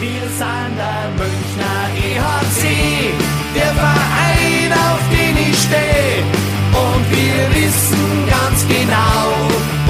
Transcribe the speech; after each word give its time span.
Wir 0.00 0.28
sind 0.28 0.76
der 0.78 1.10
Münchner 1.16 1.88
EHC, 1.96 2.62
der 3.56 3.72
Verein, 3.74 4.72
auf 4.72 5.00
den 5.10 5.36
ich 5.50 5.58
stehe. 5.58 6.22
Und 6.72 7.10
wir 7.10 7.50
wissen 7.56 8.28
ganz 8.30 8.64
genau, 8.68 9.32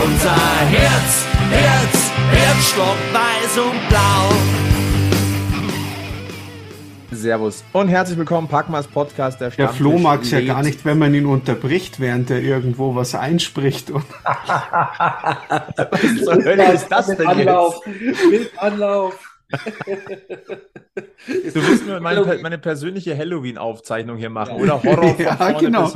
unser 0.02 0.40
Herz, 0.70 1.26
Herz, 1.50 2.10
Herzstock 2.30 2.96
weiß 3.12 3.58
und 3.58 3.88
blau. 3.90 4.32
Servus 7.10 7.62
und 7.72 7.88
herzlich 7.88 8.16
willkommen, 8.16 8.48
Packmas 8.48 8.86
Podcast 8.86 9.40
der 9.42 9.50
Der 9.50 9.68
Flo 9.70 9.98
mag 9.98 10.22
es 10.22 10.30
ja 10.30 10.40
gar 10.40 10.62
nicht, 10.62 10.84
wenn 10.86 10.98
man 10.98 11.12
ihn 11.12 11.26
unterbricht, 11.26 12.00
während 12.00 12.30
er 12.30 12.40
irgendwo 12.40 12.94
was 12.94 13.14
einspricht. 13.14 13.90
Und 13.90 14.04
Was 14.24 16.24
zur 16.24 16.42
Hölle 16.44 16.72
ist 16.72 16.88
das 16.88 17.08
denn 17.08 17.26
Anlauf. 17.26 17.82
jetzt? 17.86 18.24
Mit 18.30 18.58
Anlauf. 18.58 19.27
Du 19.50 19.56
willst 21.26 21.86
nur 21.86 22.00
meine, 22.00 22.38
meine 22.42 22.58
persönliche 22.58 23.16
Halloween-Aufzeichnung 23.16 24.16
hier 24.18 24.30
machen, 24.30 24.56
oder? 24.60 24.82
Horror 24.82 25.14
von 25.14 25.24
Ja, 25.24 25.36
vorne 25.36 25.58
genau. 25.58 25.90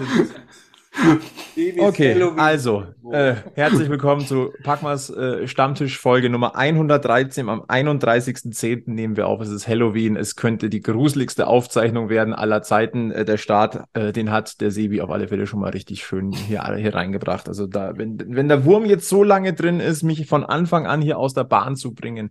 Okay, 1.79 2.23
also, 2.37 2.85
äh, 3.11 3.35
herzlich 3.55 3.89
willkommen 3.89 4.27
zu 4.27 4.53
Packmas 4.63 5.11
äh, 5.11 5.49
Stammtisch 5.49 5.99
Folge 5.99 6.29
Nummer 6.31 6.55
113. 6.55 7.49
Am 7.49 7.63
31.10. 7.63 8.91
nehmen 8.91 9.17
wir 9.17 9.27
auf. 9.27 9.41
Es 9.41 9.49
ist 9.49 9.67
Halloween. 9.67 10.17
Es 10.17 10.37
könnte 10.37 10.69
die 10.69 10.81
gruseligste 10.81 11.47
Aufzeichnung 11.47 12.09
werden 12.09 12.35
aller 12.35 12.63
Zeiten. 12.63 13.11
Äh, 13.11 13.25
der 13.25 13.39
Start, 13.39 13.85
äh, 13.95 14.13
den 14.13 14.31
hat 14.31 14.61
der 14.61 14.71
Sebi 14.71 15.01
auf 15.01 15.11
alle 15.11 15.29
Fälle 15.29 15.47
schon 15.47 15.61
mal 15.61 15.71
richtig 15.71 16.05
schön 16.05 16.33
hier, 16.33 16.63
hier 16.77 16.95
reingebracht. 16.95 17.49
Also 17.49 17.67
da, 17.67 17.97
wenn, 17.97 18.19
wenn 18.29 18.49
der 18.49 18.65
Wurm 18.65 18.85
jetzt 18.85 19.09
so 19.09 19.25
lange 19.25 19.55
drin 19.55 19.81
ist, 19.81 20.03
mich 20.03 20.27
von 20.27 20.45
Anfang 20.45 20.87
an 20.87 21.01
hier 21.03 21.19
aus 21.19 21.35
der 21.35 21.45
Bahn 21.45 21.75
zu 21.77 21.95
bringen, 21.95 22.31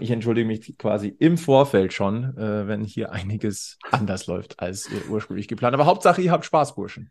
ich 0.00 0.10
entschuldige 0.10 0.46
mich 0.46 0.76
quasi 0.78 1.14
im 1.18 1.38
Vorfeld 1.38 1.92
schon, 1.92 2.36
äh, 2.36 2.66
wenn 2.66 2.84
hier 2.84 3.12
einiges 3.12 3.78
anders 3.90 4.26
läuft 4.26 4.60
als 4.60 4.86
äh, 4.86 5.08
ursprünglich 5.08 5.48
geplant. 5.48 5.74
Aber 5.74 5.86
Hauptsache, 5.86 6.22
ihr 6.22 6.32
habt 6.32 6.44
Spaß, 6.44 6.74
Burschen. 6.74 7.10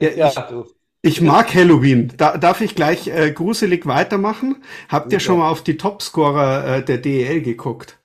ja, 0.00 0.10
Ja, 0.10 0.64
ich, 1.02 1.20
mag 1.20 1.54
Halloween. 1.54 2.12
Da, 2.16 2.36
darf 2.36 2.60
ich 2.60 2.74
gleich 2.74 3.06
äh, 3.06 3.30
gruselig 3.30 3.86
weitermachen? 3.86 4.64
Habt 4.88 5.12
ihr 5.12 5.20
Super. 5.20 5.26
schon 5.26 5.38
mal 5.38 5.50
auf 5.50 5.62
die 5.62 5.76
Topscorer 5.76 6.78
äh, 6.78 6.84
der 6.84 6.98
DEL 6.98 7.42
geguckt? 7.42 7.98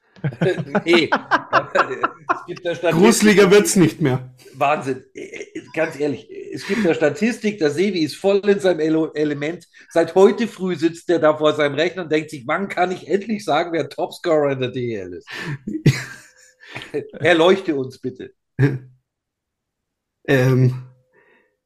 nee. 0.86 1.10
es 1.12 2.46
gibt 2.46 2.66
eine 2.66 2.76
Statistik. 2.76 2.92
Gruseliger 2.92 3.52
wird's 3.52 3.76
nicht 3.76 4.02
mehr. 4.02 4.34
Wahnsinn. 4.64 5.04
Äh, 5.14 5.46
Ganz 5.74 6.00
ehrlich, 6.00 6.30
es 6.54 6.68
gibt 6.68 6.86
eine 6.86 6.94
Statistik, 6.94 7.58
der 7.58 7.72
Sevi 7.72 8.00
ist 8.00 8.16
voll 8.16 8.38
in 8.48 8.60
seinem 8.60 8.80
Element. 8.80 9.68
Seit 9.90 10.14
heute 10.14 10.48
früh 10.48 10.76
sitzt 10.76 11.10
er 11.10 11.20
da 11.20 11.36
vor 11.36 11.54
seinem 11.54 11.76
Rechner 11.76 12.04
und 12.04 12.12
denkt 12.12 12.30
sich, 12.30 12.46
wann 12.46 12.70
kann 12.70 12.92
ich 12.92 13.08
endlich 13.08 13.44
sagen, 13.44 13.72
wer 13.74 13.90
Topscorer 13.90 14.52
in 14.52 14.60
der 14.60 14.70
DEL 14.70 15.14
ist? 15.14 15.28
Erleuchte 17.20 17.76
uns 17.76 18.00
bitte. 18.00 18.34
Ähm, 20.28 20.84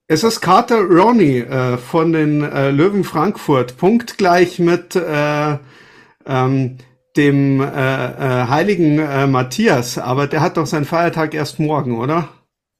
es 0.07 0.23
ist 0.23 0.39
Carter 0.39 0.81
Ronnie 0.81 1.39
äh, 1.39 1.77
von 1.77 2.13
den 2.13 2.41
äh, 2.41 2.71
Löwen 2.71 3.03
Frankfurt, 3.03 3.77
punktgleich 3.77 4.57
mit 4.59 4.95
äh, 4.95 5.57
ähm, 6.25 6.77
dem 7.17 7.59
äh, 7.59 7.65
äh, 7.65 8.47
heiligen 8.47 8.99
äh, 8.99 9.27
Matthias, 9.27 9.97
aber 9.97 10.27
der 10.27 10.39
hat 10.41 10.55
doch 10.55 10.65
seinen 10.65 10.85
Feiertag 10.85 11.33
erst 11.33 11.59
morgen, 11.59 11.97
oder? 11.97 12.29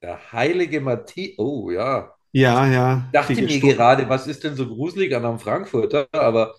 Der 0.02 0.32
heilige 0.32 0.82
Matthias. 0.82 1.38
Oh 1.40 1.70
ja. 1.72 2.14
Ja, 2.32 2.68
ja. 2.68 3.04
Ich 3.08 3.20
dachte 3.20 3.34
mir 3.42 3.48
Gesto- 3.48 3.68
gerade, 3.76 4.10
was 4.10 4.28
ist 4.28 4.44
denn 4.44 4.56
so 4.56 4.68
gruselig 4.68 5.16
an 5.16 5.26
einem 5.26 5.40
Frankfurter? 5.40 6.08
Aber 6.12 6.56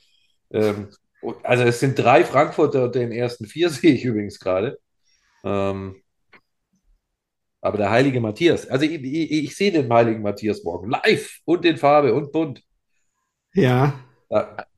ähm, 0.52 0.88
also 1.42 1.64
es 1.64 1.80
sind 1.80 1.98
drei 1.98 2.24
Frankfurter 2.24 2.84
unter 2.86 2.98
den 3.00 3.12
ersten 3.12 3.46
vier, 3.46 3.70
sehe 3.70 3.94
ich 3.94 4.04
übrigens 4.04 4.40
gerade. 4.40 4.78
Ähm, 5.44 5.96
aber 7.60 7.78
der 7.78 7.90
heilige 7.90 8.20
Matthias, 8.20 8.66
also 8.68 8.84
ich, 8.84 8.92
ich, 9.02 9.30
ich 9.44 9.56
sehe 9.56 9.72
den 9.72 9.92
heiligen 9.92 10.22
Matthias 10.22 10.62
morgen 10.64 10.90
live 10.90 11.40
und 11.44 11.64
in 11.64 11.76
Farbe 11.76 12.14
und 12.14 12.32
bunt. 12.32 12.62
Ja. 13.54 13.92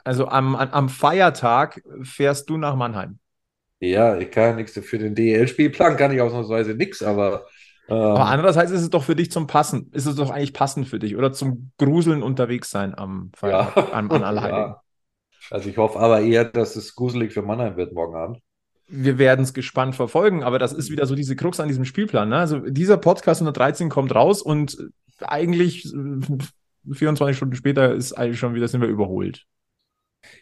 Also 0.05 0.27
am, 0.29 0.55
am 0.57 0.89
Feiertag 0.89 1.83
fährst 2.03 2.49
du 2.51 2.57
nach 2.57 2.77
Mannheim. 2.77 3.19
ja, 3.81 4.19
ich 4.19 4.31
kann 4.31 4.45
ja 4.45 4.53
nichts 4.57 4.79
für 4.79 4.99
den 4.99 5.15
DEL-Spielplan, 5.15 5.97
kann 5.97 6.13
ich 6.13 6.21
ausnahmsweise 6.21 6.75
nichts, 6.75 7.03
aber 7.03 7.47
Aber 7.95 8.27
andererseits 8.27 8.71
ist 8.71 8.83
es 8.83 8.91
doch 8.91 9.05
für 9.05 9.17
dich 9.17 9.31
zum 9.31 9.47
Passen, 9.47 9.91
ist 9.93 10.07
es 10.07 10.17
doch 10.17 10.31
eigentlich 10.31 10.53
passend 10.53 10.89
für 10.89 10.99
dich 10.99 11.17
oder 11.17 11.33
zum 11.33 11.73
Gruseln 11.79 12.23
unterwegs 12.23 12.71
sein 12.71 12.97
am 12.97 13.31
Feiertag, 13.35 13.77
ja, 13.77 13.93
an, 13.93 14.11
an 14.11 14.23
Allerheiligen. 14.25 14.61
ja. 14.61 14.83
Also 15.51 15.69
ich 15.69 15.79
hoffe 15.79 15.99
aber 15.99 16.21
eher, 16.21 16.45
dass 16.45 16.77
es 16.77 16.95
gruselig 16.95 17.33
für 17.33 17.43
Mannheim 17.43 17.77
wird 17.77 17.93
morgen 17.93 18.15
Abend. 18.15 18.39
Wir 18.87 19.19
werden 19.19 19.43
es 19.43 19.55
gespannt 19.55 19.95
verfolgen, 19.97 20.43
aber 20.43 20.59
das 20.59 20.73
ist 20.73 20.91
wieder 20.91 21.07
so 21.07 21.15
diese 21.15 21.37
Krux 21.37 21.61
an 21.61 21.69
diesem 21.69 21.85
Spielplan. 21.85 22.29
Ne? 22.29 22.37
Also 22.37 22.59
dieser 22.59 22.97
Podcast 22.97 23.41
113 23.41 23.89
kommt 23.89 24.15
raus 24.15 24.43
und 24.43 24.77
eigentlich 25.21 25.87
äh, 25.87 26.93
24 26.93 27.37
Stunden 27.37 27.55
später 27.55 27.95
ist 27.95 28.13
eigentlich 28.13 28.39
schon 28.39 28.55
wieder, 28.55 28.69
sind 28.69 28.81
wir 28.81 28.89
überholt. 28.89 29.47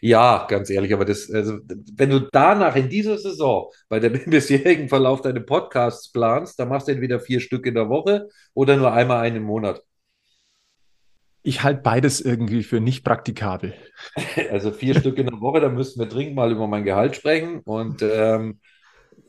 Ja, 0.01 0.45
ganz 0.49 0.69
ehrlich, 0.69 0.93
aber 0.93 1.05
das, 1.05 1.29
also, 1.31 1.59
wenn 1.95 2.09
du 2.09 2.19
danach 2.31 2.75
in 2.75 2.89
dieser 2.89 3.17
Saison 3.17 3.71
bei 3.89 3.99
dem 3.99 4.13
bisherigen 4.29 4.89
Verlauf 4.89 5.21
deine 5.21 5.41
Podcasts 5.41 6.11
planst, 6.11 6.59
dann 6.59 6.69
machst 6.69 6.87
du 6.87 6.91
entweder 6.91 7.19
vier 7.19 7.39
Stück 7.39 7.65
in 7.65 7.75
der 7.75 7.89
Woche 7.89 8.29
oder 8.53 8.75
nur 8.77 8.91
einmal 8.93 9.21
einen 9.21 9.37
im 9.37 9.43
Monat. 9.43 9.81
Ich 11.41 11.63
halte 11.63 11.81
beides 11.81 12.21
irgendwie 12.21 12.63
für 12.63 12.79
nicht 12.79 13.03
praktikabel. 13.03 13.73
Also 14.49 14.71
vier 14.71 14.95
Stück 14.95 15.17
in 15.17 15.27
der 15.27 15.39
Woche, 15.41 15.59
da 15.61 15.69
müssten 15.69 15.99
wir 15.99 16.07
dringend 16.07 16.35
mal 16.35 16.51
über 16.51 16.67
mein 16.67 16.83
Gehalt 16.83 17.15
sprechen 17.15 17.59
und 17.61 18.01
ähm, 18.01 18.59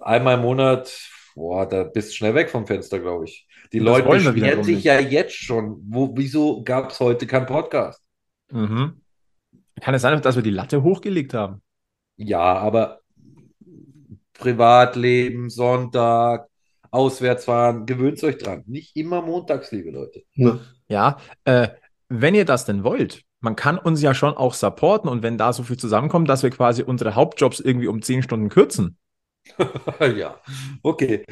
einmal 0.00 0.36
im 0.36 0.42
Monat, 0.42 0.98
boah, 1.34 1.68
da 1.68 1.84
bist 1.84 2.10
du 2.12 2.16
schnell 2.16 2.34
weg 2.34 2.50
vom 2.50 2.66
Fenster, 2.66 3.00
glaube 3.00 3.24
ich. 3.26 3.48
Die 3.72 3.80
Das 3.80 3.84
Leute 3.84 4.08
beschweren 4.08 4.62
sich 4.64 4.76
nicht. 4.76 4.84
ja 4.84 5.00
jetzt 5.00 5.34
schon. 5.36 5.80
Wo, 5.88 6.12
wieso 6.16 6.62
gab 6.64 6.90
es 6.92 7.00
heute 7.00 7.26
keinen 7.26 7.46
Podcast? 7.46 8.02
Mhm. 8.52 9.00
Kann 9.80 9.94
es 9.94 10.02
sein, 10.02 10.20
dass 10.20 10.36
wir 10.36 10.42
die 10.42 10.50
Latte 10.50 10.82
hochgelegt 10.82 11.34
haben? 11.34 11.62
Ja, 12.16 12.40
aber 12.40 13.00
Privatleben, 14.34 15.50
Sonntag, 15.50 16.48
Auswärtsfahren, 16.90 17.86
gewöhnt 17.86 18.22
euch 18.24 18.38
dran. 18.38 18.64
Nicht 18.66 18.96
immer 18.96 19.22
montags, 19.22 19.70
liebe 19.70 19.90
Leute. 19.90 20.22
Ne. 20.34 20.60
Ja, 20.88 21.18
äh, 21.44 21.68
wenn 22.08 22.34
ihr 22.34 22.44
das 22.44 22.64
denn 22.64 22.82
wollt, 22.82 23.22
man 23.40 23.56
kann 23.56 23.78
uns 23.78 24.02
ja 24.02 24.12
schon 24.14 24.36
auch 24.36 24.54
supporten 24.54 25.08
und 25.08 25.22
wenn 25.22 25.38
da 25.38 25.52
so 25.52 25.62
viel 25.62 25.76
zusammenkommt, 25.76 26.28
dass 26.28 26.42
wir 26.42 26.50
quasi 26.50 26.82
unsere 26.82 27.14
Hauptjobs 27.14 27.60
irgendwie 27.60 27.86
um 27.86 28.02
10 28.02 28.22
Stunden 28.22 28.48
kürzen. 28.48 28.96
Ja, 30.16 30.38
okay. 30.82 31.24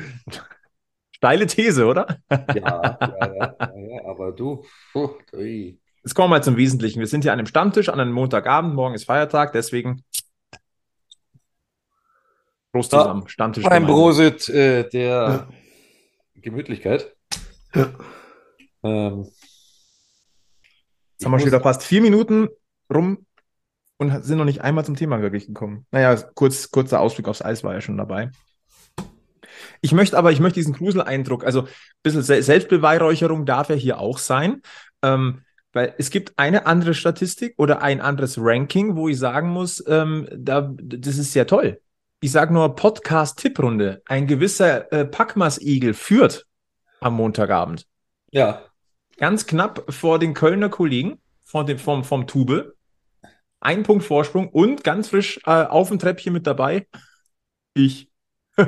Steile 1.14 1.46
These, 1.46 1.84
oder? 1.84 2.18
Ja, 2.30 2.46
ja, 2.54 2.98
ja, 3.00 3.56
ja, 3.58 3.72
ja, 3.76 4.04
aber 4.06 4.32
du, 4.32 4.64
puh, 4.92 5.10
ui. 5.34 5.78
Jetzt 6.08 6.14
kommen 6.14 6.30
wir 6.30 6.36
mal 6.38 6.42
zum 6.42 6.56
Wesentlichen. 6.56 7.00
Wir 7.00 7.06
sind 7.06 7.20
hier 7.20 7.34
an 7.34 7.38
einem 7.38 7.44
Stammtisch 7.44 7.90
an 7.90 8.00
einem 8.00 8.12
Montagabend, 8.14 8.74
morgen 8.74 8.94
ist 8.94 9.04
Feiertag, 9.04 9.52
deswegen 9.52 10.02
Prost 12.72 12.94
Ja, 12.94 13.00
zusammen, 13.00 13.28
Stammtisch. 13.28 13.62
Beim 13.64 13.82
gemeinsam. 13.82 13.94
Brosit 13.94 14.48
äh, 14.48 14.88
der 14.88 15.06
Ja. 15.06 15.48
Gemütlichkeit. 16.36 17.14
Ja. 17.74 17.90
Ähm, 18.84 19.26
Jetzt 21.12 21.26
haben 21.26 21.32
wir 21.32 21.40
schon 21.40 21.48
wieder 21.48 21.60
fast 21.60 21.82
vier 21.82 22.00
Minuten 22.00 22.48
rum 22.90 23.26
und 23.98 24.24
sind 24.24 24.38
noch 24.38 24.46
nicht 24.46 24.62
einmal 24.62 24.86
zum 24.86 24.96
Thema 24.96 25.20
wirklich 25.20 25.46
gekommen. 25.46 25.84
Naja, 25.90 26.16
kurz, 26.34 26.70
kurzer 26.70 27.00
Ausblick 27.00 27.28
aufs 27.28 27.42
Eis 27.42 27.62
war 27.64 27.74
ja 27.74 27.82
schon 27.82 27.98
dabei. 27.98 28.30
Ich 29.82 29.92
möchte 29.92 30.16
aber, 30.16 30.32
ich 30.32 30.40
möchte 30.40 30.58
diesen 30.58 30.72
Gruseleindruck, 30.72 31.44
also 31.44 31.64
ein 31.64 31.68
bisschen 32.02 32.22
Se- 32.22 32.42
Selbstbeweihräucherung 32.42 33.44
darf 33.44 33.68
ja 33.68 33.74
hier 33.74 33.98
auch 34.00 34.16
sein, 34.16 34.62
ähm, 35.02 35.42
weil 35.78 35.94
es 35.96 36.10
gibt 36.10 36.32
eine 36.36 36.66
andere 36.66 36.92
Statistik 36.92 37.54
oder 37.56 37.82
ein 37.82 38.00
anderes 38.00 38.36
Ranking, 38.36 38.96
wo 38.96 39.08
ich 39.08 39.16
sagen 39.16 39.50
muss, 39.50 39.84
ähm, 39.86 40.26
da, 40.36 40.74
das 40.76 41.18
ist 41.18 41.32
sehr 41.32 41.46
toll. 41.46 41.80
Ich 42.20 42.32
sage 42.32 42.52
nur 42.52 42.74
Podcast-Tipprunde. 42.74 44.02
Ein 44.06 44.26
gewisser 44.26 44.92
äh, 44.92 45.04
Packmas-Igel 45.04 45.94
führt 45.94 46.46
am 46.98 47.14
Montagabend 47.14 47.86
Ja, 48.32 48.64
ganz 49.18 49.46
knapp 49.46 49.84
vor 49.94 50.18
den 50.18 50.34
Kölner 50.34 50.68
Kollegen 50.68 51.20
von 51.44 51.64
dem, 51.64 51.78
vom, 51.78 52.02
vom 52.02 52.26
Tube. 52.26 52.74
Ein 53.60 53.84
Punkt 53.84 54.04
Vorsprung 54.04 54.48
und 54.48 54.82
ganz 54.82 55.10
frisch 55.10 55.38
äh, 55.46 55.50
auf 55.62 55.90
dem 55.90 56.00
Treppchen 56.00 56.32
mit 56.32 56.44
dabei. 56.48 56.88
Ich. 57.74 58.10
ich 58.56 58.66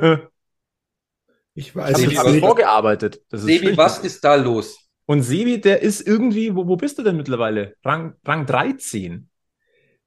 Ich 1.55 1.75
habe 1.75 1.93
weiß 1.93 1.99
Sebi, 1.99 2.07
mich 2.07 2.13
jetzt 2.13 2.19
was 2.19 2.27
aber 2.27 2.31
nicht. 2.31 2.41
vorgearbeitet. 2.41 3.21
Das 3.31 3.43
ist 3.43 3.47
Sebi, 3.47 3.59
schwierig. 3.59 3.77
was 3.77 3.99
ist 3.99 4.23
da 4.23 4.37
los? 4.37 4.90
Und 5.07 5.23
Sebi, 5.23 5.61
der 5.61 5.83
ist 5.83 6.07
irgendwie, 6.07 6.55
wo, 6.55 6.67
wo 6.69 6.77
bist 6.77 6.99
du 6.99 7.03
denn 7.03 7.17
mittlerweile? 7.17 7.75
Rang, 7.85 8.15
Rang 8.25 8.47
13. 8.47 9.29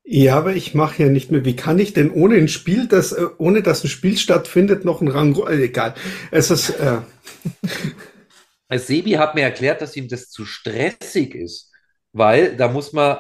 Ja, 0.06 0.38
aber 0.38 0.56
ich 0.56 0.74
mache 0.74 1.04
ja 1.04 1.10
nicht 1.10 1.32
mehr. 1.32 1.46
Wie 1.46 1.56
kann 1.56 1.80
ich 1.80 1.94
denn 1.94 2.12
ohne 2.12 2.36
ein 2.36 2.48
Spiel, 2.50 2.88
das, 2.88 3.14
äh, 3.14 3.26
ohne 3.38 3.64
dass 3.64 3.84
ein 3.84 3.90
Spiel 3.90 4.18
stattfindet, 4.18 4.86
noch 4.86 5.02
ein 5.02 5.08
Rang, 5.08 5.36
äh, 5.48 5.64
egal. 5.64 5.96
Es 6.32 6.52
ist, 6.52 6.72
äh, 6.72 7.00
Also 8.74 8.86
Sebi 8.86 9.12
hat 9.12 9.36
mir 9.36 9.42
erklärt, 9.42 9.82
dass 9.82 9.96
ihm 9.96 10.08
das 10.08 10.32
zu 10.32 10.46
stressig 10.46 11.36
ist, 11.36 11.72
weil 12.12 12.58
da 12.58 12.70
muss 12.70 12.92
man 12.92 13.18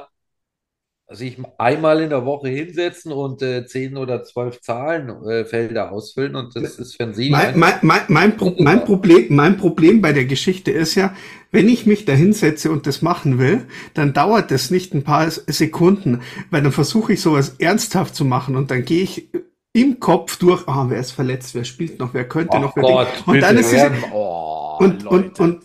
sich 1.11 1.38
einmal 1.57 2.01
in 2.01 2.09
der 2.09 2.25
Woche 2.25 2.47
hinsetzen 2.47 3.11
und 3.11 3.41
äh, 3.41 3.65
zehn 3.65 3.97
oder 3.97 4.23
zwölf 4.23 4.61
Zahlenfelder 4.61 5.85
äh, 5.85 5.89
ausfüllen 5.89 6.35
und 6.35 6.55
das 6.55 6.79
ist 6.79 6.95
für 6.95 7.13
Sie. 7.13 7.29
Mein, 7.29 7.59
mein, 7.59 7.73
mein, 7.81 8.01
mein, 8.07 8.38
Pro 8.38 8.55
mein, 8.57 8.83
Problem, 8.85 9.27
mein 9.29 9.57
Problem 9.57 10.01
bei 10.01 10.13
der 10.13 10.25
Geschichte 10.25 10.71
ist 10.71 10.95
ja, 10.95 11.13
wenn 11.51 11.67
ich 11.67 11.85
mich 11.85 12.05
da 12.05 12.13
hinsetze 12.13 12.71
und 12.71 12.88
das 12.88 13.01
machen 13.01 13.38
will, 13.38 13.65
dann 13.94 14.13
dauert 14.13 14.50
das 14.50 14.71
nicht 14.71 14.94
ein 14.94 15.03
paar 15.03 15.29
Sekunden, 15.29 16.21
weil 16.50 16.63
dann 16.63 16.71
versuche 16.71 17.13
ich 17.13 17.21
sowas 17.21 17.55
ernsthaft 17.59 18.15
zu 18.15 18.25
machen 18.25 18.55
und 18.55 18.71
dann 18.71 18.85
gehe 18.85 19.03
ich 19.03 19.29
im 19.73 20.00
Kopf 20.00 20.38
durch, 20.38 20.67
ah, 20.67 20.85
oh, 20.85 20.89
wer 20.89 21.00
ist 21.00 21.11
verletzt, 21.11 21.53
wer 21.53 21.63
spielt 21.63 22.00
noch, 22.00 22.13
wer 22.13 22.27
könnte 22.27 22.57
oh 22.57 22.61
noch, 22.61 22.75
wer 22.75 22.83
Gott, 22.83 23.07
und 23.25 23.41
dann 23.41 23.57
ist 23.57 23.73
es, 23.73 23.91
oh, 24.13 24.77
und, 24.79 25.05
und, 25.05 25.39
und, 25.39 25.63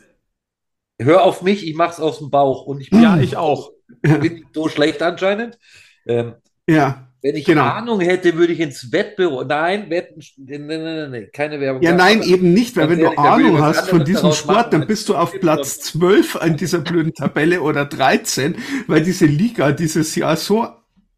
hör 0.98 1.24
auf 1.24 1.42
mich, 1.42 1.66
ich 1.66 1.76
mach's 1.76 2.00
aus 2.00 2.18
dem 2.18 2.30
Bauch 2.30 2.66
und 2.66 2.80
ich 2.80 2.90
ja, 2.92 3.18
ich 3.18 3.36
auch 3.36 3.70
bin 4.02 4.46
so 4.52 4.68
schlecht 4.68 5.02
anscheinend. 5.02 5.58
Ähm, 6.06 6.34
ja. 6.68 7.04
Wenn 7.20 7.34
ich 7.34 7.46
genau. 7.46 7.64
Ahnung 7.64 8.00
hätte, 8.00 8.36
würde 8.36 8.52
ich 8.52 8.60
ins 8.60 8.92
Wettbüro. 8.92 9.42
Nein, 9.42 9.90
Wetten, 9.90 10.22
nee, 10.36 10.58
nee, 10.58 11.08
nee, 11.08 11.26
keine 11.26 11.58
Werbung. 11.58 11.82
Ja, 11.82 11.92
nein, 11.92 12.22
eben 12.22 12.54
nicht, 12.54 12.76
weil 12.76 12.90
wenn 12.90 13.00
ehrlich, 13.00 13.16
du 13.16 13.20
Ahnung 13.20 13.60
hast 13.60 13.88
von 13.88 14.04
diesem 14.04 14.30
Sport, 14.32 14.72
dann 14.72 14.86
bist 14.86 15.08
du 15.08 15.16
auf 15.16 15.32
Platz 15.40 15.80
12 15.80 16.36
an 16.36 16.56
dieser 16.56 16.78
blöden 16.78 17.12
Tabelle 17.14 17.60
oder 17.62 17.86
13, 17.86 18.56
weil 18.86 19.02
diese 19.02 19.26
Liga 19.26 19.72
dieses 19.72 20.14
Jahr 20.14 20.36
so. 20.36 20.68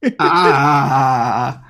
ah. 0.18 1.62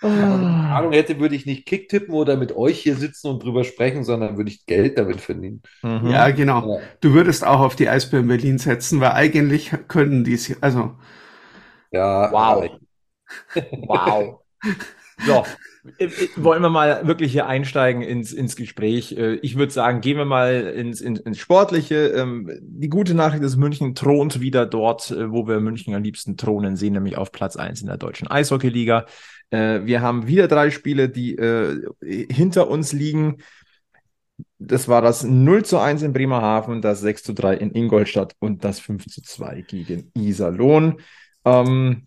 Wenn 0.00 0.12
ich 0.12 0.46
Ahnung 0.46 0.92
hätte, 0.92 1.18
würde 1.18 1.34
ich 1.34 1.44
nicht 1.44 1.66
Kick 1.66 1.88
tippen 1.88 2.14
oder 2.14 2.36
mit 2.36 2.54
euch 2.54 2.78
hier 2.80 2.94
sitzen 2.94 3.28
und 3.28 3.42
drüber 3.42 3.64
sprechen, 3.64 4.04
sondern 4.04 4.36
würde 4.36 4.50
ich 4.50 4.64
Geld 4.64 4.96
damit 4.96 5.20
verdienen. 5.20 5.62
Mhm. 5.82 6.10
Ja, 6.10 6.30
genau. 6.30 6.76
Ja. 6.76 6.82
Du 7.00 7.14
würdest 7.14 7.44
auch 7.44 7.60
auf 7.60 7.74
die 7.74 7.88
Eisbären 7.88 8.28
Berlin 8.28 8.58
setzen, 8.58 9.00
weil 9.00 9.12
eigentlich 9.12 9.72
können 9.88 10.22
die 10.22 10.34
es, 10.34 10.62
also. 10.62 10.94
Ja. 11.90 12.30
Wow. 12.30 12.70
wow. 13.86 14.40
So, 15.26 15.44
äh, 15.98 16.04
äh, 16.04 16.28
wollen 16.36 16.62
wir 16.62 16.70
mal 16.70 17.06
wirklich 17.06 17.32
hier 17.32 17.46
einsteigen 17.46 18.02
ins, 18.02 18.32
ins 18.32 18.56
Gespräch. 18.56 19.16
Äh, 19.16 19.34
ich 19.36 19.56
würde 19.56 19.72
sagen, 19.72 20.00
gehen 20.00 20.16
wir 20.16 20.24
mal 20.24 20.54
ins, 20.54 21.00
ins, 21.00 21.20
ins 21.20 21.38
Sportliche. 21.38 22.08
Ähm, 22.08 22.50
die 22.60 22.88
gute 22.88 23.14
Nachricht 23.14 23.42
ist, 23.42 23.56
München 23.56 23.94
thront 23.94 24.40
wieder 24.40 24.66
dort, 24.66 25.10
wo 25.10 25.46
wir 25.48 25.60
München 25.60 25.94
am 25.94 26.02
liebsten 26.02 26.36
thronen 26.36 26.76
sehen, 26.76 26.92
nämlich 26.94 27.16
auf 27.16 27.32
Platz 27.32 27.56
1 27.56 27.80
in 27.80 27.88
der 27.88 27.96
deutschen 27.96 28.28
Eishockeyliga. 28.28 29.06
Äh, 29.50 29.80
wir 29.84 30.00
haben 30.02 30.26
wieder 30.26 30.48
drei 30.48 30.70
Spiele, 30.70 31.08
die 31.08 31.36
äh, 31.36 31.86
hinter 32.00 32.68
uns 32.68 32.92
liegen. 32.92 33.38
Das 34.58 34.88
war 34.88 35.02
das 35.02 35.24
0 35.24 35.64
zu 35.64 35.78
1 35.78 36.02
in 36.02 36.12
Bremerhaven, 36.12 36.82
das 36.82 37.00
6 37.00 37.22
zu 37.22 37.32
3 37.32 37.54
in 37.54 37.72
Ingolstadt 37.72 38.34
und 38.38 38.64
das 38.64 38.80
5 38.80 39.06
zu 39.06 39.22
2 39.22 39.62
gegen 39.62 40.10
Iserlohn. 40.14 41.00
Ähm, 41.44 42.06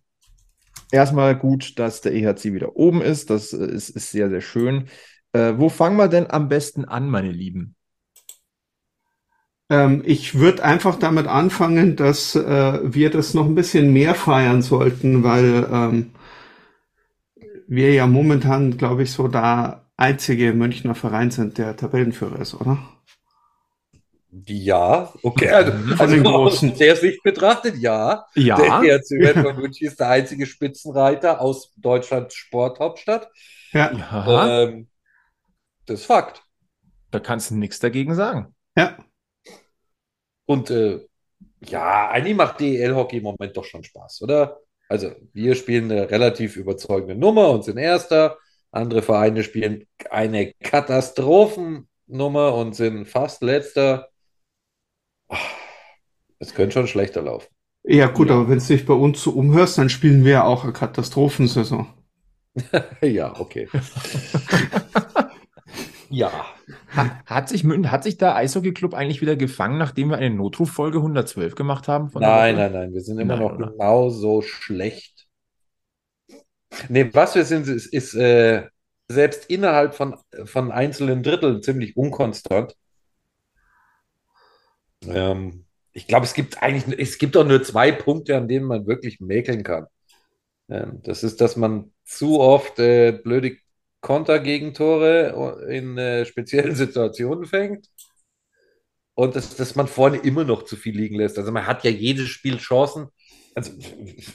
erstmal 0.92 1.38
gut, 1.38 1.80
dass 1.80 2.02
der 2.02 2.14
EHC 2.14 2.54
wieder 2.54 2.76
oben 2.76 3.02
ist. 3.02 3.30
Das 3.30 3.54
äh, 3.54 3.66
ist, 3.66 3.90
ist 3.90 4.12
sehr, 4.12 4.30
sehr 4.30 4.42
schön. 4.42 4.88
Äh, 5.34 5.54
wo 5.58 5.70
fangen 5.70 5.98
wir 5.98 6.08
denn 6.08 6.30
am 6.30 6.50
besten 6.50 6.86
an, 6.86 7.10
meine 7.10 7.32
Lieben? 7.32 7.76
Ähm, 9.70 10.04
ich 10.06 10.36
würde 10.36 10.64
einfach 10.64 11.00
damit 11.00 11.28
anfangen, 11.28 11.96
dass 11.96 12.36
äh, 12.36 12.80
wir 12.84 13.10
das 13.10 13.34
noch 13.34 13.46
ein 13.46 13.56
bisschen 13.56 13.94
mehr 13.94 14.14
feiern 14.16 14.62
sollten, 14.62 15.24
weil 15.24 15.66
ähm, 15.72 16.12
wir 17.72 17.94
ja 17.94 18.06
momentan, 18.06 18.76
glaube 18.76 19.04
ich, 19.04 19.14
so 19.14 19.30
der 19.30 19.90
einzige 19.96 20.52
Münchner 20.52 20.94
Verein 20.94 21.32
sind, 21.32 21.58
der 21.58 21.78
Tabellenführer 21.78 22.42
ist, 22.42 22.54
oder? 22.54 22.80
Ja, 24.46 25.14
okay. 25.24 25.50
Also, 25.50 25.72
also 25.98 26.16
den 26.16 26.24
großen. 26.24 26.72
aus 26.72 26.78
der 26.78 26.96
Sicht 26.98 27.24
betrachtet, 27.24 27.78
ja. 27.78 28.26
Ja. 28.36 28.58
Der 28.58 29.00
ERC 29.00 29.42
von 29.42 29.56
München 29.56 29.88
ist 29.88 30.02
der 30.02 30.10
einzige 30.10 30.46
Spitzenreiter 30.46 31.40
aus 31.40 31.74
Deutschlands 31.78 32.36
Sporthauptstadt. 32.36 33.30
Ja. 33.72 33.94
ja. 33.94 34.64
Ähm, 34.64 34.90
das 35.86 36.02
ist 36.02 36.06
Fakt. 36.08 36.44
Da 37.10 37.22
kannst 37.22 37.52
du 37.52 37.56
nichts 37.56 37.80
dagegen 37.80 38.16
sagen. 38.16 38.54
Ja. 38.76 38.98
Und 40.46 40.72
äh, 40.72 41.08
ja, 41.66 42.10
eigentlich 42.10 42.36
macht 42.36 42.60
DEL-Hockey 42.60 43.18
im 43.18 43.24
Moment 43.24 43.56
doch 43.56 43.66
schon 43.66 43.86
Spaß, 43.86 44.24
oder? 44.24 44.61
Also 44.92 45.12
wir 45.32 45.56
spielen 45.56 45.90
eine 45.90 46.12
relativ 46.12 46.58
überzeugende 46.58 47.16
Nummer 47.16 47.52
und 47.52 47.64
sind 47.64 47.78
Erster. 47.78 48.38
Andere 48.72 49.02
Vereine 49.02 49.42
spielen 49.42 49.86
eine 50.10 50.52
Katastrophennummer 50.62 52.54
und 52.56 52.76
sind 52.76 53.06
fast 53.06 53.42
Letzter. 53.42 54.10
Es 56.40 56.54
könnte 56.54 56.74
schon 56.74 56.88
schlechter 56.88 57.22
laufen. 57.22 57.48
Ja 57.84 58.08
gut, 58.08 58.30
aber 58.32 58.50
wenn 58.50 58.60
du 58.60 58.66
dich 58.66 58.86
bei 58.86 58.94
uns 58.94 59.24
so 59.24 59.32
umhörst, 59.32 59.78
dann 59.78 59.88
spielen 59.88 60.26
wir 60.26 60.32
ja 60.32 60.44
auch 60.44 60.66
eine 60.66 60.74
Katastrophensaison. 60.74 61.88
ja, 63.02 63.40
okay. 63.40 63.70
Ja. 66.14 66.46
Hat, 66.92 67.50
sich, 67.50 67.64
hat 67.64 68.04
sich 68.04 68.18
der 68.18 68.36
Eishockey-Club 68.36 68.94
eigentlich 68.94 69.22
wieder 69.22 69.36
gefangen, 69.36 69.78
nachdem 69.78 70.10
wir 70.10 70.18
eine 70.18 70.36
Notruffolge 70.36 70.98
112 70.98 71.56
gemacht 71.56 71.88
haben? 71.88 72.12
nein, 72.14 72.56
nein, 72.56 72.74
nein. 72.74 72.94
Wir 72.94 73.02
sind 73.02 73.20
immer 73.20 73.36
nein, 73.36 73.44
noch 73.44 73.56
oder? 73.56 73.72
genauso 73.72 74.42
schlecht. 74.42 75.28
Nee, 76.90 77.10
was 77.14 77.36
wir 77.36 77.46
sind, 77.46 77.68
ist, 77.68 77.88
ist 77.88 78.14
äh, 78.16 78.68
selbst 79.08 79.50
innerhalb 79.50 79.96
von, 79.96 80.16
von 80.46 80.72
einzelnen 80.72 81.24
Dritteln 81.24 81.62
ziemlich 81.62 81.96
unkonstant. 81.96 82.76
Ähm, 85.08 85.66
ich 85.94 86.08
glaube, 86.08 86.26
es 86.26 86.34
gibt 86.34 86.62
eigentlich, 86.62 87.00
es 87.00 87.18
gibt 87.18 87.36
auch 87.38 87.46
nur 87.46 87.64
zwei 87.64 87.92
Punkte, 87.92 88.38
an 88.38 88.48
denen 88.48 88.66
man 88.66 88.88
wirklich 88.88 89.20
mäkeln 89.20 89.64
kann. 89.64 89.88
Ähm, 90.70 91.02
das 91.04 91.24
ist, 91.24 91.42
dass 91.42 91.56
man 91.56 91.92
zu 92.06 92.40
oft 92.40 92.80
äh, 92.80 93.12
blöde 93.12 93.58
Kontergegentore 94.02 95.66
in 95.70 95.98
äh, 95.98 96.26
speziellen 96.26 96.76
Situationen 96.76 97.46
fängt. 97.46 97.88
Und 99.14 99.36
dass, 99.36 99.56
dass 99.56 99.76
man 99.76 99.88
vorne 99.88 100.18
immer 100.18 100.44
noch 100.44 100.64
zu 100.64 100.76
viel 100.76 100.96
liegen 100.96 101.16
lässt. 101.16 101.38
Also 101.38 101.52
man 101.52 101.68
hat 101.68 101.84
ja 101.84 101.92
jedes 101.92 102.30
Spiel 102.30 102.58
Chancen. 102.58 103.08
Also, 103.54 103.72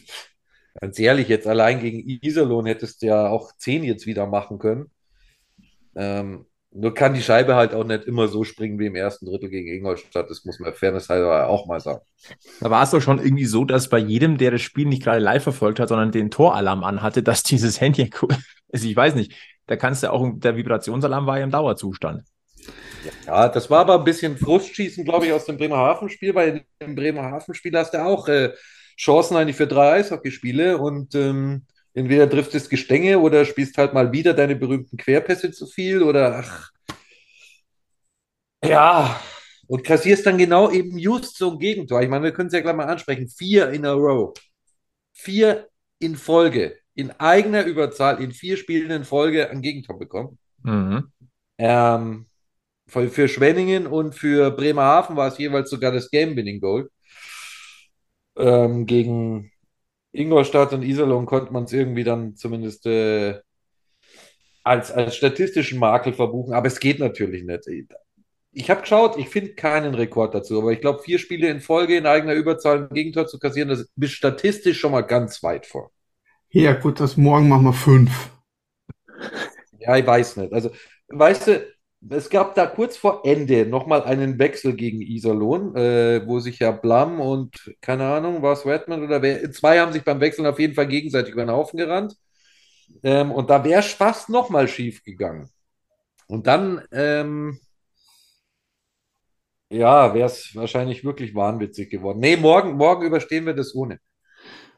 ganz 0.80 0.98
ehrlich, 0.98 1.28
jetzt 1.28 1.46
allein 1.46 1.80
gegen 1.80 2.08
Iserlohn 2.22 2.66
hättest 2.66 3.02
du 3.02 3.06
ja 3.06 3.28
auch 3.28 3.52
10 3.56 3.84
jetzt 3.84 4.06
wieder 4.06 4.26
machen 4.26 4.58
können. 4.58 4.90
Ähm, 5.96 6.46
nur 6.78 6.92
kann 6.92 7.14
die 7.14 7.22
Scheibe 7.22 7.54
halt 7.54 7.72
auch 7.74 7.84
nicht 7.84 8.04
immer 8.04 8.28
so 8.28 8.44
springen 8.44 8.78
wie 8.78 8.86
im 8.86 8.96
ersten 8.96 9.24
Drittel 9.24 9.48
gegen 9.48 9.72
Ingolstadt. 9.72 10.28
Das 10.28 10.44
muss 10.44 10.60
man 10.60 10.74
Fairness 10.74 11.08
halber 11.08 11.48
auch 11.48 11.66
mal 11.66 11.80
sagen. 11.80 12.02
Da 12.60 12.70
war 12.70 12.82
es 12.82 12.90
doch 12.90 13.00
schon 13.00 13.18
irgendwie 13.18 13.46
so, 13.46 13.64
dass 13.64 13.88
bei 13.88 13.98
jedem, 13.98 14.36
der 14.36 14.50
das 14.50 14.60
Spiel 14.60 14.86
nicht 14.86 15.02
gerade 15.02 15.20
live 15.20 15.42
verfolgt 15.42 15.80
hat, 15.80 15.88
sondern 15.88 16.12
den 16.12 16.30
Toralarm 16.30 16.84
anhatte, 16.84 17.22
dass 17.22 17.42
dieses 17.42 17.80
Handy, 17.80 18.10
also 18.72 18.86
ich 18.86 18.96
weiß 18.96 19.14
nicht, 19.14 19.32
da 19.66 19.76
kannst 19.76 20.02
du 20.02 20.12
auch, 20.12 20.28
der 20.34 20.56
Vibrationsalarm 20.56 21.26
war 21.26 21.38
ja 21.38 21.44
im 21.44 21.50
Dauerzustand. 21.50 22.22
Ja, 23.26 23.49
das 23.49 23.70
war 23.70 23.80
aber 23.80 23.99
ein 23.99 24.04
bisschen 24.04 24.37
Frustschießen, 24.37 25.04
glaube 25.04 25.26
ich, 25.26 25.32
aus 25.32 25.44
dem 25.44 25.56
Bremerhaven-Spiel, 25.56 26.35
weil 26.35 26.64
im 26.80 26.94
Bremerhaven-Spiel 26.94 27.76
hast 27.76 27.94
du 27.94 28.04
auch 28.04 28.28
äh, 28.28 28.52
Chancen 28.99 29.37
eigentlich 29.37 29.56
für 29.56 29.66
drei 29.66 29.94
Eishockeyspiele 29.94 30.78
und 30.78 31.14
ähm, 31.14 31.66
entweder 31.94 32.28
trifft 32.28 32.54
es 32.54 32.68
Gestänge 32.68 33.18
oder 33.18 33.44
spielst 33.44 33.78
halt 33.78 33.94
mal 33.94 34.12
wieder 34.12 34.35
deine 34.35 34.56
berühmten 34.56 34.96
Querpässe 34.96 35.52
zu 35.52 35.66
viel 35.66 36.02
oder 36.02 36.38
ach, 36.38 36.70
ja, 38.64 39.20
und 39.68 39.85
kassierst 39.85 40.26
dann 40.26 40.38
genau 40.38 40.70
eben 40.70 40.99
just 40.99 41.37
so 41.37 41.52
ein 41.52 41.58
Gegentor. 41.58 42.02
Ich 42.02 42.08
meine, 42.08 42.25
wir 42.25 42.32
können 42.32 42.49
es 42.49 42.54
ja 42.54 42.61
gleich 42.61 42.75
mal 42.75 42.87
ansprechen. 42.87 43.28
Vier 43.28 43.70
in 43.70 43.85
a 43.85 43.92
row. 43.92 44.32
Vier 45.12 45.68
in 45.99 46.16
Folge 46.16 46.78
in 46.97 47.12
eigener 47.12 47.65
Überzahl 47.65 48.23
in 48.23 48.33
vier 48.33 48.57
Spielen 48.57 48.91
in 48.91 49.05
Folge 49.05 49.50
ein 49.50 49.62
Gegentor 49.62 49.99
bekommen. 49.99 50.38
Mhm. 50.62 51.12
Ähm, 51.59 52.26
für, 52.88 53.09
für 53.09 53.29
Schwenningen 53.29 53.87
und 53.87 54.15
für 54.15 54.50
Bremerhaven 54.50 55.17
war 55.17 55.29
es 55.29 55.38
jeweils 55.38 55.71
sogar 55.71 55.93
das 55.93 56.11
Game-Winning-Goal. 56.11 56.91
Ähm, 58.38 58.87
gegen 58.87 59.53
Ingolstadt 60.12 60.73
und 60.73 60.83
Iserlohn 60.83 61.26
konnte 61.26 61.53
man 61.53 61.65
es 61.65 61.73
irgendwie 61.73 62.05
dann 62.05 62.35
zumindest 62.35 62.87
äh, 62.87 63.41
als, 64.65 64.91
als 64.91 65.17
statistischen 65.17 65.79
Makel 65.79 66.15
verbuchen, 66.15 66.55
aber 66.55 66.67
es 66.67 66.81
geht 66.81 66.99
natürlich 66.99 67.45
nicht. 67.45 67.69
Ich 68.53 68.71
habe 68.71 68.81
geschaut, 68.81 69.19
ich 69.19 69.29
finde 69.29 69.55
keinen 69.55 69.95
Rekord 69.95 70.35
dazu, 70.35 70.61
aber 70.61 70.73
ich 70.73 70.81
glaube, 70.81 71.03
vier 71.03 71.19
Spiele 71.19 71.49
in 71.49 71.61
Folge 71.61 71.97
in 71.97 72.07
eigener 72.07 72.33
Überzahl 72.33 72.88
ein 72.88 72.95
Gegentor 72.95 73.26
zu 73.26 73.38
kassieren, 73.38 73.69
das 73.69 73.87
ist 73.95 74.12
statistisch 74.12 74.81
schon 74.81 74.93
mal 74.93 75.03
ganz 75.03 75.43
weit 75.43 75.67
vor. 75.67 75.91
Ja, 76.50 76.73
gut, 76.73 76.99
das 76.99 77.17
morgen 77.17 77.49
machen 77.49 77.65
wir 77.67 77.73
fünf. 77.73 78.31
Ja, 79.79 79.97
ich 79.97 80.07
weiß 80.07 80.37
nicht. 80.37 80.53
Also, 80.53 80.71
weißt 81.09 81.47
du, 81.49 81.67
es 82.11 82.31
gab 82.31 82.55
da 82.55 82.67
kurz 82.67 82.97
vor 82.97 83.23
Ende 83.25 83.67
nochmal 83.67 84.03
einen 84.05 84.38
Wechsel 84.38 84.75
gegen 84.75 85.00
Iserlohn, 85.00 85.75
äh, 85.76 86.26
wo 86.26 86.41
sich 86.41 86.59
ja 86.59 86.71
Blam 86.73 87.21
und, 87.21 87.75
keine 87.81 88.07
Ahnung, 88.07 88.43
war 88.43 88.53
es 88.53 88.67
Redmond 88.67 89.03
oder 89.05 89.23
wer, 89.23 89.50
zwei 89.53 89.81
haben 89.81 89.93
sich 89.93 90.05
beim 90.05 90.21
Wechseln 90.21 90.47
auf 90.47 90.59
jeden 90.59 90.75
Fall 90.75 90.88
gegenseitig 90.88 91.33
über 91.33 91.45
den 91.45 91.50
Haufen 91.50 91.79
gerannt. 91.79 92.17
Ähm, 93.03 93.33
und 93.33 93.50
da 93.50 93.65
wäre 93.65 93.81
es 93.81 93.93
fast 93.93 94.29
nochmal 94.29 94.69
schief 94.69 95.03
gegangen. 95.05 95.50
Und 96.29 96.47
dann, 96.47 96.83
ähm, 96.93 97.61
ja, 99.71 100.15
wäre 100.15 100.26
es 100.26 100.55
wahrscheinlich 100.55 101.05
wirklich 101.05 101.35
wahnwitzig 101.35 101.91
geworden. 101.91 102.21
Nee, 102.21 102.37
morgen, 102.37 102.76
morgen 102.76 103.05
überstehen 103.07 103.47
wir 103.47 103.55
das 103.55 103.75
ohne. 103.75 103.99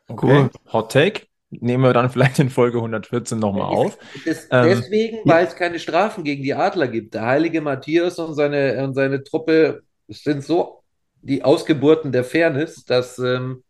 Okay. 0.09 0.27
Cool. 0.27 0.51
Hot 0.73 0.93
Take. 0.93 1.27
Nehmen 1.50 1.83
wir 1.83 1.95
dann 1.95 2.11
vielleicht 2.11 2.38
in 2.38 2.50
Folge 2.50 2.78
114 2.78 3.38
nochmal 3.38 3.62
auf. 3.62 3.99
Das, 4.26 4.49
ähm, 4.50 4.64
deswegen, 4.64 5.19
weil 5.25 5.47
es 5.47 5.57
keine 5.57 5.78
Strafen 5.78 6.23
gegen 6.23 6.43
die 6.43 6.55
Adler 6.55 6.88
gibt. 6.88 7.14
Der 7.14 7.23
heilige 7.23 7.62
Matthias 7.62 8.19
und 8.19 8.35
seine, 8.35 8.85
und 8.85 8.95
seine 8.95 9.25
Truppe 9.25 9.83
sind 10.09 10.45
so 10.45 10.83
die 11.23 11.45
Ausgeburten 11.45 12.12
der 12.12 12.25
Fairness, 12.25 12.85
dass 12.85 13.19
ähm, 13.19 13.62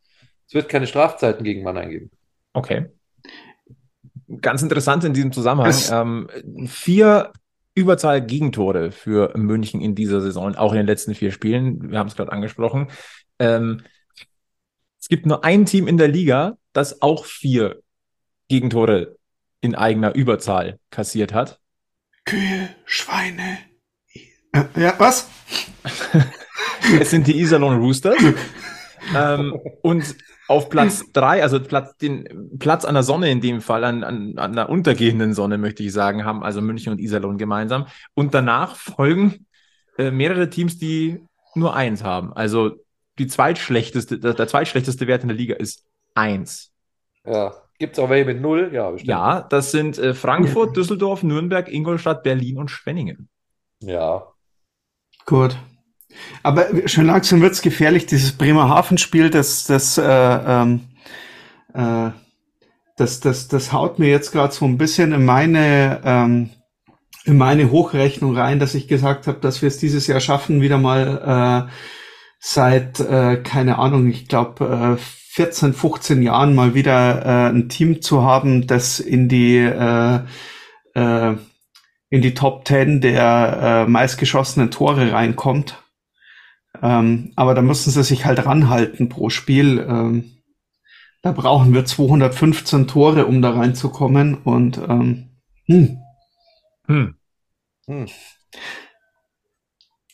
es 0.48 0.54
wird 0.54 0.68
keine 0.68 0.86
Strafzeiten 0.86 1.44
gegen 1.44 1.62
Mannheim 1.62 1.90
geben. 1.90 2.10
Okay. 2.52 2.86
Ganz 4.40 4.62
interessant 4.62 5.04
in 5.04 5.14
diesem 5.14 5.32
Zusammenhang. 5.32 5.74
Ähm, 5.90 6.28
vier 6.66 7.32
Überzahl-Gegentore 7.74 8.90
für 8.90 9.36
München 9.36 9.80
in 9.80 9.94
dieser 9.94 10.20
Saison, 10.20 10.56
auch 10.56 10.72
in 10.72 10.78
den 10.78 10.86
letzten 10.86 11.14
vier 11.14 11.30
Spielen. 11.30 11.90
Wir 11.90 11.98
haben 11.98 12.08
es 12.08 12.16
gerade 12.16 12.32
angesprochen. 12.32 12.88
Ähm, 13.38 13.82
es 15.00 15.08
gibt 15.08 15.26
nur 15.26 15.44
ein 15.44 15.64
Team 15.64 15.86
in 15.86 15.96
der 15.96 16.08
Liga, 16.08 16.56
das 16.78 17.02
auch 17.02 17.24
vier 17.24 17.82
Gegentore 18.48 19.16
in 19.60 19.74
eigener 19.74 20.14
Überzahl 20.14 20.78
kassiert 20.90 21.34
hat. 21.34 21.58
Kühe, 22.24 22.68
Schweine. 22.84 23.58
Ja, 24.76 24.94
was? 24.98 25.28
es 27.00 27.10
sind 27.10 27.26
die 27.26 27.40
Iserlohn 27.40 27.78
Roosters. 27.78 28.16
ähm, 29.14 29.58
und 29.82 30.14
auf 30.46 30.70
Platz 30.70 31.04
drei, 31.12 31.42
also 31.42 31.60
Platz, 31.60 31.96
den 31.96 32.58
Platz 32.58 32.84
an 32.84 32.94
der 32.94 33.02
Sonne 33.02 33.30
in 33.30 33.40
dem 33.40 33.60
Fall, 33.60 33.82
an, 33.82 34.04
an, 34.04 34.38
an 34.38 34.52
der 34.52 34.68
untergehenden 34.68 35.34
Sonne, 35.34 35.58
möchte 35.58 35.82
ich 35.82 35.92
sagen, 35.92 36.24
haben 36.24 36.44
also 36.44 36.62
München 36.62 36.92
und 36.92 37.00
Iserlohn 37.00 37.38
gemeinsam. 37.38 37.86
Und 38.14 38.34
danach 38.34 38.76
folgen 38.76 39.46
äh, 39.98 40.10
mehrere 40.12 40.48
Teams, 40.48 40.78
die 40.78 41.20
nur 41.56 41.74
eins 41.74 42.04
haben. 42.04 42.32
Also 42.32 42.76
die 43.18 43.26
zweitschlechteste, 43.26 44.18
der, 44.20 44.34
der 44.34 44.46
zweitschlechteste 44.46 45.08
Wert 45.08 45.22
in 45.22 45.28
der 45.28 45.36
Liga 45.36 45.56
ist 45.56 45.87
eins. 46.18 46.72
Ja. 47.24 47.54
Gibt 47.78 47.96
es 47.96 48.02
auch 48.02 48.10
welche 48.10 48.26
mit 48.26 48.40
null? 48.40 48.70
Ja, 48.72 48.90
bestimmt. 48.90 49.08
Ja, 49.08 49.40
das 49.40 49.70
sind 49.70 49.98
äh, 49.98 50.12
Frankfurt, 50.12 50.76
Düsseldorf, 50.76 51.22
Nürnberg, 51.22 51.68
Ingolstadt, 51.68 52.24
Berlin 52.24 52.58
und 52.58 52.70
Schwenningen. 52.70 53.28
Ja. 53.80 54.26
Gut. 55.26 55.56
Aber 56.42 56.66
schon 56.88 57.06
langsam 57.06 57.40
wird 57.40 57.52
es 57.52 57.62
gefährlich, 57.62 58.06
dieses 58.06 58.32
Bremerhaven-Spiel, 58.32 59.30
das, 59.30 59.66
das, 59.66 59.98
äh, 59.98 60.02
ähm, 60.02 60.88
äh, 61.74 62.10
das, 62.96 63.20
das, 63.20 63.46
das 63.46 63.72
haut 63.72 64.00
mir 64.00 64.08
jetzt 64.08 64.32
gerade 64.32 64.52
so 64.52 64.64
ein 64.64 64.78
bisschen 64.78 65.12
in 65.12 65.24
meine, 65.24 66.00
ähm, 66.04 66.50
in 67.24 67.36
meine 67.36 67.70
Hochrechnung 67.70 68.36
rein, 68.36 68.58
dass 68.58 68.74
ich 68.74 68.88
gesagt 68.88 69.28
habe, 69.28 69.38
dass 69.38 69.62
wir 69.62 69.68
es 69.68 69.78
dieses 69.78 70.08
Jahr 70.08 70.20
schaffen, 70.20 70.60
wieder 70.60 70.78
mal 70.78 71.68
äh, 71.68 71.72
seit, 72.40 72.98
äh, 72.98 73.36
keine 73.36 73.78
Ahnung, 73.78 74.08
ich 74.08 74.26
glaube, 74.26 74.96
äh, 74.98 75.02
14, 75.38 75.72
15 75.72 76.20
Jahren 76.22 76.52
mal 76.56 76.74
wieder 76.74 77.24
äh, 77.24 77.50
ein 77.50 77.68
Team 77.68 78.02
zu 78.02 78.24
haben, 78.24 78.66
das 78.66 78.98
in 78.98 79.28
die 79.28 79.58
äh, 79.58 80.18
äh, 80.94 81.36
in 82.10 82.22
die 82.22 82.34
Top 82.34 82.66
10 82.66 83.00
der 83.00 83.86
äh, 83.86 83.88
meistgeschossenen 83.88 84.72
Tore 84.72 85.12
reinkommt. 85.12 85.80
Ähm, 86.82 87.32
aber 87.36 87.54
da 87.54 87.62
müssen 87.62 87.92
sie 87.92 88.02
sich 88.02 88.24
halt 88.24 88.44
ranhalten 88.46 89.08
pro 89.08 89.30
Spiel. 89.30 89.78
Ähm, 89.78 90.42
da 91.22 91.30
brauchen 91.30 91.72
wir 91.72 91.84
215 91.84 92.88
Tore, 92.88 93.26
um 93.26 93.40
da 93.40 93.50
reinzukommen. 93.50 94.38
Und 94.42 94.78
ähm, 94.78 95.28
hm. 95.66 95.98
Hm. 96.88 97.14
Hm. 97.86 98.06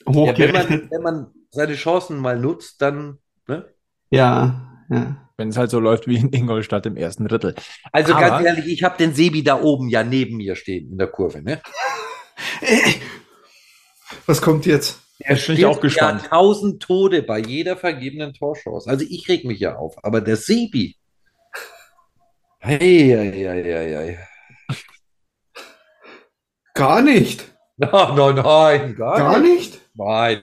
Ja, 0.07 0.37
wenn, 0.37 0.52
man, 0.52 0.90
wenn 0.90 1.02
man 1.02 1.26
seine 1.49 1.76
Chancen 1.76 2.19
mal 2.19 2.38
nutzt, 2.38 2.83
dann. 2.83 3.21
Ne? 3.49 3.64
Ja, 4.11 4.74
ja. 4.91 5.17
Wenn 5.37 5.49
es 5.49 5.57
halt 5.57 5.71
so 5.71 5.81
läuft 5.81 6.07
wie 6.07 6.17
in 6.17 6.33
Ingolstadt 6.33 6.87
im 6.87 6.97
ersten 6.97 7.26
Drittel. 7.26 7.55
Also 7.91 8.14
Aber, 8.14 8.29
ganz 8.29 8.47
ehrlich, 8.47 8.67
ich 8.67 8.83
habe 8.85 8.97
den 8.99 9.14
Sebi 9.14 9.43
da 9.43 9.61
oben 9.61 9.88
ja 9.88 10.05
neben 10.05 10.37
mir 10.37 10.55
stehen 10.55 10.93
in 10.93 10.99
der 10.99 11.09
Kurve, 11.09 11.43
ne? 11.43 11.61
Was 14.26 14.41
kommt 14.41 14.64
jetzt? 14.67 15.00
Er 15.19 15.37
steht 15.37 15.59
ich 15.59 15.67
auch 15.67 15.81
gespannt. 15.81 16.23
Ja 16.23 16.29
tausend 16.29 16.83
Tode 16.83 17.23
bei 17.23 17.38
jeder 17.38 17.76
vergebenen 17.76 18.33
Torchance. 18.35 18.88
Also 18.88 19.05
ich 19.09 19.29
reg 19.29 19.45
mich 19.45 19.61
ja 19.61 19.76
auf. 19.76 19.97
Aber 20.05 20.21
der 20.21 20.37
Sebi. 20.37 20.97
Hey, 22.61 22.79
hey, 22.79 23.33
hey, 23.33 23.62
hey, 23.64 23.95
hey. 23.95 24.19
Gar 26.75 27.03
nicht. 27.03 27.45
Nein, 27.76 27.91
nein, 27.93 28.35
nein, 28.37 28.95
gar, 28.97 29.17
gar 29.17 29.41
nicht. 29.41 29.73
nicht. 29.73 29.81
Nein. 29.95 30.41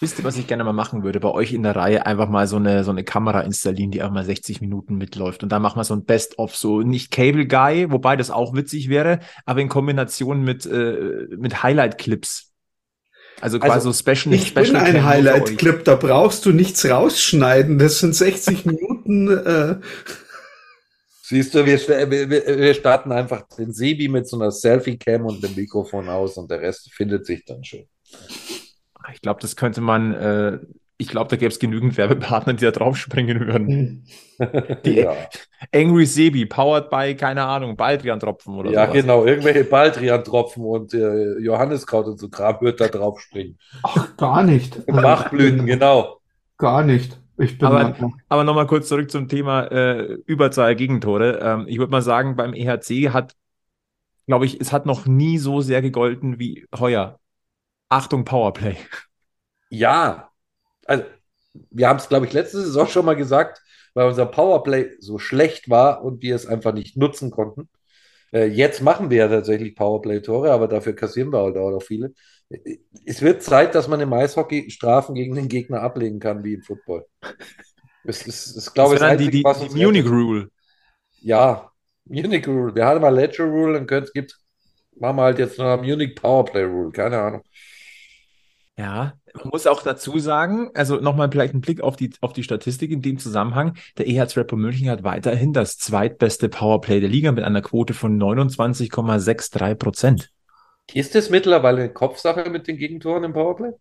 Wisst 0.00 0.18
ihr, 0.18 0.24
was 0.24 0.36
ich 0.36 0.46
gerne 0.46 0.62
mal 0.62 0.72
machen 0.72 1.02
würde? 1.02 1.18
Bei 1.18 1.30
euch 1.30 1.52
in 1.52 1.64
der 1.64 1.74
Reihe 1.74 2.06
einfach 2.06 2.28
mal 2.28 2.46
so 2.46 2.56
eine, 2.56 2.84
so 2.84 2.92
eine 2.92 3.02
Kamera 3.02 3.40
installieren, 3.40 3.90
die 3.90 4.00
einfach 4.00 4.14
mal 4.14 4.24
60 4.24 4.60
Minuten 4.60 4.96
mitläuft. 4.96 5.42
Und 5.42 5.50
dann 5.50 5.60
machen 5.60 5.78
wir 5.78 5.84
so 5.84 5.94
ein 5.94 6.04
Best-of, 6.04 6.54
so 6.54 6.82
nicht 6.82 7.10
Cable 7.10 7.46
Guy, 7.46 7.90
wobei 7.90 8.16
das 8.16 8.30
auch 8.30 8.54
witzig 8.54 8.88
wäre, 8.88 9.18
aber 9.44 9.60
in 9.60 9.68
Kombination 9.68 10.42
mit, 10.42 10.66
äh, 10.66 11.26
mit 11.36 11.64
Highlight-Clips. 11.64 12.52
Also 13.40 13.58
quasi 13.58 13.72
also, 13.72 13.92
so 13.92 13.98
Special. 13.98 14.34
Ich 14.34 14.48
Special 14.48 14.66
bin 14.66 14.76
ein 14.76 15.04
Highlight-Clip, 15.04 15.84
da 15.84 15.96
brauchst 15.96 16.46
du 16.46 16.52
nichts 16.52 16.88
rausschneiden. 16.88 17.78
Das 17.78 17.98
sind 17.98 18.14
60 18.14 18.64
Minuten. 18.66 19.28
Äh. 19.28 19.76
Siehst 21.22 21.54
du, 21.54 21.66
wir, 21.66 21.78
wir, 21.88 22.30
wir 22.30 22.74
starten 22.74 23.12
einfach 23.12 23.42
den 23.48 23.72
Sebi 23.72 24.08
mit 24.08 24.28
so 24.28 24.38
einer 24.38 24.50
Selfie-Cam 24.50 25.26
und 25.26 25.42
dem 25.42 25.54
Mikrofon 25.56 26.08
aus 26.08 26.36
und 26.36 26.50
der 26.50 26.60
Rest 26.60 26.92
findet 26.92 27.26
sich 27.26 27.44
dann 27.44 27.64
schon. 27.64 27.84
Ich 29.12 29.20
glaube, 29.20 29.40
das 29.40 29.56
könnte 29.56 29.80
man, 29.80 30.14
äh, 30.14 30.58
ich 30.96 31.08
glaube, 31.08 31.30
da 31.30 31.36
gäbe 31.36 31.50
es 31.50 31.58
genügend 31.58 31.96
Werbepartner, 31.96 32.54
die 32.54 32.64
da 32.64 32.70
draufspringen 32.70 33.46
würden. 33.46 34.06
die 34.84 34.96
ja. 34.96 35.14
Angry 35.74 36.06
Sebi, 36.06 36.46
powered 36.46 36.90
by, 36.90 37.14
keine 37.14 37.44
Ahnung, 37.44 37.76
Baldrian-Tropfen 37.76 38.54
oder 38.54 38.70
so. 38.70 38.74
Ja, 38.74 38.86
sowas. 38.86 39.00
genau, 39.00 39.24
irgendwelche 39.24 39.64
Baldrian-Tropfen 39.64 40.64
und 40.64 40.94
äh, 40.94 41.38
Johanniskraut 41.38 42.06
und 42.06 42.18
so 42.18 42.28
Kram 42.28 42.60
wird 42.60 42.80
da 42.80 42.88
draufspringen. 42.88 43.58
Ach, 43.82 44.16
gar 44.16 44.42
nicht. 44.42 44.84
Bachblüten, 44.86 45.66
genau. 45.66 46.20
Gar 46.56 46.84
nicht. 46.84 47.20
Ich 47.38 47.56
bin 47.56 47.68
aber 47.68 47.94
aber 48.28 48.44
nochmal 48.44 48.66
kurz 48.66 48.88
zurück 48.88 49.10
zum 49.10 49.28
Thema 49.28 49.66
äh, 49.66 50.14
Überzahl 50.26 50.74
Gegentore. 50.74 51.38
Ähm, 51.40 51.66
ich 51.68 51.78
würde 51.78 51.92
mal 51.92 52.02
sagen, 52.02 52.34
beim 52.34 52.52
EHC 52.52 53.10
hat, 53.10 53.36
glaube 54.26 54.44
ich, 54.44 54.60
es 54.60 54.72
hat 54.72 54.86
noch 54.86 55.06
nie 55.06 55.38
so 55.38 55.60
sehr 55.60 55.80
gegolten 55.80 56.40
wie 56.40 56.66
heuer. 56.76 57.20
Achtung, 57.88 58.24
Powerplay. 58.24 58.76
Ja, 59.70 60.30
also 60.86 61.04
wir 61.70 61.88
haben 61.88 61.98
es, 61.98 62.08
glaube 62.08 62.26
ich, 62.26 62.32
letzte 62.32 62.60
Saison 62.60 62.86
schon 62.86 63.06
mal 63.06 63.16
gesagt, 63.16 63.62
weil 63.94 64.06
unser 64.06 64.26
Powerplay 64.26 64.90
so 65.00 65.18
schlecht 65.18 65.68
war 65.70 66.04
und 66.04 66.22
wir 66.22 66.34
es 66.34 66.46
einfach 66.46 66.72
nicht 66.72 66.96
nutzen 66.96 67.30
konnten. 67.30 67.68
Äh, 68.32 68.46
jetzt 68.46 68.82
machen 68.82 69.10
wir 69.10 69.18
ja 69.18 69.28
tatsächlich 69.28 69.74
Powerplay-Tore, 69.74 70.52
aber 70.52 70.68
dafür 70.68 70.94
kassieren 70.94 71.32
wir 71.32 71.42
halt 71.42 71.56
auch 71.56 71.70
noch 71.70 71.82
viele. 71.82 72.12
Es 73.04 73.22
wird 73.22 73.42
Zeit, 73.42 73.74
dass 73.74 73.88
man 73.88 74.00
im 74.00 74.12
Eishockey 74.12 74.70
Strafen 74.70 75.14
gegen 75.14 75.34
den 75.34 75.48
Gegner 75.48 75.82
ablegen 75.82 76.18
kann, 76.18 76.44
wie 76.44 76.54
im 76.54 76.62
Football. 76.62 77.06
Das 78.04 78.22
ist, 78.26 78.56
das, 78.56 78.72
glaube 78.72 78.94
ich, 78.94 79.00
das 79.00 79.18
die, 79.18 79.30
die, 79.30 79.42
die 79.42 79.84
Munich 79.84 80.06
Rule. 80.06 80.50
Ja, 81.20 81.70
Munich 82.06 82.46
Rule. 82.46 82.74
Wir 82.74 82.86
hatten 82.86 83.02
mal 83.02 83.14
Ledger 83.14 83.44
Rule, 83.44 83.74
dann 83.74 83.86
gibt 84.14 84.38
machen 84.96 85.16
wir 85.16 85.22
halt 85.22 85.38
jetzt 85.38 85.58
noch 85.58 85.76
Munich 85.82 86.14
Powerplay 86.14 86.64
Rule, 86.64 86.90
keine 86.90 87.18
Ahnung. 87.18 87.42
Ja, 88.78 89.14
man 89.34 89.48
muss 89.50 89.66
auch 89.66 89.82
dazu 89.82 90.20
sagen, 90.20 90.70
also 90.72 90.96
nochmal 90.96 91.28
vielleicht 91.32 91.52
ein 91.52 91.60
Blick 91.60 91.80
auf 91.80 91.96
die, 91.96 92.12
auf 92.20 92.32
die 92.32 92.44
Statistik 92.44 92.92
in 92.92 93.02
dem 93.02 93.18
Zusammenhang. 93.18 93.76
Der 93.98 94.06
EHC 94.06 94.36
Rapper 94.36 94.54
München 94.54 94.88
hat 94.88 95.02
weiterhin 95.02 95.52
das 95.52 95.78
zweitbeste 95.78 96.48
Powerplay 96.48 97.00
der 97.00 97.08
Liga 97.08 97.32
mit 97.32 97.42
einer 97.42 97.60
Quote 97.60 97.92
von 97.92 98.16
29,63 98.16 99.74
Prozent. 99.74 100.30
Ist 100.94 101.16
das 101.16 101.28
mittlerweile 101.28 101.82
eine 101.82 101.92
Kopfsache 101.92 102.48
mit 102.50 102.68
den 102.68 102.76
Gegentoren 102.76 103.24
im 103.24 103.32
Powerplay? 103.32 103.72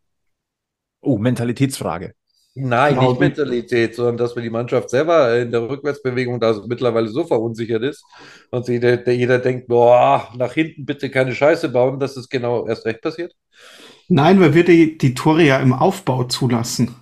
Oh, 1.01 1.19
Mentalitätsfrage. 1.19 2.15
Nein, 2.55 2.95
genau. 2.95 3.11
nicht 3.11 3.19
Mentalität, 3.19 3.93
sondern 3.93 4.17
dass 4.17 4.35
wir 4.35 4.41
die 4.41 4.49
Mannschaft 4.49 4.89
selber 4.89 5.37
in 5.37 5.51
der 5.51 5.69
Rückwärtsbewegung 5.69 6.39
da 6.39 6.59
mittlerweile 6.65 7.07
so 7.07 7.23
verunsichert 7.23 7.83
ist 7.83 8.03
und 8.49 8.67
jeder, 8.67 9.07
jeder 9.07 9.37
denkt, 9.37 9.67
boah, 9.67 10.27
nach 10.35 10.53
hinten 10.53 10.87
bitte 10.87 11.11
keine 11.11 11.35
Scheiße 11.35 11.69
bauen, 11.69 11.99
dass 11.99 12.17
es 12.17 12.29
genau 12.29 12.67
erst 12.67 12.87
recht 12.87 13.01
passiert. 13.01 13.35
Nein, 14.07 14.39
weil 14.39 14.53
wir 14.53 14.63
die, 14.63 14.97
die 14.97 15.13
Tore 15.13 15.43
ja 15.43 15.59
im 15.59 15.73
Aufbau 15.73 16.23
zulassen. 16.25 16.95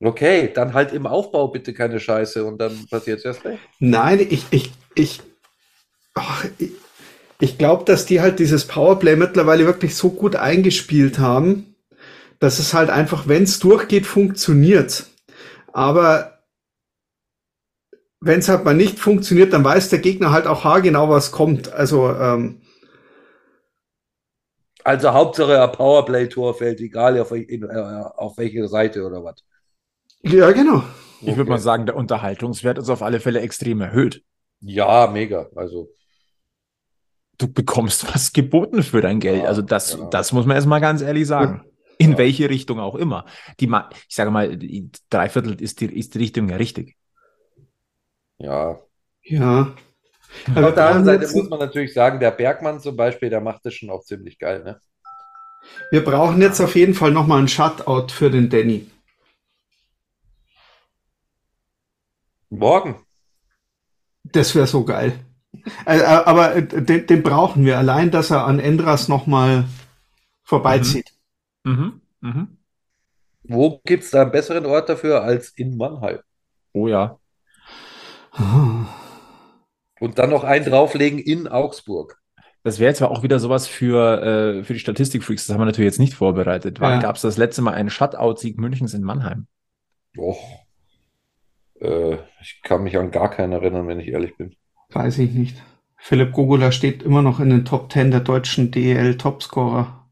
Okay, 0.00 0.50
dann 0.54 0.74
halt 0.74 0.92
im 0.92 1.06
Aufbau 1.06 1.48
bitte 1.48 1.72
keine 1.72 1.98
Scheiße 1.98 2.44
und 2.44 2.58
dann 2.58 2.86
passiert 2.90 3.20
es 3.20 3.24
erst 3.24 3.44
recht. 3.44 3.60
Nein, 3.80 4.20
ich, 4.20 4.44
ich, 4.50 4.70
ich, 4.94 5.22
ach, 6.14 6.44
ich, 6.58 6.72
ich 7.40 7.58
glaube, 7.58 7.84
dass 7.84 8.06
die 8.06 8.20
halt 8.20 8.38
dieses 8.38 8.66
Powerplay 8.66 9.16
mittlerweile 9.16 9.64
wirklich 9.64 9.96
so 9.96 10.10
gut 10.10 10.36
eingespielt 10.36 11.18
haben, 11.18 11.74
dass 12.38 12.58
es 12.58 12.74
halt 12.74 12.90
einfach, 12.90 13.26
wenn 13.26 13.44
es 13.44 13.58
durchgeht, 13.58 14.06
funktioniert. 14.06 15.06
Aber 15.72 16.40
wenn 18.20 18.40
es 18.40 18.48
halt 18.48 18.64
mal 18.64 18.74
nicht 18.74 18.98
funktioniert, 18.98 19.52
dann 19.52 19.64
weiß 19.64 19.88
der 19.88 19.98
Gegner 19.98 20.30
halt 20.30 20.46
auch 20.46 20.64
haargenau, 20.64 21.08
was 21.08 21.32
kommt. 21.32 21.72
Also 21.72 22.10
ähm, 22.10 22.60
also 24.86 25.12
Hauptsache 25.12 25.60
ein 25.60 25.72
Powerplay-Tor 25.72 26.54
fällt, 26.54 26.80
egal 26.80 27.18
auf, 27.20 27.32
in, 27.32 27.64
äh, 27.64 28.04
auf 28.16 28.38
welche 28.38 28.68
Seite 28.68 29.04
oder 29.04 29.24
was. 29.24 29.42
Ja, 30.22 30.52
genau. 30.52 30.84
Ich 31.20 31.28
okay. 31.28 31.36
würde 31.38 31.50
mal 31.50 31.58
sagen, 31.58 31.86
der 31.86 31.96
Unterhaltungswert 31.96 32.78
ist 32.78 32.88
auf 32.88 33.02
alle 33.02 33.18
Fälle 33.18 33.40
extrem 33.40 33.80
erhöht. 33.80 34.22
Ja, 34.60 35.08
mega. 35.08 35.48
Also. 35.56 35.90
Du 37.36 37.52
bekommst 37.52 38.06
was 38.14 38.32
geboten 38.32 38.84
für 38.84 39.00
dein 39.00 39.18
Geld. 39.18 39.42
Ja, 39.42 39.48
also 39.48 39.60
das, 39.60 39.94
ja. 39.98 40.06
das 40.06 40.32
muss 40.32 40.46
man 40.46 40.54
erstmal 40.54 40.80
ganz 40.80 41.02
ehrlich 41.02 41.26
sagen. 41.26 41.64
In 41.98 42.12
ja. 42.12 42.18
welche 42.18 42.48
Richtung 42.48 42.78
auch 42.78 42.94
immer. 42.94 43.24
Die, 43.58 43.66
ich 43.66 44.14
sage 44.14 44.30
mal, 44.30 44.56
Dreiviertel 45.10 45.60
ist 45.60 45.80
die, 45.80 45.86
ist 45.86 46.14
die 46.14 46.18
Richtung 46.18 46.48
ja 46.48 46.56
richtig. 46.56 46.96
Ja. 48.38 48.78
Ja. 49.22 49.74
Aber 50.54 50.68
auf 50.68 50.74
der 50.74 50.86
anderen 50.86 51.04
Seite 51.04 51.36
muss 51.36 51.48
man 51.48 51.58
natürlich 51.58 51.94
sagen, 51.94 52.20
der 52.20 52.30
Bergmann 52.30 52.80
zum 52.80 52.96
Beispiel, 52.96 53.30
der 53.30 53.40
macht 53.40 53.64
das 53.64 53.74
schon 53.74 53.90
auch 53.90 54.04
ziemlich 54.04 54.38
geil, 54.38 54.62
ne? 54.62 54.80
Wir 55.90 56.04
brauchen 56.04 56.40
jetzt 56.40 56.60
auf 56.60 56.76
jeden 56.76 56.94
Fall 56.94 57.10
nochmal 57.10 57.38
einen 57.38 57.48
Shutout 57.48 58.12
für 58.12 58.30
den 58.30 58.48
Danny. 58.48 58.88
Morgen. 62.50 63.04
Das 64.22 64.54
wäre 64.54 64.66
so 64.66 64.84
geil. 64.84 65.18
Äh, 65.86 65.98
äh, 65.98 66.04
aber 66.04 66.56
äh, 66.56 66.66
den, 66.66 67.06
den, 67.06 67.22
brauchen 67.22 67.64
wir 67.64 67.78
allein, 67.78 68.10
dass 68.10 68.30
er 68.30 68.46
an 68.46 68.60
Endras 68.60 69.08
nochmal 69.08 69.64
vorbeizieht. 70.44 71.12
Mhm. 71.64 72.00
Mhm. 72.20 72.30
Mhm. 72.30 72.58
Wo 73.44 73.80
gibt 73.84 74.04
es 74.04 74.10
da 74.10 74.22
einen 74.22 74.32
besseren 74.32 74.66
Ort 74.66 74.88
dafür 74.88 75.22
als 75.22 75.50
in 75.50 75.76
Mannheim? 75.76 76.18
Oh 76.72 76.88
ja. 76.88 77.18
Und 80.00 80.18
dann 80.18 80.30
noch 80.30 80.44
einen 80.44 80.64
drauflegen 80.64 81.18
in 81.18 81.48
Augsburg. 81.48 82.18
Das 82.62 82.80
wäre 82.80 82.88
jetzt 82.88 83.02
auch 83.02 83.22
wieder 83.22 83.38
sowas 83.38 83.68
für, 83.68 84.22
äh, 84.22 84.64
für 84.64 84.72
die 84.72 84.80
Statistikfreaks. 84.80 85.46
Das 85.46 85.54
haben 85.54 85.60
wir 85.60 85.66
natürlich 85.66 85.88
jetzt 85.88 86.00
nicht 86.00 86.14
vorbereitet. 86.14 86.80
Wann 86.80 86.94
ja. 86.94 87.00
gab 87.00 87.16
es 87.16 87.22
das 87.22 87.36
letzte 87.36 87.62
Mal 87.62 87.74
einen 87.74 87.90
Shutout-Sieg 87.90 88.58
Münchens 88.58 88.92
in 88.92 89.02
Mannheim? 89.02 89.46
Och. 90.18 90.66
Äh, 91.80 92.16
ich 92.40 92.60
kann 92.62 92.82
mich 92.82 92.98
an 92.98 93.10
gar 93.10 93.30
keinen 93.30 93.52
erinnern, 93.52 93.86
wenn 93.86 94.00
ich 94.00 94.08
ehrlich 94.08 94.36
bin. 94.36 94.56
Weiß 94.90 95.18
ich 95.18 95.32
nicht. 95.32 95.62
Philipp 95.96 96.32
Gogula 96.32 96.72
steht 96.72 97.02
immer 97.02 97.22
noch 97.22 97.40
in 97.40 97.50
den 97.50 97.64
Top 97.64 97.92
10 97.92 98.10
der 98.10 98.20
deutschen 98.20 98.70
DEL-Topscorer. 98.70 100.08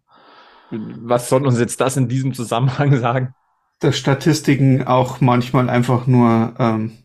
Was 0.70 1.28
soll 1.28 1.46
uns 1.46 1.58
jetzt 1.58 1.80
das 1.80 1.96
in 1.96 2.08
diesem 2.08 2.34
Zusammenhang 2.34 2.96
sagen? 3.00 3.34
Dass 3.80 3.96
Statistiken 3.96 4.84
auch 4.84 5.20
manchmal 5.20 5.68
einfach 5.68 6.06
nur 6.06 6.54
ähm, 6.58 6.98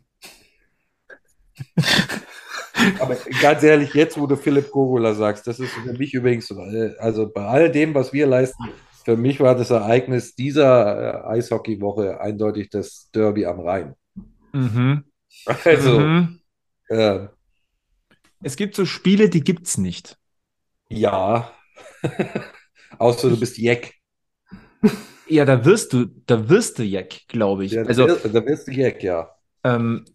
Aber 2.99 3.15
ganz 3.41 3.63
ehrlich, 3.63 3.93
jetzt, 3.93 4.19
wo 4.19 4.27
du 4.27 4.35
Philipp 4.35 4.71
Gogula 4.71 5.13
sagst, 5.13 5.47
das 5.47 5.59
ist 5.59 5.71
für 5.71 5.93
mich 5.93 6.13
übrigens, 6.13 6.51
also 6.97 7.29
bei 7.29 7.45
all 7.45 7.71
dem, 7.71 7.93
was 7.93 8.13
wir 8.13 8.27
leisten, 8.27 8.63
für 9.05 9.17
mich 9.17 9.39
war 9.39 9.55
das 9.55 9.69
Ereignis 9.69 10.35
dieser 10.35 11.25
äh, 11.25 11.37
Eishockeywoche 11.37 12.19
eindeutig 12.21 12.69
das 12.69 13.09
Derby 13.11 13.45
am 13.45 13.59
Rhein. 13.59 13.95
Mhm. 14.53 15.03
Also, 15.63 15.99
mhm. 15.99 16.39
Äh, 16.89 17.27
es 18.41 18.55
gibt 18.55 18.75
so 18.75 18.85
Spiele, 18.85 19.29
die 19.29 19.43
gibt's 19.43 19.77
nicht. 19.77 20.17
Ja. 20.89 21.51
Außer 22.97 23.29
du 23.29 23.39
bist 23.39 23.57
Jack. 23.57 23.93
Ja, 25.27 25.45
da 25.45 25.63
wirst 25.65 25.93
du, 25.93 26.05
da 26.25 26.49
wirst 26.49 26.79
du 26.79 26.83
Jack, 26.83 27.27
glaube 27.27 27.65
ich. 27.65 27.73
Ja, 27.73 27.83
also, 27.83 28.07
da 28.07 28.45
wirst 28.45 28.67
du 28.67 28.71
Jack, 28.71 29.03
ja. 29.03 29.29
Ähm, 29.63 30.05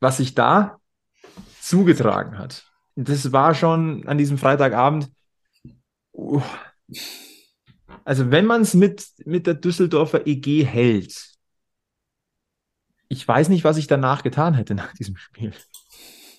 was 0.00 0.20
ich 0.20 0.34
da 0.34 0.80
zugetragen 1.64 2.38
hat. 2.38 2.66
Das 2.94 3.32
war 3.32 3.54
schon 3.54 4.06
an 4.06 4.18
diesem 4.18 4.38
Freitagabend. 4.38 5.08
Uh, 6.12 6.42
also 8.04 8.30
wenn 8.30 8.46
man 8.46 8.62
es 8.62 8.74
mit, 8.74 9.06
mit 9.24 9.46
der 9.46 9.54
Düsseldorfer 9.54 10.26
EG 10.26 10.64
hält, 10.64 11.34
ich 13.08 13.26
weiß 13.26 13.48
nicht, 13.48 13.64
was 13.64 13.78
ich 13.78 13.86
danach 13.86 14.22
getan 14.22 14.54
hätte 14.54 14.74
nach 14.74 14.92
diesem 14.92 15.16
Spiel. 15.16 15.52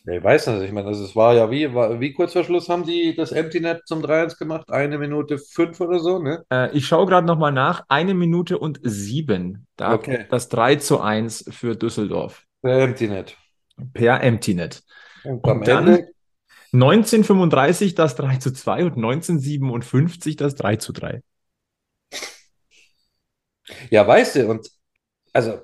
ich 0.05 0.24
weiß 0.24 0.48
nicht. 0.48 0.62
Ich 0.63 0.72
meine, 0.72 0.88
also 0.88 1.03
es 1.03 1.15
war 1.15 1.34
ja 1.34 1.50
wie, 1.50 1.74
war, 1.74 2.00
wie 2.00 2.13
kurz 2.13 2.34
vor 2.34 2.44
Schluss 2.44 2.70
haben 2.70 2.84
die 2.84 3.15
das 3.15 3.32
Empty 3.32 3.60
Net 3.60 3.82
zum 3.86 4.01
3-1 4.01 4.38
gemacht? 4.38 4.72
Eine 4.72 4.98
Minute 4.98 5.38
fünf 5.39 5.79
oder 5.82 6.00
so, 6.00 6.20
ne? 6.20 6.44
Äh, 6.51 6.75
ich 6.77 6.86
schaue 6.86 7.07
gerade 7.07 7.27
nochmal 7.27 7.51
nach. 7.51 7.85
Eine 7.88 8.14
Minute 8.14 8.59
und 8.59 8.79
sieben. 8.83 9.68
Da 9.75 9.94
okay. 9.94 10.25
das 10.29 10.50
3 10.50 10.77
zu 10.77 11.01
1 11.01 11.46
für 11.50 11.75
Düsseldorf. 11.75 12.44
Per 12.61 12.79
Empty 12.79 13.07
Net. 13.07 13.38
Per 13.94 14.22
Empty 14.22 14.53
Net. 14.53 14.83
Und, 15.25 15.44
und 15.44 15.68
dann 15.68 15.88
Ende 15.88 16.07
1935 16.74 17.96
das 17.96 18.16
3 18.16 18.38
zu 18.38 18.51
2 18.51 18.85
und 18.85 18.96
1957 18.96 20.35
das 20.35 20.55
3 20.55 20.75
zu 20.75 20.94
3. 20.94 21.22
Ja, 23.90 24.05
weißt 24.05 24.35
du, 24.35 24.48
und 24.50 24.70
also 25.33 25.59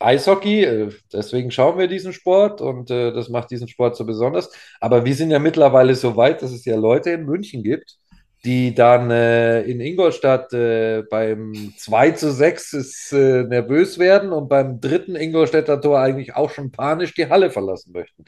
Eishockey, 0.00 0.64
äh, 0.64 0.90
deswegen 1.12 1.50
schauen 1.50 1.78
wir 1.78 1.88
diesen 1.88 2.12
Sport 2.12 2.60
und 2.60 2.90
äh, 2.90 3.12
das 3.12 3.28
macht 3.28 3.50
diesen 3.50 3.68
Sport 3.68 3.96
so 3.96 4.04
besonders. 4.04 4.50
Aber 4.80 5.04
wir 5.04 5.14
sind 5.14 5.30
ja 5.30 5.38
mittlerweile 5.38 5.94
so 5.94 6.16
weit, 6.16 6.42
dass 6.42 6.52
es 6.52 6.64
ja 6.64 6.76
Leute 6.76 7.10
in 7.10 7.24
München 7.24 7.62
gibt, 7.62 7.96
die 8.44 8.74
dann 8.74 9.10
äh, 9.10 9.62
in 9.62 9.80
Ingolstadt 9.80 10.52
äh, 10.52 11.02
beim 11.10 11.74
2 11.76 12.12
zu 12.12 12.32
6 12.32 12.72
ist, 12.74 13.12
äh, 13.12 13.42
nervös 13.44 13.98
werden 13.98 14.32
und 14.32 14.48
beim 14.48 14.80
dritten 14.80 15.16
Ingolstädter 15.16 15.80
Tor 15.80 15.98
eigentlich 15.98 16.36
auch 16.36 16.50
schon 16.50 16.70
panisch 16.70 17.14
die 17.14 17.28
Halle 17.28 17.50
verlassen 17.50 17.92
möchten. 17.92 18.24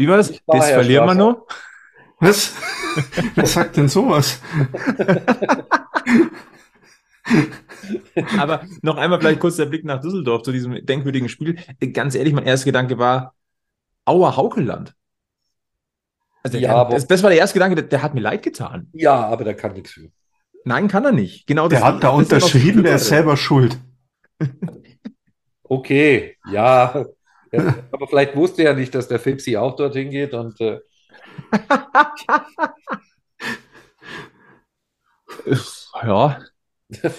Wie 0.00 0.08
war 0.08 0.16
das? 0.16 0.32
War 0.46 0.56
das 0.56 0.70
verlieren 0.70 1.04
wir 1.04 1.14
nur? 1.14 1.46
Was? 2.20 2.54
Wer 3.34 3.44
sagt 3.44 3.76
denn 3.76 3.90
sowas? 3.90 4.40
Aber 8.38 8.62
noch 8.80 8.96
einmal 8.96 9.20
vielleicht 9.20 9.40
kurz 9.40 9.56
der 9.56 9.66
Blick 9.66 9.84
nach 9.84 10.00
Düsseldorf 10.00 10.40
zu 10.40 10.52
diesem 10.52 10.86
denkwürdigen 10.86 11.28
Spiel. 11.28 11.58
Ganz 11.92 12.14
ehrlich, 12.14 12.32
mein 12.32 12.46
erster 12.46 12.64
Gedanke 12.64 12.96
war 12.96 13.34
Auer 14.06 14.38
Haukeland. 14.38 14.94
Also 16.42 16.56
ja, 16.56 16.84
kann, 16.84 16.92
das, 16.92 17.06
das, 17.06 17.22
war 17.22 17.28
der 17.28 17.38
erste 17.38 17.58
Gedanke, 17.58 17.74
der, 17.76 17.84
der, 17.84 18.00
hat 18.02 18.14
mir 18.14 18.20
leid 18.20 18.42
getan. 18.42 18.88
Ja, 18.94 19.26
aber 19.26 19.44
der 19.44 19.54
kann 19.54 19.74
nichts 19.74 19.90
für. 19.90 20.08
Nein, 20.64 20.88
kann 20.88 21.04
er 21.04 21.12
nicht. 21.12 21.46
Genau 21.46 21.68
der 21.68 21.80
das, 21.80 21.88
hat 21.88 22.02
da 22.02 22.08
unterschrieben, 22.08 22.84
der 22.84 22.96
ist 22.96 23.08
selber 23.08 23.36
schuld. 23.36 23.78
Okay, 25.62 26.38
ja. 26.50 27.04
Ja, 27.52 27.74
aber 27.90 28.06
vielleicht 28.06 28.36
wusste 28.36 28.62
er 28.62 28.74
nicht, 28.74 28.94
dass 28.94 29.08
der 29.08 29.18
Fipsi 29.18 29.56
auch 29.56 29.76
dorthin 29.76 30.10
geht 30.10 30.34
und 30.34 30.60
äh... 30.60 30.80
ja. 36.02 36.38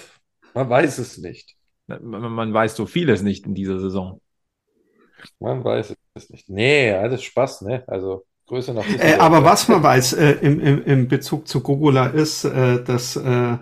Man 0.54 0.68
weiß 0.68 0.98
es 0.98 1.18
nicht. 1.18 1.56
Man, 1.86 2.32
man, 2.32 2.54
weiß 2.54 2.76
so 2.76 2.86
vieles 2.86 3.22
nicht 3.22 3.46
in 3.46 3.54
dieser 3.54 3.80
Saison. 3.80 4.20
Man 5.38 5.64
weiß 5.64 5.94
es 6.14 6.30
nicht. 6.30 6.48
Nee, 6.48 6.92
alles 6.92 7.22
Spaß, 7.22 7.62
ne? 7.62 7.84
Also 7.86 8.24
Größe 8.46 8.74
nach 8.74 8.84
äh, 8.98 9.14
Aber 9.14 9.44
was 9.44 9.68
man 9.68 9.82
weiß 9.82 10.14
äh, 10.14 10.32
im, 10.42 10.60
im, 10.60 10.84
im 10.84 11.08
Bezug 11.08 11.48
zu 11.48 11.60
Gugula 11.60 12.08
ist, 12.08 12.44
äh, 12.44 12.82
dass 12.82 13.16
äh, 13.16 13.58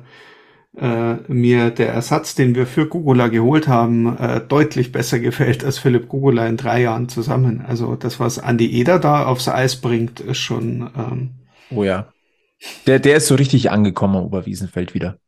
äh, 0.76 1.14
mir 1.26 1.70
der 1.70 1.92
Ersatz, 1.92 2.34
den 2.34 2.54
wir 2.54 2.66
für 2.66 2.86
Gugula 2.86 3.28
geholt 3.28 3.66
haben, 3.66 4.16
äh, 4.18 4.40
deutlich 4.40 4.92
besser 4.92 5.18
gefällt 5.18 5.64
als 5.64 5.78
Philipp 5.78 6.08
Gugula 6.08 6.46
in 6.46 6.56
drei 6.56 6.82
Jahren 6.82 7.08
zusammen. 7.08 7.64
Also 7.66 7.96
das, 7.96 8.20
was 8.20 8.38
Andi 8.38 8.78
Eder 8.78 8.98
da 8.98 9.26
aufs 9.26 9.48
Eis 9.48 9.80
bringt, 9.80 10.20
ist 10.20 10.38
schon. 10.38 10.90
Ähm, 10.96 11.30
oh 11.70 11.82
ja. 11.82 12.12
Der, 12.86 12.98
der 12.98 13.16
ist 13.16 13.26
so 13.26 13.34
richtig 13.34 13.70
angekommen 13.70 14.16
am 14.16 14.24
Oberwiesenfeld 14.26 14.94
wieder. 14.94 15.18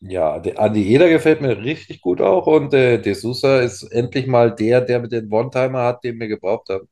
Ja, 0.00 0.38
der 0.38 0.60
Andi 0.60 0.94
Eder 0.94 1.08
gefällt 1.08 1.40
mir 1.40 1.58
richtig 1.58 2.00
gut 2.00 2.20
auch 2.20 2.46
und 2.46 2.72
äh, 2.72 3.02
De 3.02 3.14
Sousa 3.14 3.60
ist 3.60 3.82
endlich 3.82 4.28
mal 4.28 4.54
der, 4.54 4.80
der 4.80 5.00
mit 5.00 5.10
den 5.10 5.30
One-Timer 5.30 5.82
hat, 5.82 6.04
den 6.04 6.20
wir 6.20 6.28
gebraucht 6.28 6.68
haben. 6.68 6.88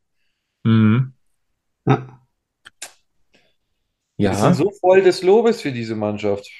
Mhm. 0.65 1.13
Ja. 1.87 2.21
ja. 4.17 4.31
Wir 4.33 4.35
sind 4.35 4.57
so 4.57 4.73
voll 4.81 5.03
des 5.03 5.23
Lobes 5.23 5.63
für 5.63 5.71
diese 5.71 5.95
Mannschaft. 5.95 6.51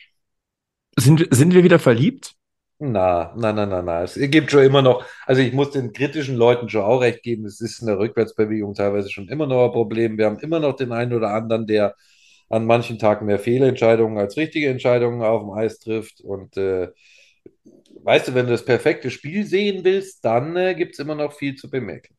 Sind, 0.99 1.27
sind 1.31 1.55
wir 1.55 1.63
wieder 1.63 1.79
verliebt? 1.79 2.35
Na, 2.79 3.33
na, 3.37 3.53
na, 3.53 3.65
na, 3.65 3.83
na. 3.83 4.03
Es 4.03 4.15
gibt 4.15 4.51
schon 4.51 4.63
immer 4.63 4.83
noch, 4.83 5.05
also 5.25 5.41
ich 5.41 5.53
muss 5.53 5.71
den 5.71 5.93
kritischen 5.93 6.37
Leuten 6.37 6.69
schon 6.69 6.83
auch 6.83 7.01
recht 7.01 7.23
geben, 7.23 7.47
es 7.47 7.61
ist 7.61 7.81
in 7.81 7.87
der 7.87 7.99
Rückwärtsbewegung 7.99 8.75
teilweise 8.75 9.11
schon 9.11 9.29
immer 9.29 9.47
noch 9.47 9.67
ein 9.67 9.73
Problem. 9.73 10.19
Wir 10.19 10.27
haben 10.27 10.39
immer 10.41 10.61
noch 10.61 10.77
den 10.77 10.93
einen 10.93 11.15
oder 11.15 11.31
anderen, 11.31 11.67
der 11.67 11.95
an 12.49 12.67
manchen 12.67 12.99
Tagen 12.99 13.27
mehr 13.27 13.39
Fehlentscheidungen 13.39 14.19
als 14.19 14.37
richtige 14.37 14.69
Entscheidungen 14.69 15.23
auf 15.23 15.41
dem 15.41 15.51
Eis 15.51 15.79
trifft. 15.79 16.21
Und 16.21 16.57
äh, 16.57 16.89
weißt 18.03 18.29
du, 18.29 18.35
wenn 18.35 18.47
du 18.47 18.53
das 18.53 18.65
perfekte 18.65 19.11
Spiel 19.11 19.45
sehen 19.45 19.85
willst, 19.85 20.25
dann 20.25 20.57
äh, 20.57 20.75
gibt 20.75 20.93
es 20.93 20.99
immer 20.99 21.15
noch 21.15 21.33
viel 21.33 21.57
zu 21.57 21.71
bemerken. 21.71 22.15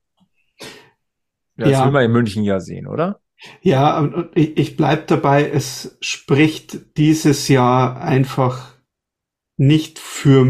Ja, 0.60 1.66
das 1.66 1.72
ja. 1.72 1.86
will 1.86 1.92
man 1.92 2.06
in 2.06 2.12
München 2.12 2.44
ja 2.44 2.60
sehen, 2.60 2.88
oder? 2.88 3.20
Ja, 3.62 4.00
und 4.00 4.30
ich, 4.36 4.58
ich 4.58 4.78
bleib 4.78 5.08
dabei, 5.08 5.50
es 5.50 5.98
spricht 6.02 6.98
dieses 6.98 7.48
Jahr 7.48 8.02
einfach 8.02 8.74
nicht 9.58 10.00
für 10.00 10.46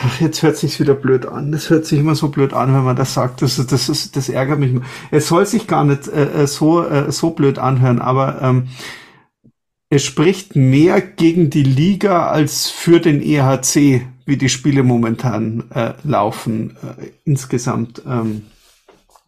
Ach, 0.00 0.20
jetzt 0.20 0.42
hört 0.42 0.56
sich's 0.56 0.78
wieder 0.78 0.94
blöd 0.94 1.26
an. 1.26 1.50
Das 1.50 1.70
hört 1.70 1.84
sich 1.84 1.98
immer 1.98 2.14
so 2.14 2.28
blöd 2.28 2.52
an, 2.52 2.72
wenn 2.72 2.84
man 2.84 2.94
das 2.94 3.14
sagt. 3.14 3.42
Das, 3.42 3.56
das, 3.66 3.88
ist, 3.88 4.16
das 4.16 4.28
ärgert 4.28 4.60
mich. 4.60 4.72
Es 5.10 5.26
soll 5.28 5.44
sich 5.44 5.66
gar 5.66 5.82
nicht 5.82 6.06
äh, 6.06 6.42
äh, 6.42 6.46
so, 6.46 6.84
äh, 6.84 7.10
so 7.10 7.30
blöd 7.30 7.58
anhören, 7.58 8.00
aber 8.00 8.40
ähm, 8.40 8.68
es 9.90 10.04
spricht 10.04 10.54
mehr 10.54 11.00
gegen 11.00 11.50
die 11.50 11.62
Liga 11.64 12.28
als 12.28 12.70
für 12.70 13.00
den 13.00 13.22
EHC, 13.22 14.06
wie 14.26 14.36
die 14.36 14.50
Spiele 14.50 14.82
momentan 14.82 15.64
äh, 15.74 15.94
laufen 16.04 16.76
äh, 16.82 17.06
insgesamt. 17.24 18.02
Ähm. 18.06 18.42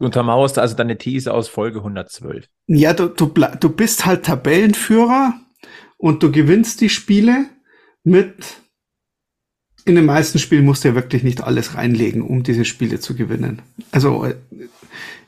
Du 0.01 0.07
untermauerst 0.07 0.59
also 0.59 0.75
deine 0.75 0.97
These 0.97 1.33
aus 1.33 1.49
Folge 1.49 1.79
112. 1.79 2.47
Ja, 2.67 2.95
du, 2.95 3.09
du, 3.09 3.27
du 3.27 3.69
bist 3.69 4.07
halt 4.07 4.25
Tabellenführer 4.25 5.35
und 5.99 6.23
du 6.23 6.33
gewinnst 6.33 6.81
die 6.81 6.89
Spiele 6.89 7.45
mit 8.03 8.57
in 9.85 9.95
den 9.95 10.07
meisten 10.07 10.39
Spielen 10.39 10.65
musst 10.65 10.85
du 10.85 10.89
ja 10.89 10.95
wirklich 10.95 11.23
nicht 11.23 11.43
alles 11.43 11.75
reinlegen, 11.75 12.23
um 12.23 12.43
diese 12.43 12.65
Spiele 12.65 13.01
zu 13.01 13.15
gewinnen. 13.15 13.63
Also 13.91 14.27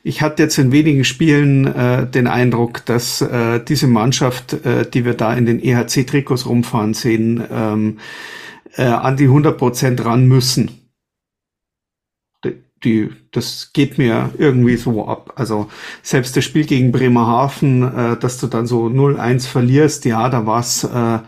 ich 0.03 0.21
hatte 0.21 0.43
jetzt 0.43 0.57
in 0.57 0.71
wenigen 0.71 1.03
Spielen 1.03 1.65
äh, 1.65 2.07
den 2.07 2.27
Eindruck, 2.27 2.85
dass 2.85 3.21
äh, 3.21 3.59
diese 3.63 3.87
Mannschaft, 3.87 4.53
äh, 4.65 4.89
die 4.89 5.05
wir 5.05 5.15
da 5.15 5.33
in 5.33 5.45
den 5.45 5.59
EHC-Trikots 5.59 6.45
rumfahren 6.45 6.93
sehen, 6.93 7.43
ähm, 7.51 7.99
äh, 8.75 8.83
an 8.83 9.17
die 9.17 9.25
100 9.25 9.57
Prozent 9.57 10.05
ran 10.05 10.27
müssen. 10.27 10.82
Die, 12.83 13.09
das 13.31 13.71
geht 13.73 13.97
mir 13.97 14.31
irgendwie 14.37 14.77
so 14.77 15.07
ab. 15.07 15.33
Also 15.35 15.69
selbst 16.01 16.35
das 16.35 16.43
Spiel 16.43 16.65
gegen 16.65 16.91
Bremerhaven, 16.91 17.83
äh, 17.83 18.17
dass 18.17 18.39
du 18.39 18.47
dann 18.47 18.67
so 18.67 18.85
0-1 18.87 19.47
verlierst, 19.47 20.05
ja, 20.05 20.29
da 20.29 20.45
war's 20.45 20.83
äh, 20.83 21.19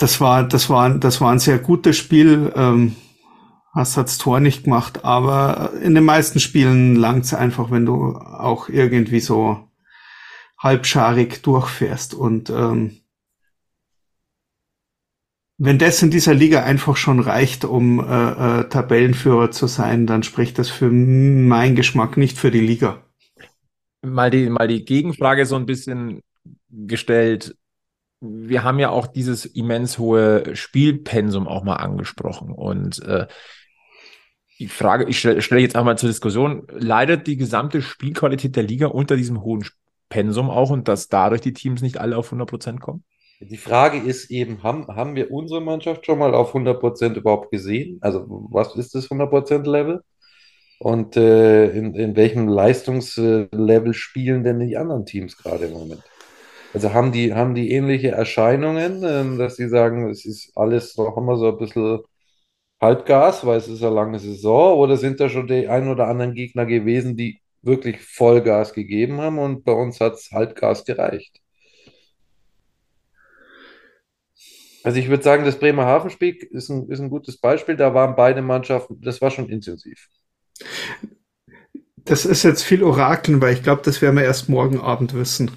das 0.00 0.20
war, 0.20 0.44
das 0.44 0.70
war, 0.70 0.90
das 0.90 1.20
war 1.20 1.30
ein 1.30 1.38
sehr 1.38 1.58
gutes 1.58 1.96
Spiel. 1.96 2.52
Ähm, 2.56 2.96
hast 3.72 3.96
das 3.96 4.18
Tor 4.18 4.40
nicht 4.40 4.64
gemacht, 4.64 5.04
aber 5.04 5.72
in 5.82 5.94
den 5.94 6.04
meisten 6.04 6.40
Spielen 6.40 6.96
langt 6.96 7.24
es 7.24 7.34
einfach, 7.34 7.70
wenn 7.70 7.86
du 7.86 8.16
auch 8.16 8.68
irgendwie 8.68 9.20
so 9.20 9.68
halbscharig 10.58 11.42
durchfährst 11.42 12.14
und 12.14 12.50
ähm, 12.50 12.99
wenn 15.62 15.78
das 15.78 16.02
in 16.02 16.10
dieser 16.10 16.34
Liga 16.34 16.62
einfach 16.62 16.96
schon 16.96 17.20
reicht, 17.20 17.64
um 17.64 18.00
äh, 18.00 18.60
äh, 18.60 18.68
Tabellenführer 18.68 19.50
zu 19.50 19.66
sein, 19.66 20.06
dann 20.06 20.22
spricht 20.22 20.58
das 20.58 20.70
für 20.70 20.90
meinen 20.90 21.76
Geschmack 21.76 22.16
nicht 22.16 22.38
für 22.38 22.50
die 22.50 22.60
Liga. 22.60 23.04
Mal 24.02 24.30
die, 24.30 24.48
mal 24.48 24.66
die 24.66 24.84
Gegenfrage 24.84 25.44
so 25.44 25.56
ein 25.56 25.66
bisschen 25.66 26.22
gestellt 26.70 27.54
wir 28.20 28.64
haben 28.64 28.78
ja 28.78 28.90
auch 28.90 29.06
dieses 29.06 29.46
immens 29.46 29.98
hohe 29.98 30.54
Spielpensum 30.54 31.48
auch 31.48 31.64
mal 31.64 31.76
angesprochen. 31.76 32.52
Und 32.52 33.02
äh, 33.02 33.26
die 34.58 34.68
Frage, 34.68 35.06
ich 35.08 35.18
stelle 35.18 35.40
stell 35.40 35.60
jetzt 35.60 35.76
einmal 35.76 35.96
zur 35.96 36.10
Diskussion, 36.10 36.66
leidet 36.68 37.26
die 37.26 37.38
gesamte 37.38 37.80
Spielqualität 37.80 38.56
der 38.56 38.62
Liga 38.62 38.88
unter 38.88 39.16
diesem 39.16 39.40
hohen 39.42 39.64
Pensum 40.10 40.50
auch 40.50 40.70
und 40.70 40.86
dass 40.86 41.08
dadurch 41.08 41.40
die 41.40 41.54
Teams 41.54 41.80
nicht 41.80 41.98
alle 41.98 42.16
auf 42.16 42.26
100 42.26 42.48
Prozent 42.48 42.80
kommen? 42.80 43.04
Die 43.40 43.56
Frage 43.56 43.98
ist 43.98 44.30
eben, 44.30 44.62
haben, 44.62 44.86
haben 44.88 45.16
wir 45.16 45.30
unsere 45.30 45.60
Mannschaft 45.62 46.04
schon 46.04 46.18
mal 46.18 46.34
auf 46.34 46.48
100 46.48 46.78
Prozent 46.78 47.16
überhaupt 47.16 47.50
gesehen? 47.50 47.98
Also 48.02 48.26
was 48.50 48.76
ist 48.76 48.94
das 48.94 49.04
100 49.04 49.30
Prozent 49.30 49.66
Level? 49.66 50.02
Und 50.78 51.16
äh, 51.16 51.70
in, 51.70 51.94
in 51.94 52.16
welchem 52.16 52.48
Leistungslevel 52.48 53.94
spielen 53.94 54.44
denn 54.44 54.60
die 54.60 54.76
anderen 54.76 55.06
Teams 55.06 55.36
gerade 55.36 55.66
im 55.66 55.72
Moment? 55.74 56.02
Also 56.74 56.92
haben 56.94 57.12
die, 57.12 57.34
haben 57.34 57.54
die 57.54 57.72
ähnliche 57.72 58.10
Erscheinungen, 58.12 59.02
ähm, 59.04 59.38
dass 59.38 59.56
sie 59.56 59.68
sagen, 59.68 60.10
es 60.10 60.24
ist 60.26 60.52
alles 60.56 60.96
noch 60.96 61.16
immer 61.16 61.36
so 61.36 61.48
ein 61.48 61.58
bisschen 61.58 62.00
Halbgas, 62.80 63.46
weil 63.46 63.58
es 63.58 63.68
ist 63.68 63.82
eine 63.82 63.94
lange 63.94 64.18
Saison, 64.18 64.78
oder 64.78 64.96
sind 64.96 65.20
da 65.20 65.28
schon 65.28 65.46
die 65.48 65.68
ein 65.68 65.88
oder 65.88 66.08
anderen 66.08 66.34
Gegner 66.34 66.66
gewesen, 66.66 67.16
die 67.16 67.40
wirklich 67.62 68.00
Vollgas 68.02 68.72
gegeben 68.74 69.20
haben 69.20 69.38
und 69.38 69.64
bei 69.64 69.72
uns 69.72 70.00
hat 70.00 70.14
es 70.14 70.30
Halbgas 70.32 70.84
gereicht? 70.84 71.39
Also 74.82 74.98
ich 74.98 75.08
würde 75.08 75.22
sagen, 75.22 75.44
das 75.44 75.58
Bremerhaven-Spiel 75.58 76.36
ist 76.50 76.70
ein, 76.70 76.88
ist 76.88 77.00
ein 77.00 77.10
gutes 77.10 77.38
Beispiel. 77.38 77.76
Da 77.76 77.94
waren 77.94 78.16
beide 78.16 78.42
Mannschaften, 78.42 79.00
das 79.00 79.20
war 79.20 79.30
schon 79.30 79.48
intensiv. 79.48 80.08
Das 81.96 82.24
ist 82.24 82.42
jetzt 82.42 82.62
viel 82.62 82.82
Orakeln, 82.82 83.40
weil 83.40 83.54
ich 83.54 83.62
glaube, 83.62 83.82
das 83.84 84.00
werden 84.00 84.16
wir 84.16 84.24
erst 84.24 84.48
morgen 84.48 84.80
Abend 84.80 85.14
wissen. 85.14 85.50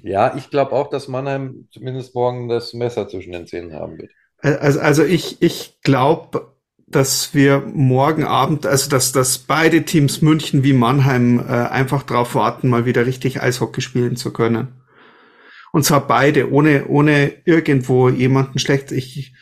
Ja, 0.00 0.36
ich 0.36 0.50
glaube 0.50 0.72
auch, 0.72 0.90
dass 0.90 1.08
Mannheim 1.08 1.68
zumindest 1.72 2.14
morgen 2.14 2.48
das 2.48 2.74
Messer 2.74 3.08
zwischen 3.08 3.32
den 3.32 3.46
Zähnen 3.46 3.72
haben 3.72 3.98
wird. 3.98 4.12
Also, 4.38 4.80
also 4.80 5.04
ich, 5.04 5.40
ich 5.40 5.80
glaube, 5.82 6.54
dass 6.86 7.34
wir 7.34 7.60
morgen 7.60 8.24
Abend, 8.24 8.66
also 8.66 8.90
dass, 8.90 9.12
dass 9.12 9.38
beide 9.38 9.84
Teams 9.84 10.20
München 10.20 10.62
wie 10.62 10.74
Mannheim 10.74 11.40
äh, 11.40 11.52
einfach 11.52 12.02
darauf 12.02 12.34
warten, 12.34 12.68
mal 12.68 12.84
wieder 12.84 13.06
richtig 13.06 13.40
Eishockey 13.40 13.80
spielen 13.80 14.16
zu 14.16 14.32
können. 14.32 14.83
Und 15.74 15.82
zwar 15.82 16.06
beide, 16.06 16.52
ohne, 16.52 16.86
ohne 16.86 17.32
irgendwo 17.44 18.08
jemanden 18.08 18.60
schlecht. 18.60 18.92
Ich 18.92 19.34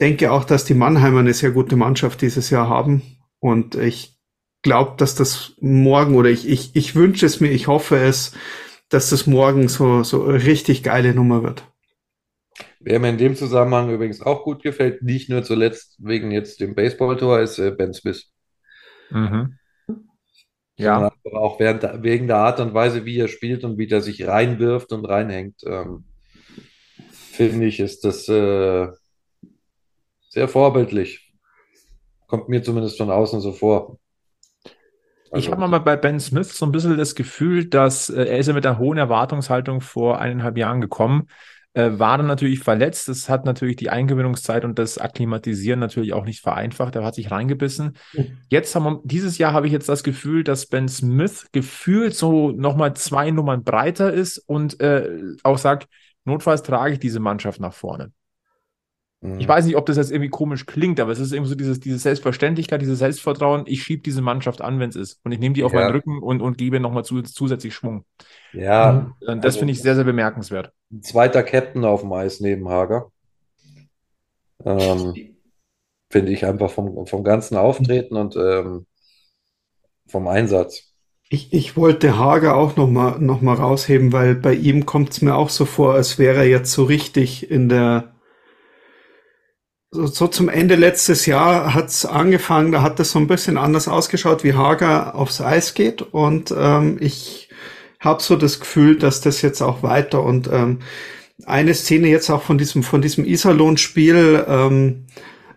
denke 0.00 0.30
auch, 0.30 0.44
dass 0.44 0.64
die 0.64 0.74
Mannheimer 0.74 1.18
eine 1.18 1.34
sehr 1.34 1.50
gute 1.50 1.74
Mannschaft 1.74 2.22
dieses 2.22 2.50
Jahr 2.50 2.68
haben. 2.68 3.02
Und 3.40 3.74
ich 3.74 4.16
glaube, 4.62 4.94
dass 4.96 5.16
das 5.16 5.54
morgen 5.58 6.14
oder 6.14 6.30
ich, 6.30 6.48
ich, 6.48 6.76
ich 6.76 6.94
wünsche 6.94 7.26
es 7.26 7.40
mir, 7.40 7.50
ich 7.50 7.66
hoffe 7.66 7.96
es, 7.96 8.36
dass 8.90 9.10
das 9.10 9.26
morgen 9.26 9.66
so, 9.66 10.04
so 10.04 10.24
eine 10.24 10.44
richtig 10.44 10.84
geile 10.84 11.12
Nummer 11.12 11.42
wird. 11.42 11.64
Wer 12.78 13.00
mir 13.00 13.08
in 13.08 13.18
dem 13.18 13.34
Zusammenhang 13.34 13.90
übrigens 13.90 14.20
auch 14.20 14.44
gut 14.44 14.62
gefällt, 14.62 15.02
nicht 15.02 15.28
nur 15.28 15.42
zuletzt 15.42 15.96
wegen 15.98 16.30
jetzt 16.30 16.60
dem 16.60 16.76
Baseballtor, 16.76 17.40
ist 17.40 17.58
äh, 17.58 17.72
Ben 17.72 17.92
Smith. 17.92 18.30
Mhm. 19.10 19.58
Ja. 20.78 21.12
Aber 21.24 21.40
auch 21.40 21.60
während, 21.60 22.02
wegen 22.02 22.28
der 22.28 22.36
Art 22.36 22.60
und 22.60 22.72
Weise, 22.72 23.04
wie 23.04 23.18
er 23.18 23.28
spielt 23.28 23.64
und 23.64 23.78
wie 23.78 23.90
er 23.90 24.00
sich 24.00 24.26
reinwirft 24.26 24.92
und 24.92 25.04
reinhängt, 25.04 25.62
ähm, 25.66 26.04
finde 27.10 27.66
ich, 27.66 27.80
ist 27.80 28.04
das 28.04 28.28
äh, 28.28 28.88
sehr 30.28 30.48
vorbildlich. 30.48 31.34
Kommt 32.28 32.48
mir 32.48 32.62
zumindest 32.62 32.96
von 32.96 33.10
außen 33.10 33.40
so 33.40 33.52
vor. 33.52 33.98
Also, 35.30 35.46
ich 35.46 35.50
habe 35.50 35.66
mal 35.66 35.78
bei 35.78 35.96
Ben 35.96 36.20
Smith 36.20 36.56
so 36.56 36.64
ein 36.64 36.72
bisschen 36.72 36.96
das 36.96 37.14
Gefühl, 37.14 37.66
dass 37.66 38.08
äh, 38.08 38.24
er 38.24 38.38
ist 38.38 38.46
ja 38.46 38.52
mit 38.52 38.64
einer 38.64 38.78
hohen 38.78 38.98
Erwartungshaltung 38.98 39.80
vor 39.80 40.20
eineinhalb 40.20 40.56
Jahren 40.56 40.80
gekommen, 40.80 41.28
äh, 41.74 41.98
war 41.98 42.18
dann 42.18 42.26
natürlich 42.26 42.60
verletzt. 42.60 43.08
Das 43.08 43.28
hat 43.28 43.44
natürlich 43.44 43.76
die 43.76 43.90
Eingewöhnungszeit 43.90 44.64
und 44.64 44.78
das 44.78 44.98
Akklimatisieren 44.98 45.78
natürlich 45.78 46.12
auch 46.12 46.24
nicht 46.24 46.40
vereinfacht. 46.40 46.96
Er 46.96 47.04
hat 47.04 47.14
sich 47.14 47.30
reingebissen. 47.30 47.96
Mhm. 48.14 48.38
Jetzt 48.48 48.74
haben 48.74 48.84
wir, 48.84 49.00
dieses 49.04 49.38
Jahr 49.38 49.52
habe 49.52 49.66
ich 49.66 49.72
jetzt 49.72 49.88
das 49.88 50.02
Gefühl, 50.02 50.44
dass 50.44 50.66
Ben 50.66 50.88
Smith 50.88 51.46
gefühlt 51.52 52.14
so 52.14 52.50
nochmal 52.50 52.94
zwei 52.94 53.30
Nummern 53.30 53.64
breiter 53.64 54.12
ist 54.12 54.38
und 54.38 54.80
äh, 54.80 55.08
auch 55.42 55.58
sagt, 55.58 55.88
notfalls 56.24 56.62
trage 56.62 56.94
ich 56.94 56.98
diese 56.98 57.20
Mannschaft 57.20 57.60
nach 57.60 57.74
vorne. 57.74 58.12
Ich 59.20 59.28
mhm. 59.28 59.48
weiß 59.48 59.66
nicht, 59.66 59.76
ob 59.76 59.84
das 59.86 59.96
jetzt 59.96 60.12
irgendwie 60.12 60.30
komisch 60.30 60.64
klingt, 60.64 61.00
aber 61.00 61.10
es 61.10 61.18
ist 61.18 61.32
irgendwie 61.32 61.48
so 61.48 61.56
dieses, 61.56 61.80
diese 61.80 61.98
Selbstverständlichkeit, 61.98 62.80
dieses 62.80 63.00
Selbstvertrauen. 63.00 63.64
Ich 63.66 63.82
schiebe 63.82 64.00
diese 64.00 64.22
Mannschaft 64.22 64.60
an, 64.60 64.78
wenn 64.78 64.90
es 64.90 64.96
ist. 64.96 65.18
Und 65.24 65.32
ich 65.32 65.40
nehme 65.40 65.54
die 65.54 65.64
auf 65.64 65.72
ja. 65.72 65.80
meinen 65.80 65.90
Rücken 65.90 66.22
und, 66.22 66.40
und 66.40 66.56
gebe 66.56 66.78
nochmal 66.78 67.04
zu, 67.04 67.22
zusätzlich 67.22 67.74
Schwung. 67.74 68.04
Ja. 68.52 69.12
Und 69.26 69.38
das 69.38 69.46
also, 69.54 69.58
finde 69.60 69.72
ich 69.72 69.82
sehr, 69.82 69.96
sehr 69.96 70.04
bemerkenswert. 70.04 70.72
Ein 70.92 71.02
zweiter 71.02 71.42
Captain 71.42 71.84
auf 71.84 72.02
dem 72.02 72.12
Eis 72.12 72.38
neben 72.38 72.68
Hager. 72.68 73.10
Ähm, 74.64 75.14
finde 76.10 76.32
ich 76.32 76.46
einfach 76.46 76.70
vom, 76.70 77.04
vom 77.08 77.24
ganzen 77.24 77.56
Auftreten 77.56 78.16
und 78.16 78.36
ähm, 78.36 78.86
vom 80.06 80.28
Einsatz. 80.28 80.92
Ich, 81.28 81.52
ich 81.52 81.76
wollte 81.76 82.16
Hager 82.18 82.56
auch 82.56 82.76
nochmal 82.76 83.18
noch 83.18 83.40
mal 83.40 83.54
rausheben, 83.54 84.12
weil 84.12 84.36
bei 84.36 84.54
ihm 84.54 84.86
kommt 84.86 85.10
es 85.10 85.22
mir 85.22 85.34
auch 85.34 85.50
so 85.50 85.64
vor, 85.64 85.94
als 85.94 86.20
wäre 86.20 86.38
er 86.38 86.48
jetzt 86.48 86.70
so 86.70 86.84
richtig 86.84 87.50
in 87.50 87.68
der 87.68 88.14
so, 89.90 90.06
so 90.06 90.28
zum 90.28 90.48
Ende 90.48 90.74
letztes 90.74 91.26
Jahr 91.26 91.74
hat's 91.74 92.04
angefangen, 92.04 92.72
da 92.72 92.82
hat 92.82 93.00
es 93.00 93.12
so 93.12 93.18
ein 93.18 93.26
bisschen 93.26 93.56
anders 93.56 93.88
ausgeschaut, 93.88 94.44
wie 94.44 94.54
Hager 94.54 95.14
aufs 95.14 95.40
Eis 95.40 95.74
geht. 95.74 96.02
Und 96.02 96.54
ähm, 96.56 96.98
ich 97.00 97.48
habe 98.00 98.22
so 98.22 98.36
das 98.36 98.60
Gefühl, 98.60 98.98
dass 98.98 99.20
das 99.20 99.42
jetzt 99.42 99.62
auch 99.62 99.82
weiter 99.82 100.22
und 100.22 100.48
ähm, 100.52 100.80
eine 101.46 101.74
Szene 101.74 102.08
jetzt 102.08 102.30
auch 102.30 102.42
von 102.42 102.58
diesem 102.58 102.82
von 102.82 103.00
diesem 103.00 103.24
Iserlohn-Spiel 103.24 104.44
ähm, 104.48 105.06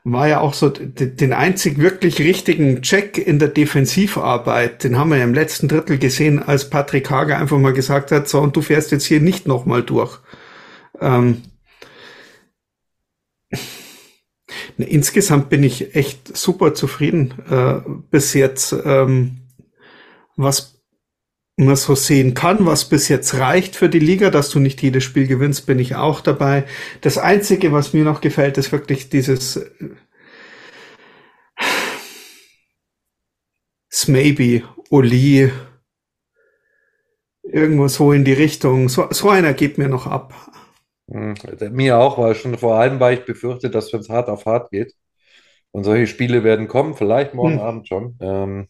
war 0.03 0.27
ja 0.27 0.39
auch 0.39 0.55
so 0.55 0.69
den 0.69 1.33
einzig 1.33 1.77
wirklich 1.77 2.19
richtigen 2.19 2.81
Check 2.81 3.19
in 3.19 3.37
der 3.37 3.49
Defensivarbeit. 3.49 4.83
Den 4.83 4.97
haben 4.97 5.11
wir 5.11 5.17
ja 5.17 5.23
im 5.23 5.33
letzten 5.35 5.67
Drittel 5.67 5.99
gesehen, 5.99 6.41
als 6.41 6.69
Patrick 6.69 7.11
Hager 7.11 7.37
einfach 7.37 7.59
mal 7.59 7.73
gesagt 7.73 8.11
hat, 8.11 8.27
so 8.27 8.39
und 8.39 8.55
du 8.55 8.61
fährst 8.61 8.91
jetzt 8.91 9.05
hier 9.05 9.21
nicht 9.21 9.47
nochmal 9.47 9.83
durch. 9.83 10.19
Ähm, 10.99 11.43
Insgesamt 14.81 15.49
bin 15.49 15.63
ich 15.63 15.95
echt 15.95 16.35
super 16.35 16.73
zufrieden 16.73 17.33
äh, 17.49 17.81
bis 18.09 18.33
jetzt, 18.33 18.75
ähm, 18.85 19.41
was 20.35 20.81
man 21.57 21.75
so 21.75 21.95
sehen 21.95 22.33
kann, 22.33 22.65
was 22.65 22.85
bis 22.89 23.07
jetzt 23.07 23.35
reicht 23.35 23.75
für 23.75 23.89
die 23.89 23.99
Liga, 23.99 24.29
dass 24.29 24.49
du 24.49 24.59
nicht 24.59 24.81
jedes 24.81 25.03
Spiel 25.03 25.27
gewinnst, 25.27 25.65
bin 25.65 25.79
ich 25.79 25.95
auch 25.95 26.21
dabei. 26.21 26.65
Das 27.01 27.17
Einzige, 27.17 27.71
was 27.71 27.93
mir 27.93 28.03
noch 28.03 28.21
gefällt, 28.21 28.57
ist 28.57 28.71
wirklich 28.71 29.09
dieses 29.09 29.57
äh, 29.57 29.89
Oli, 34.89 35.51
Irgendwo 37.43 37.87
so 37.87 38.13
in 38.13 38.23
die 38.23 38.33
Richtung. 38.33 38.87
So, 38.87 39.07
so 39.11 39.29
einer 39.29 39.53
geht 39.53 39.77
mir 39.77 39.89
noch 39.89 40.07
ab. 40.07 40.33
Hm, 41.12 41.36
mir 41.71 41.97
auch, 41.97 42.17
weil 42.17 42.36
schon 42.36 42.58
vor 42.58 42.76
allem, 42.76 43.00
weil 43.02 43.15
ich 43.17 43.26
befürchte, 43.26 43.69
dass 43.69 43.91
wenn 43.91 44.00
es 44.00 44.10
hart 44.10 44.30
auf 44.30 44.45
hart 44.45 44.71
geht 44.71 44.93
und 45.71 45.84
solche 45.84 46.08
Spiele 46.08 46.43
werden 46.43 46.69
kommen, 46.69 46.95
vielleicht 46.95 47.34
morgen 47.34 47.56
hm. 47.56 47.60
Abend 47.60 47.88
schon, 47.88 48.17
ähm, 48.21 48.67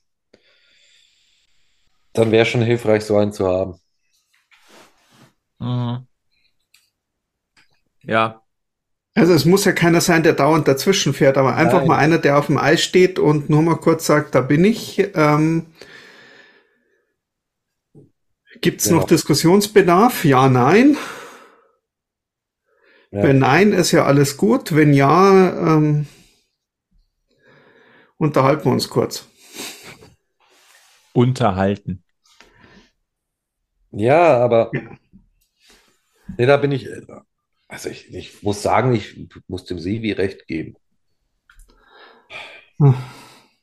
dann 2.13 2.31
wäre 2.31 2.45
schon 2.45 2.63
hilfreich, 2.63 3.05
so 3.05 3.15
einen 3.15 3.31
zu 3.31 3.47
haben. 3.47 3.79
Mhm. 5.59 6.07
Ja. 8.03 8.41
Also 9.13 9.33
es 9.33 9.45
muss 9.45 9.65
ja 9.65 9.73
keiner 9.73 10.01
sein, 10.01 10.23
der 10.23 10.33
dauernd 10.33 10.67
dazwischen 10.67 11.13
fährt, 11.13 11.37
aber 11.37 11.55
einfach 11.55 11.79
Nein. 11.79 11.87
mal 11.87 11.97
einer, 11.97 12.17
der 12.17 12.37
auf 12.39 12.47
dem 12.47 12.57
Eis 12.57 12.81
steht 12.81 13.19
und 13.19 13.49
nur 13.49 13.61
mal 13.61 13.75
kurz 13.75 14.07
sagt, 14.07 14.33
da 14.33 14.41
bin 14.41 14.65
ich. 14.65 15.09
Ähm, 15.13 15.67
Gibt 18.61 18.81
es 18.81 18.89
ja. 18.89 18.95
noch 18.95 19.03
Diskussionsbedarf? 19.03 20.25
Ja, 20.25 20.49
nein. 20.49 20.97
Ja. 23.11 23.23
Wenn 23.23 23.39
nein, 23.39 23.73
ist 23.73 23.91
ja 23.91 24.05
alles 24.05 24.37
gut. 24.37 24.75
Wenn 24.75 24.93
ja, 24.93 25.75
ähm, 25.75 26.07
unterhalten 28.17 28.65
wir 28.65 28.71
uns 28.71 28.89
kurz. 28.89 29.27
Unterhalten. 31.13 32.03
Ja, 33.91 34.37
aber 34.37 34.71
ja. 34.73 34.81
Nee, 36.37 36.45
da 36.45 36.57
bin 36.57 36.71
ich, 36.71 36.87
also 37.67 37.89
ich, 37.89 38.13
ich 38.13 38.43
muss 38.43 38.61
sagen, 38.61 38.93
ich 38.93 39.29
muss 39.47 39.65
dem 39.65 39.79
Sevi 39.79 40.11
recht 40.11 40.47
geben. 40.47 40.75
Hm. 42.79 42.95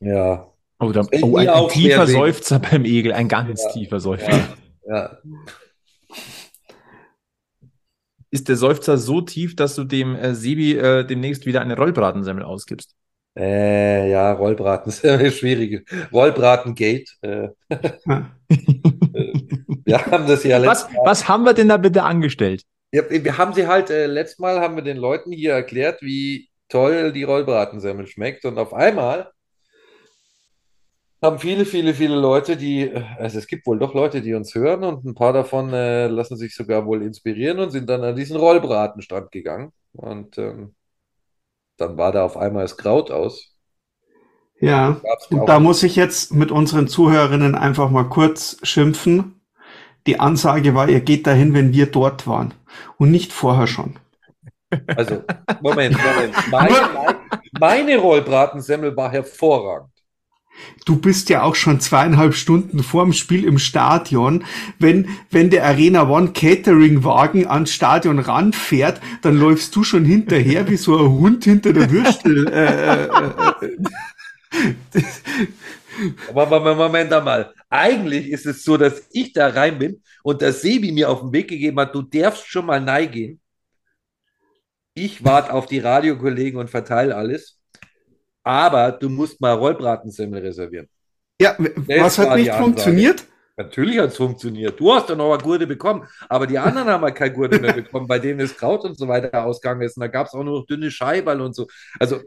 Ja. 0.00 0.52
Oh, 0.78 0.92
da, 0.92 1.06
oh 1.22 1.36
ein, 1.36 1.48
ein 1.48 1.68
tiefer 1.68 2.06
Seufzer 2.06 2.58
beim 2.58 2.84
Egel, 2.84 3.12
ein 3.12 3.28
ganz 3.28 3.64
ja. 3.64 3.72
tiefer 3.72 4.00
Seufzer. 4.00 4.30
Ja. 4.30 4.48
ja. 4.86 5.18
Ist 8.30 8.48
der 8.48 8.56
Seufzer 8.56 8.98
so 8.98 9.20
tief, 9.20 9.56
dass 9.56 9.74
du 9.74 9.84
dem 9.84 10.14
äh, 10.14 10.34
Sebi 10.34 10.76
äh, 10.76 11.04
demnächst 11.04 11.46
wieder 11.46 11.60
eine 11.62 11.76
Rollbratensemmel 11.76 12.44
ausgibst? 12.44 12.94
Äh, 13.36 14.10
ja, 14.10 14.32
Rollbraten 14.32 14.88
ist 14.90 15.04
ja 15.04 15.30
schwierig. 15.30 15.88
Rollbratengate. 16.12 17.04
Äh. 18.50 18.54
wir 19.84 20.06
haben 20.06 20.26
das 20.26 20.42
ja 20.42 20.64
was, 20.64 20.90
Mal. 20.90 21.02
was 21.04 21.28
haben 21.28 21.44
wir 21.44 21.52
denn 21.52 21.68
da 21.68 21.76
bitte 21.76 22.02
angestellt? 22.02 22.62
Ja, 22.92 23.02
wir 23.10 23.36
haben 23.36 23.52
sie 23.52 23.66
halt, 23.66 23.90
äh, 23.90 24.06
letztes 24.06 24.38
Mal 24.38 24.60
haben 24.60 24.76
wir 24.76 24.82
den 24.82 24.96
Leuten 24.96 25.30
hier 25.32 25.52
erklärt, 25.52 26.00
wie 26.00 26.48
toll 26.68 27.12
die 27.12 27.24
Rollbratensemmel 27.24 28.06
schmeckt. 28.06 28.46
Und 28.46 28.58
auf 28.58 28.72
einmal 28.72 29.30
haben 31.20 31.38
viele, 31.38 31.64
viele, 31.64 31.94
viele 31.94 32.16
Leute, 32.16 32.56
die, 32.56 32.92
also 33.18 33.38
es 33.38 33.46
gibt 33.46 33.66
wohl 33.66 33.78
doch 33.78 33.94
Leute, 33.94 34.22
die 34.22 34.34
uns 34.34 34.54
hören 34.54 34.84
und 34.84 35.04
ein 35.04 35.14
paar 35.14 35.32
davon 35.32 35.72
äh, 35.72 36.06
lassen 36.06 36.36
sich 36.36 36.54
sogar 36.54 36.86
wohl 36.86 37.02
inspirieren 37.02 37.58
und 37.58 37.70
sind 37.70 37.88
dann 37.88 38.04
an 38.04 38.14
diesen 38.14 38.36
Rollbratenstand 38.36 39.32
gegangen. 39.32 39.72
Und 39.92 40.38
ähm, 40.38 40.74
dann 41.76 41.96
war 41.96 42.12
da 42.12 42.24
auf 42.24 42.36
einmal 42.36 42.62
das 42.62 42.76
Kraut 42.76 43.10
aus. 43.10 43.54
Ja, 44.60 45.00
und 45.30 45.48
da 45.48 45.60
muss 45.60 45.82
ich 45.84 45.94
jetzt 45.94 46.34
mit 46.34 46.50
unseren 46.50 46.88
Zuhörerinnen 46.88 47.54
einfach 47.54 47.90
mal 47.90 48.08
kurz 48.08 48.58
schimpfen. 48.62 49.40
Die 50.06 50.18
Ansage 50.18 50.74
war, 50.74 50.88
ihr 50.88 51.00
geht 51.00 51.26
dahin, 51.26 51.54
wenn 51.54 51.72
wir 51.72 51.86
dort 51.86 52.26
waren 52.26 52.54
und 52.96 53.10
nicht 53.10 53.32
vorher 53.32 53.66
schon. 53.68 53.96
Also, 54.96 55.22
Moment, 55.60 55.96
Moment. 55.96 56.34
Meine, 56.50 56.74
meine 57.58 57.96
Rollbratensemmel 57.98 58.96
war 58.96 59.10
hervorragend. 59.10 59.90
Du 60.84 60.96
bist 60.96 61.28
ja 61.28 61.42
auch 61.42 61.54
schon 61.54 61.80
zweieinhalb 61.80 62.34
Stunden 62.34 62.82
vorm 62.82 63.12
Spiel 63.12 63.44
im 63.44 63.58
Stadion. 63.58 64.44
Wenn, 64.78 65.08
wenn 65.30 65.50
der 65.50 65.66
Arena 65.66 66.08
One 66.08 66.32
Catering 66.32 67.04
Wagen 67.04 67.46
ans 67.46 67.72
Stadion 67.72 68.18
ranfährt, 68.18 69.00
dann 69.22 69.36
läufst 69.36 69.76
du 69.76 69.84
schon 69.84 70.04
hinterher 70.04 70.68
wie 70.68 70.76
so 70.76 70.98
ein 70.98 71.10
Hund 71.10 71.44
hinter 71.44 71.72
der 71.72 71.90
Würstel. 71.90 72.48
äh, 72.48 73.04
äh, 73.04 73.66
äh. 73.66 75.02
Aber 76.34 76.74
Moment 76.74 77.12
einmal. 77.12 77.52
Eigentlich 77.68 78.28
ist 78.28 78.46
es 78.46 78.64
so, 78.64 78.76
dass 78.76 79.06
ich 79.10 79.32
da 79.32 79.48
rein 79.48 79.78
bin 79.78 80.02
und 80.22 80.40
der 80.40 80.52
Sebi 80.52 80.92
mir 80.92 81.10
auf 81.10 81.20
den 81.20 81.32
Weg 81.32 81.48
gegeben 81.48 81.78
hat, 81.80 81.94
du 81.94 82.02
darfst 82.02 82.46
schon 82.46 82.66
mal 82.66 82.80
neigehen. 82.80 83.40
Ich 84.94 85.22
warte 85.22 85.52
auf 85.52 85.66
die 85.66 85.80
Radiokollegen 85.80 86.58
und 86.58 86.70
verteile 86.70 87.14
alles 87.14 87.57
aber 88.48 88.92
du 88.92 89.10
musst 89.10 89.38
mal 89.42 89.52
Rollbratensemmel 89.52 90.40
reservieren. 90.40 90.88
Ja, 91.38 91.54
das 91.58 92.00
was 92.00 92.18
hat 92.18 92.38
nicht 92.38 92.50
funktioniert? 92.54 93.24
Natürlich 93.58 93.98
hat 93.98 94.10
es 94.10 94.16
funktioniert. 94.16 94.80
Du 94.80 94.94
hast 94.94 95.10
dann 95.10 95.18
noch 95.18 95.34
eine 95.34 95.42
Gurte 95.42 95.66
bekommen, 95.66 96.08
aber 96.30 96.46
die 96.46 96.58
anderen 96.58 96.88
haben 96.88 97.02
halt 97.02 97.14
keine 97.14 97.34
Gurte 97.34 97.60
mehr 97.60 97.72
bekommen, 97.82 98.06
bei 98.06 98.18
denen 98.18 98.38
das 98.38 98.56
Kraut 98.56 98.84
und 98.84 98.96
so 98.96 99.06
weiter 99.06 99.44
ausgegangen 99.44 99.82
ist. 99.82 99.98
Und 99.98 100.00
da 100.00 100.06
gab 100.06 100.28
es 100.28 100.32
auch 100.32 100.42
nur 100.42 100.60
noch 100.60 100.66
dünne 100.66 100.90
Scheiberl 100.90 101.42
und 101.42 101.54
so. 101.54 101.66
Also 102.00 102.20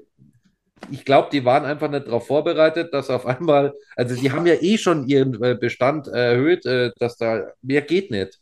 ich 0.92 1.06
glaube, 1.06 1.30
die 1.32 1.44
waren 1.44 1.66
einfach 1.66 1.90
nicht 1.90 2.06
darauf 2.06 2.28
vorbereitet, 2.28 2.94
dass 2.94 3.10
auf 3.10 3.26
einmal, 3.26 3.74
also 3.96 4.14
die 4.16 4.32
haben 4.32 4.46
ja 4.46 4.56
eh 4.62 4.78
schon 4.78 5.08
ihren 5.08 5.42
äh, 5.42 5.56
Bestand 5.56 6.08
erhöht, 6.08 6.68
äh, 6.68 6.92
dass 7.00 7.18
da 7.18 7.48
mehr 7.64 7.82
geht 7.82 8.12
nicht. 8.12 8.41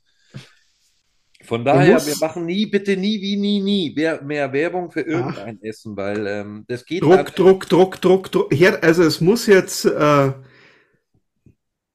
Von 1.49 1.65
daher, 1.65 2.05
wir 2.05 2.15
machen 2.17 2.45
nie, 2.45 2.67
bitte 2.67 2.95
nie, 2.95 3.19
wie 3.21 3.35
nie, 3.35 3.59
nie 3.59 3.95
mehr 3.95 4.53
Werbung 4.53 4.91
für 4.91 5.01
irgendein 5.01 5.57
Ach. 5.59 5.63
Essen, 5.67 5.97
weil 5.97 6.27
ähm, 6.27 6.63
das 6.67 6.85
geht 6.85 7.01
Druck, 7.01 7.15
halt 7.15 7.39
Druck, 7.39 7.67
Druck, 7.67 7.99
Druck, 7.99 8.31
Druck. 8.31 8.53
Hier, 8.53 8.83
also 8.83 9.01
es 9.01 9.19
muss 9.19 9.47
jetzt, 9.47 9.83
äh, 9.85 10.31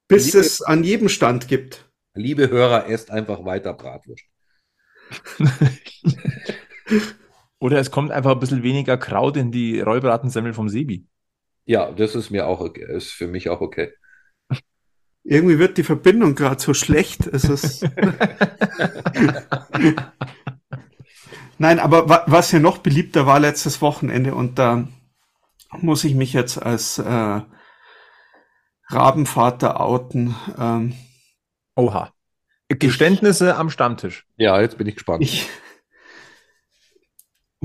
bis 0.08 0.26
liebe, 0.26 0.38
es 0.38 0.60
an 0.60 0.82
jedem 0.82 1.08
Stand 1.08 1.46
gibt. 1.46 1.88
Liebe 2.14 2.50
Hörer, 2.50 2.88
esst 2.88 3.12
einfach 3.12 3.44
weiter 3.44 3.74
Bratwurst. 3.74 4.24
Oder 7.60 7.78
es 7.78 7.92
kommt 7.92 8.10
einfach 8.10 8.32
ein 8.32 8.40
bisschen 8.40 8.64
weniger 8.64 8.96
Kraut 8.96 9.36
in 9.36 9.52
die 9.52 9.78
Rollbratensemmel 9.78 10.52
vom 10.52 10.68
Sebi. 10.68 11.06
Ja, 11.64 11.92
das 11.92 12.16
ist 12.16 12.30
mir 12.30 12.48
auch 12.48 12.58
okay, 12.58 12.92
ist 12.92 13.12
für 13.12 13.28
mich 13.28 13.48
auch 13.50 13.60
okay. 13.60 13.92
Irgendwie 15.24 15.58
wird 15.58 15.78
die 15.78 15.84
Verbindung 15.84 16.34
gerade 16.34 16.60
so 16.60 16.74
schlecht. 16.74 17.26
Es 17.26 17.44
ist 17.44 17.88
Nein, 21.58 21.78
aber 21.78 22.08
wa 22.08 22.24
was 22.26 22.52
ja 22.52 22.58
noch 22.58 22.78
beliebter 22.78 23.26
war 23.26 23.40
letztes 23.40 23.80
Wochenende 23.80 24.34
und 24.34 24.58
da 24.58 24.88
muss 25.80 26.04
ich 26.04 26.14
mich 26.14 26.32
jetzt 26.32 26.58
als 26.58 26.98
äh, 26.98 27.40
Rabenvater 28.88 29.80
outen. 29.80 30.34
Ähm, 30.58 30.94
Oha. 31.76 32.12
Geständnisse 32.68 33.50
ich, 33.50 33.54
am 33.54 33.70
Stammtisch. 33.70 34.26
Ja, 34.36 34.60
jetzt 34.60 34.78
bin 34.78 34.86
ich 34.86 34.94
gespannt. 34.94 35.22
Ich, 35.22 35.48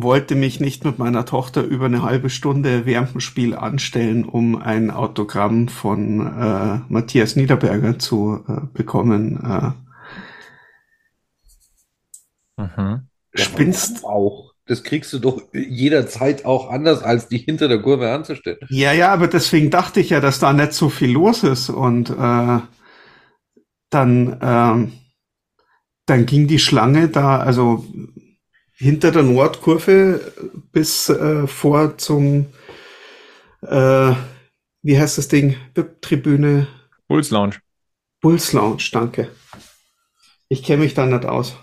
wollte 0.04 0.36
mich 0.36 0.60
nicht 0.60 0.86
mit 0.86 1.00
meiner 1.00 1.26
Tochter 1.26 1.64
über 1.64 1.86
eine 1.86 2.02
halbe 2.04 2.30
Stunde 2.30 2.86
während 2.86 3.14
dem 3.14 3.22
Spiel 3.22 3.56
anstellen, 3.56 4.26
um 4.26 4.56
ein 4.56 4.92
Autogramm 4.92 5.68
von 5.68 6.20
äh, 6.22 6.80
Matthias 6.90 7.36
Niederberger 7.36 8.00
zu 8.00 8.44
äh, 8.48 8.62
bekommen. 8.74 9.76
Äh, 12.58 12.62
mhm. 12.62 13.08
Spinnst 13.34 14.04
auch. 14.06 14.54
Das 14.66 14.84
kriegst 14.84 15.12
du 15.14 15.20
doch 15.20 15.42
jederzeit 15.52 16.46
auch 16.46 16.70
anders, 16.70 17.02
als 17.02 17.28
dich 17.28 17.44
hinter 17.44 17.68
der 17.68 17.82
Kurve 17.82 18.12
anzustellen. 18.12 18.60
Ja, 18.70 18.94
ja, 18.94 19.12
aber 19.12 19.28
deswegen 19.28 19.72
dachte 19.72 20.00
ich 20.00 20.12
ja, 20.12 20.20
dass 20.20 20.38
da 20.38 20.54
nicht 20.54 20.74
so 20.74 20.90
viel 20.90 21.12
los 21.12 21.44
ist 21.44 21.72
und 21.72 22.12
äh, 22.12 22.60
dann, 23.90 24.34
äh, 24.34 24.92
dann 26.06 26.26
ging 26.28 26.48
die 26.48 26.60
Schlange 26.60 27.08
da, 27.08 27.40
also 27.40 27.84
hinter 28.80 29.12
der 29.12 29.24
Nordkurve 29.24 30.34
bis 30.72 31.10
äh, 31.10 31.46
vor 31.48 31.98
zum, 31.98 32.48
äh, 33.62 34.14
wie 34.82 34.98
heißt 34.98 35.18
das 35.18 35.28
Ding, 35.28 35.58
VIP-Tribüne? 35.76 36.68
Bulls 37.08 37.30
Lounge. 37.30 37.58
Bulls 38.22 38.54
Lounge, 38.54 38.84
danke. 38.92 39.30
Ich 40.48 40.64
kenne 40.64 40.84
mich 40.84 40.94
da 40.94 41.06
nicht 41.06 41.26
aus. 41.26 41.56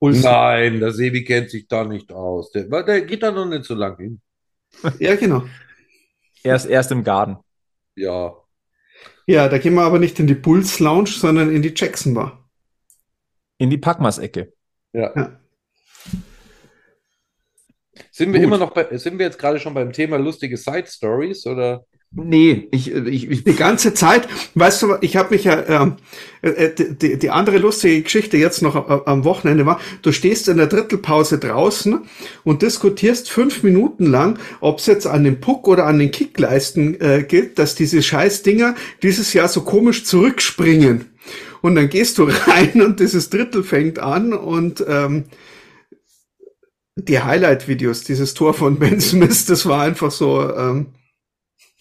Bulls 0.00 0.22
Nein, 0.22 0.80
der 0.80 0.92
Sebi 0.92 1.24
kennt 1.24 1.50
sich 1.50 1.68
da 1.68 1.84
nicht 1.84 2.12
aus. 2.12 2.50
Der, 2.50 2.64
der 2.64 3.02
geht 3.02 3.22
da 3.22 3.30
noch 3.30 3.46
nicht 3.46 3.64
so 3.64 3.74
lang 3.74 3.96
hin. 3.96 4.20
ja, 4.98 5.14
genau. 5.14 5.44
Erst, 6.42 6.66
erst 6.66 6.90
im 6.90 7.04
Garten. 7.04 7.38
Ja. 7.94 8.34
Ja, 9.26 9.48
da 9.48 9.58
gehen 9.58 9.74
wir 9.74 9.82
aber 9.82 9.98
nicht 9.98 10.18
in 10.18 10.26
die 10.26 10.34
Bulls 10.34 10.80
Lounge, 10.80 11.08
sondern 11.08 11.54
in 11.54 11.62
die 11.62 11.72
Jackson 11.74 12.14
Bar. 12.14 12.50
In 13.58 13.70
die 13.70 13.78
Packmas-Ecke. 13.78 14.52
Ja. 14.92 15.12
ja. 15.16 15.40
Sind 18.16 18.32
wir 18.32 18.38
Gut. 18.38 18.46
immer 18.46 18.58
noch 18.58 18.70
bei, 18.70 18.96
sind 18.96 19.18
wir 19.18 19.26
jetzt 19.26 19.40
gerade 19.40 19.58
schon 19.58 19.74
beim 19.74 19.92
Thema 19.92 20.18
lustige 20.18 20.56
Side 20.56 20.86
Stories 20.86 21.46
oder? 21.46 21.84
Nee, 22.12 22.68
ich, 22.70 22.92
ich, 22.92 23.28
ich 23.28 23.42
die 23.42 23.56
ganze 23.56 23.92
Zeit, 23.92 24.28
weißt 24.54 24.82
du, 24.82 24.94
ich 25.00 25.16
habe 25.16 25.34
mich 25.34 25.42
ja, 25.42 25.82
ähm, 25.82 25.96
äh, 26.42 26.70
die, 26.72 27.18
die 27.18 27.30
andere 27.30 27.58
lustige 27.58 28.02
Geschichte 28.02 28.36
jetzt 28.36 28.62
noch 28.62 29.06
am 29.08 29.24
Wochenende 29.24 29.66
war, 29.66 29.80
du 30.02 30.12
stehst 30.12 30.46
in 30.46 30.58
der 30.58 30.68
Drittelpause 30.68 31.38
draußen 31.38 32.02
und 32.44 32.62
diskutierst 32.62 33.32
fünf 33.32 33.64
Minuten 33.64 34.06
lang, 34.06 34.38
ob 34.60 34.78
es 34.78 34.86
jetzt 34.86 35.08
an 35.08 35.24
den 35.24 35.40
Puck 35.40 35.66
oder 35.66 35.86
an 35.86 35.98
den 35.98 36.12
Kickleisten 36.12 37.00
äh, 37.00 37.24
gilt, 37.26 37.58
dass 37.58 37.74
diese 37.74 38.00
Scheißdinger 38.00 38.76
dieses 39.02 39.32
Jahr 39.32 39.48
so 39.48 39.62
komisch 39.62 40.04
zurückspringen. 40.04 41.06
Und 41.62 41.74
dann 41.74 41.88
gehst 41.88 42.18
du 42.18 42.28
rein 42.46 42.80
und 42.80 43.00
dieses 43.00 43.28
Drittel 43.28 43.64
fängt 43.64 43.98
an 43.98 44.32
und 44.34 44.84
ähm, 44.86 45.24
die 46.96 47.20
Highlight-Videos, 47.20 48.04
dieses 48.04 48.34
Tor 48.34 48.54
von 48.54 48.78
Ben 48.78 49.00
Smith, 49.00 49.46
das 49.46 49.66
war 49.66 49.82
einfach 49.82 50.10
so. 50.10 50.54
Ähm, 50.54 50.94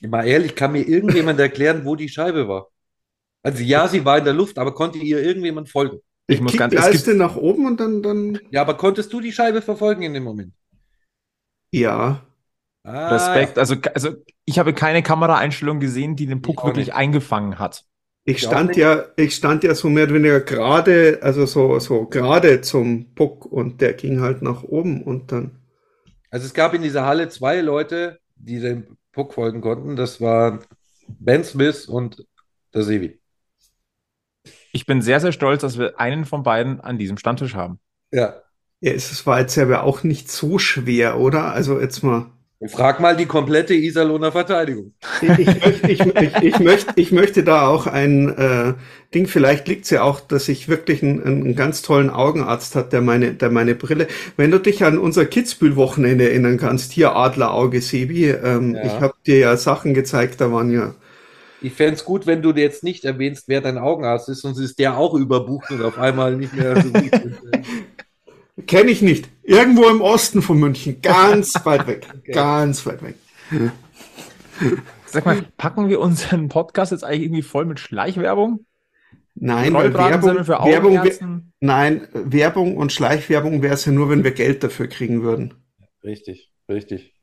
Mal 0.02 0.28
ehrlich, 0.28 0.56
kann 0.56 0.74
mir 0.74 0.86
irgendjemand 0.86 1.40
erklären, 1.40 1.86
wo 1.86 1.96
die 1.96 2.10
Scheibe 2.10 2.48
war? 2.50 2.68
Also 3.42 3.64
ja, 3.64 3.88
sie 3.88 4.04
war 4.04 4.18
in 4.18 4.26
der 4.26 4.34
Luft, 4.34 4.58
aber 4.58 4.74
konnte 4.74 4.98
ihr 4.98 5.24
irgendjemand 5.24 5.70
folgen? 5.70 6.00
Ich 6.28 6.42
muss 6.42 6.58
ganz 6.58 6.74
es 6.74 7.06
gibt... 7.06 7.18
nach 7.18 7.36
oben 7.36 7.66
und 7.66 7.80
dann, 7.80 8.02
dann. 8.02 8.40
Ja, 8.52 8.62
aber 8.62 8.76
konntest 8.76 9.12
du 9.14 9.22
die 9.22 9.32
Scheibe 9.32 9.62
verfolgen 9.62 10.04
in 10.04 10.14
dem 10.14 10.24
Moment? 10.24 10.54
Ja. 11.72 12.22
Ah, 12.84 13.10
Respekt. 13.10 13.58
Ja. 13.58 13.62
Also, 13.62 13.76
also 13.94 14.16
ich 14.46 14.60
habe 14.60 14.74
keine 14.74 15.04
Kameraeinstellung 15.04 15.80
gesehen, 15.80 16.16
die 16.16 16.26
den 16.26 16.42
Puck 16.42 16.66
wirklich 16.66 16.88
nicht. 16.88 16.96
eingefangen 16.96 17.60
hat. 17.60 17.86
Ich 18.26 18.42
stand 18.42 18.78
ja, 18.78 19.06
ich 19.18 19.36
stand 19.36 19.64
ja 19.64 19.76
so 19.76 19.90
mehr 19.90 20.06
oder 20.06 20.14
weniger 20.14 20.40
gerade, 20.40 21.20
also 21.22 21.46
so, 21.46 21.80
so 21.80 22.06
gerade 22.06 22.62
zum 22.62 23.14
Puck 23.16 23.46
und 23.46 23.82
der 23.82 23.94
ging 23.94 24.22
halt 24.22 24.42
nach 24.42 24.64
oben 24.64 25.04
und 25.04 25.32
dann. 25.32 25.60
Also 26.30 26.46
es 26.46 26.54
gab 26.54 26.74
in 26.74 26.82
dieser 26.82 27.06
Halle 27.06 27.28
zwei 27.28 27.60
Leute, 27.60 28.20
die 28.36 28.60
dem 28.60 28.98
Puck 29.12 29.34
folgen 29.34 29.60
konnten. 29.60 29.96
Das 29.98 30.22
waren 30.22 30.60
Ben 31.08 31.44
Smith 31.44 31.86
und 31.86 32.26
der 32.74 32.84
Sevi. 32.84 33.20
Ich 34.72 34.86
bin 34.86 35.02
sehr, 35.02 35.20
sehr 35.20 35.32
stolz, 35.32 35.62
dass 35.62 35.78
wir 35.78 36.00
einen 36.00 36.26
von 36.26 36.44
beiden 36.44 36.80
an 36.82 36.98
diesem 36.98 37.18
Standtisch 37.18 37.56
haben. 37.56 37.80
Ja. 38.12 38.42
Ja, 38.80 38.92
es 38.92 39.26
war 39.26 39.40
jetzt 39.40 39.58
aber 39.58 39.84
auch 39.84 40.04
nicht 40.04 40.32
so 40.32 40.60
schwer, 40.60 41.20
oder? 41.20 41.54
Also 41.54 41.80
jetzt 41.80 42.04
mal. 42.04 42.32
Frag 42.68 43.00
mal 43.00 43.16
die 43.16 43.26
komplette 43.26 43.74
Iserlohner 43.74 44.32
Verteidigung. 44.32 44.94
Ich, 45.22 45.40
ich, 45.40 46.00
ich, 46.00 46.36
ich, 46.42 46.60
möchte, 46.60 46.94
ich 46.96 47.12
möchte 47.12 47.44
da 47.44 47.68
auch 47.68 47.88
ein 47.88 48.30
äh, 48.30 48.74
Ding, 49.14 49.28
vielleicht 49.28 49.68
liegt 49.68 49.86
es 49.86 49.90
ja 49.90 50.04
auch, 50.04 50.20
dass 50.20 50.48
ich 50.48 50.70
wirklich 50.70 51.04
einen, 51.04 51.24
einen 51.24 51.56
ganz 51.56 51.82
tollen 51.82 52.10
Augenarzt 52.10 52.76
hat, 52.76 52.94
der 52.94 53.02
meine, 53.02 53.34
der 53.34 53.50
meine 53.50 53.76
Brille. 53.76 54.08
Wenn 54.38 54.52
du 54.52 54.60
dich 54.60 54.84
an 54.84 54.98
unser 54.98 55.26
Kitzbühel-Wochenende 55.26 56.30
erinnern 56.30 56.58
kannst, 56.58 56.92
hier 56.92 57.16
Adlerauge, 57.16 57.82
Sebi, 57.82 58.30
ähm, 58.30 58.76
ja. 58.76 58.86
ich 58.86 58.94
habe 58.94 59.16
dir 59.26 59.40
ja 59.40 59.58
Sachen 59.58 59.94
gezeigt, 59.94 60.40
da 60.40 60.52
waren 60.52 60.72
ja. 60.72 60.96
Ich 61.62 61.74
fände 61.74 61.96
es 61.96 62.04
gut, 62.04 62.28
wenn 62.28 62.42
du 62.42 62.52
jetzt 62.52 62.84
nicht 62.84 63.06
erwähnst, 63.06 63.46
wer 63.48 63.62
dein 63.62 63.78
Augenarzt 63.78 64.28
ist, 64.30 64.42
sonst 64.42 64.60
ist 64.60 64.80
der 64.80 64.98
auch 64.98 65.14
überbucht 65.14 65.72
und 65.72 65.82
auf 65.82 65.98
einmal 65.98 66.36
nicht 66.36 66.54
mehr 66.54 66.82
so 66.82 66.90
gut. 66.92 67.12
Kenne 68.68 68.92
ich 68.92 69.02
nicht. 69.02 69.30
Irgendwo 69.42 69.90
im 69.90 70.02
Osten 70.02 70.42
von 70.42 70.60
München. 70.60 71.02
Ganz 71.02 71.54
weit 71.66 71.88
weg. 71.88 72.08
Okay. 72.20 72.32
Ganz 72.32 72.86
weit 72.86 73.02
weg. 73.02 73.16
Sag 75.08 75.26
mal, 75.26 75.44
packen 75.58 75.90
wir 75.90 76.00
unseren 76.00 76.50
Podcast 76.50 76.92
jetzt 76.92 77.04
eigentlich 77.04 77.24
irgendwie 77.24 77.42
voll 77.42 77.66
mit 77.66 77.80
Schleichwerbung? 77.80 78.66
Nein, 79.36 79.74
Werbung, 79.74 80.48
Werbung, 80.48 81.42
nein, 81.60 82.08
Werbung 82.14 82.78
und 82.78 82.92
Schleichwerbung 82.92 83.64
wäre 83.64 83.74
es 83.74 83.86
ja 83.86 83.92
nur, 83.92 84.10
wenn 84.10 84.24
wir 84.24 84.32
Geld 84.32 84.64
dafür 84.64 84.88
kriegen 84.88 85.24
würden. 85.24 85.56
Richtig, 86.04 86.52
richtig. 86.70 87.16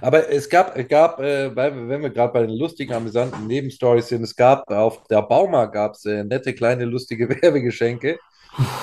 Aber 0.00 0.30
es 0.30 0.48
gab, 0.50 0.76
gab 0.88 1.20
äh, 1.20 1.54
wenn 1.56 2.02
wir 2.02 2.10
gerade 2.10 2.32
bei 2.32 2.46
den 2.46 2.56
lustigen, 2.56 2.92
amüsanten 2.92 3.46
Nebenstories 3.46 4.08
sind, 4.08 4.22
es 4.22 4.36
gab 4.36 4.70
auf 4.70 5.06
der 5.08 5.22
Bauma 5.22 5.66
gab 5.66 5.94
es 5.94 6.04
äh, 6.04 6.24
nette 6.24 6.54
kleine 6.54 6.84
lustige 6.84 7.28
Werbegeschenke 7.42 8.18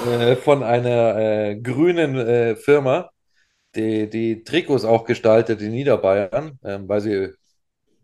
äh, 0.07 0.35
von 0.35 0.63
einer 0.63 1.17
äh, 1.17 1.55
grünen 1.55 2.15
äh, 2.17 2.55
Firma, 2.55 3.09
die, 3.75 4.09
die 4.09 4.43
Trikots 4.43 4.85
auch 4.85 5.05
gestaltet 5.05 5.61
in 5.61 5.71
Niederbayern, 5.71 6.59
ähm, 6.63 6.87
weil 6.87 7.01
sie 7.01 7.29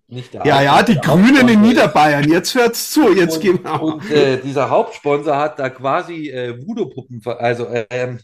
nicht 0.07 0.33
der 0.33 0.45
Ja, 0.45 0.61
ja, 0.61 0.83
die 0.83 0.95
Grünen 0.95 1.49
in 1.49 1.61
Niederbayern, 1.61 2.29
jetzt 2.29 2.55
hört's 2.55 2.91
zu, 2.91 3.13
jetzt 3.13 3.35
und, 3.35 3.41
gehen 3.41 3.63
wir 3.63 3.81
Und 3.81 4.09
äh, 4.09 4.37
dieser 4.37 4.69
Hauptsponsor 4.69 5.37
hat 5.37 5.59
da 5.59 5.69
quasi 5.69 6.29
äh, 6.29 6.65
Voodoo-Puppen, 6.65 7.21
also 7.25 7.67
ähm, 7.89 8.19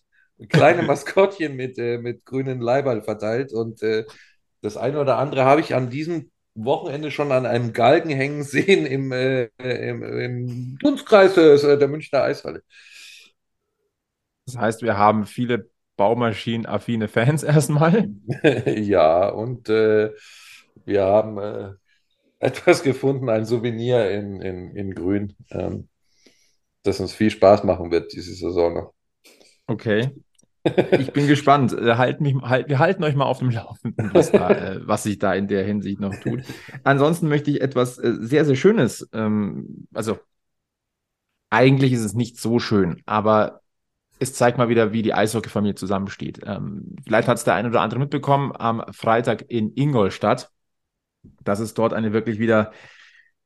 kleine 0.48 0.82
Maskottchen 0.84 1.56
mit, 1.56 1.78
mit 1.78 2.26
grünen 2.26 2.62
Leibern 2.62 3.04
verteilt. 3.04 3.52
Und 3.52 3.82
das 4.62 4.78
eine 4.78 5.00
oder 5.00 5.18
andere 5.18 5.44
habe 5.44 5.60
ich 5.60 5.76
an 5.76 5.90
diesem 5.90 6.32
Wochenende 6.56 7.12
schon 7.12 7.32
an 7.32 7.46
einem 7.46 7.74
Galgen 7.74 8.10
hängen 8.10 8.44
sehen 8.44 8.86
im, 8.86 9.12
äh, 9.12 9.50
im, 9.58 10.04
im 10.04 10.78
Dunstkreis 10.80 11.38
äh, 11.38 11.78
der 11.78 11.88
Münchner 11.88 12.24
Eishalle. 12.24 12.64
Das 14.46 14.58
heißt, 14.58 14.82
wir 14.82 14.98
haben 14.98 15.26
viele 15.26 15.70
Baumaschinen-affine 15.98 17.08
Fans 17.08 17.44
erstmal. 17.44 18.10
ja, 18.66 19.30
und 19.30 19.70
äh, 19.70 20.12
wir 20.86 21.06
haben 21.06 21.38
äh, 21.38 21.74
etwas 22.40 22.84
gefunden, 22.84 23.30
ein 23.30 23.46
Souvenir 23.46 24.12
in, 24.12 24.42
in, 24.42 24.76
in 24.76 24.94
Grün, 24.94 25.36
ähm, 25.52 25.88
das 26.84 27.00
uns 27.00 27.14
viel 27.14 27.30
Spaß 27.30 27.64
machen 27.64 27.92
wird 27.92 28.12
diese 28.14 28.34
Saison 28.34 28.74
noch. 28.74 28.94
Okay. 29.68 30.12
Ich 30.98 31.12
bin 31.12 31.28
gespannt. 31.28 31.74
Äh, 31.74 31.96
halt 31.96 32.22
mich, 32.22 32.36
halt, 32.42 32.70
wir 32.70 32.80
halten 32.80 33.04
euch 33.04 33.16
mal 33.16 33.26
auf 33.26 33.40
dem 33.40 33.50
Laufenden, 33.50 34.12
was, 34.14 34.32
da, 34.32 34.50
äh, 34.50 34.80
was 34.88 35.04
sich 35.04 35.20
da 35.20 35.34
in 35.34 35.48
der 35.48 35.64
Hinsicht 35.66 36.00
noch 36.00 36.16
tut. 36.16 36.42
Ansonsten 36.84 37.28
möchte 37.28 37.52
ich 37.52 37.62
etwas 37.62 37.98
äh, 37.98 38.14
sehr, 38.20 38.46
sehr 38.46 38.56
Schönes, 38.56 39.08
ähm, 39.14 39.88
also 39.94 40.20
eigentlich 41.50 41.94
ist 41.94 42.04
es 42.04 42.14
nicht 42.14 42.40
so 42.40 42.60
schön, 42.60 43.02
aber 43.06 43.62
es 44.24 44.34
zeigt 44.34 44.58
mal 44.58 44.70
wieder, 44.70 44.94
wie 44.94 45.02
die 45.02 45.14
Eishockey-Familie 45.14 45.76
zusammensteht. 45.76 46.42
Ähm, 46.46 46.96
vielleicht 47.06 47.28
hat 47.28 47.38
es 47.38 47.44
der 47.44 47.56
eine 47.56 47.70
oder 47.70 47.82
andere 47.82 48.00
mitbekommen 48.00 48.54
am 48.56 48.84
Freitag 48.92 49.46
in 49.50 49.72
Ingolstadt, 49.76 50.52
dass 51.44 51.60
es 51.60 51.74
dort 51.74 51.94
eine 51.94 52.14
wirklich 52.14 52.40
wieder, 52.40 52.72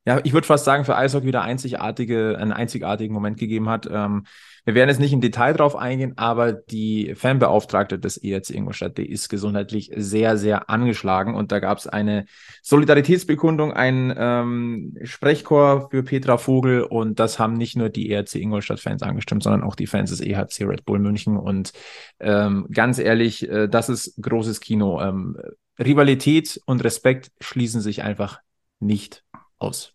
ja, 0.06 0.20
ich 0.24 0.32
würde 0.32 0.46
fast 0.46 0.64
sagen, 0.64 0.84
für 0.84 0.96
Eishockey 0.96 1.26
wieder 1.26 1.42
einzigartige, 1.42 2.36
einen 2.38 2.52
einzigartigen 2.52 3.14
Moment 3.14 3.38
gegeben 3.38 3.68
hat. 3.68 3.88
Ähm, 3.90 4.24
wir 4.64 4.74
werden 4.74 4.88
jetzt 4.88 5.00
nicht 5.00 5.12
im 5.12 5.20
Detail 5.20 5.52
drauf 5.52 5.76
eingehen, 5.76 6.14
aber 6.16 6.52
die 6.52 7.14
Fanbeauftragte 7.14 7.98
des 7.98 8.16
ERC 8.16 8.50
Ingolstadt, 8.50 8.98
die 8.98 9.10
ist 9.10 9.28
gesundheitlich 9.28 9.90
sehr, 9.94 10.36
sehr 10.36 10.70
angeschlagen 10.70 11.34
und 11.34 11.52
da 11.52 11.58
gab 11.58 11.78
es 11.78 11.86
eine 11.86 12.26
Solidaritätsbekundung, 12.62 13.72
ein 13.72 14.14
ähm, 14.16 14.96
Sprechchor 15.02 15.88
für 15.90 16.02
Petra 16.02 16.38
Vogel 16.38 16.82
und 16.82 17.18
das 17.18 17.38
haben 17.38 17.54
nicht 17.54 17.76
nur 17.76 17.88
die 17.88 18.10
ERC 18.10 18.36
Ingolstadt-Fans 18.36 19.02
angestimmt, 19.02 19.42
sondern 19.42 19.62
auch 19.62 19.74
die 19.74 19.86
Fans 19.86 20.10
des 20.10 20.20
EHC 20.20 20.64
Red 20.64 20.84
Bull 20.84 20.98
München 20.98 21.36
und 21.36 21.72
ähm, 22.20 22.66
ganz 22.72 22.98
ehrlich, 22.98 23.48
äh, 23.48 23.68
das 23.68 23.88
ist 23.88 24.14
großes 24.20 24.60
Kino. 24.60 25.00
Ähm, 25.00 25.36
Rivalität 25.78 26.60
und 26.66 26.82
Respekt 26.82 27.30
schließen 27.40 27.80
sich 27.80 28.02
einfach 28.02 28.40
nicht 28.80 29.24
aus. 29.58 29.94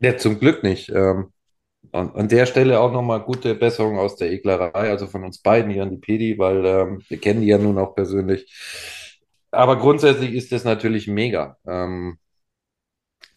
Ja, 0.00 0.16
zum 0.16 0.38
Glück 0.38 0.62
nicht. 0.62 0.90
Ähm, 0.90 1.32
und 1.92 2.16
an 2.16 2.28
der 2.28 2.46
Stelle 2.46 2.80
auch 2.80 2.92
nochmal 2.92 3.20
gute 3.20 3.54
Besserung 3.54 3.98
aus 3.98 4.16
der 4.16 4.30
Eklerei, 4.32 4.90
also 4.90 5.06
von 5.06 5.24
uns 5.24 5.38
beiden 5.38 5.70
hier 5.70 5.82
an 5.82 5.90
die 5.90 5.96
Pedi, 5.96 6.38
weil 6.38 6.64
ähm, 6.66 7.02
wir 7.08 7.18
kennen 7.18 7.40
die 7.40 7.48
ja 7.48 7.58
nun 7.58 7.78
auch 7.78 7.94
persönlich. 7.94 8.46
Aber 9.50 9.78
grundsätzlich 9.78 10.34
ist 10.34 10.52
das 10.52 10.64
natürlich 10.64 11.06
mega. 11.08 11.56
Ähm, 11.66 12.18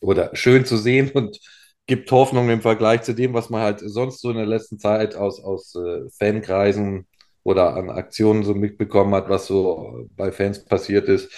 oder 0.01 0.35
schön 0.35 0.65
zu 0.65 0.77
sehen 0.77 1.11
und 1.13 1.39
gibt 1.87 2.11
Hoffnung 2.11 2.49
im 2.49 2.61
Vergleich 2.61 3.03
zu 3.03 3.13
dem, 3.13 3.33
was 3.33 3.49
man 3.49 3.61
halt 3.61 3.81
sonst 3.83 4.21
so 4.21 4.31
in 4.31 4.37
der 4.37 4.45
letzten 4.45 4.79
Zeit 4.79 5.15
aus, 5.15 5.41
aus 5.43 5.75
äh, 5.75 6.09
Fankreisen 6.17 7.07
oder 7.43 7.75
an 7.75 7.89
Aktionen 7.89 8.43
so 8.43 8.53
mitbekommen 8.53 9.15
hat, 9.15 9.29
was 9.29 9.47
so 9.47 10.07
bei 10.15 10.31
Fans 10.31 10.63
passiert 10.65 11.07
ist. 11.09 11.31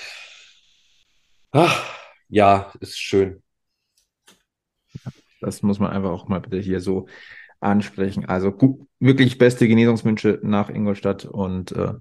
Ach, 1.52 1.84
ja, 2.30 2.74
ist 2.80 3.00
schön. 3.00 3.43
Das 5.44 5.62
muss 5.62 5.80
man 5.80 5.92
einfach 5.92 6.12
auch 6.12 6.28
mal 6.28 6.40
bitte 6.40 6.60
hier 6.60 6.80
so 6.80 7.08
ansprechen. 7.60 8.26
Also 8.26 8.52
gut, 8.52 8.88
wirklich 9.00 9.38
beste 9.38 9.68
Genesungswünsche 9.68 10.40
nach 10.44 10.70
Ingolstadt 10.70 11.26
und 11.26 11.72
äh, 11.72 11.94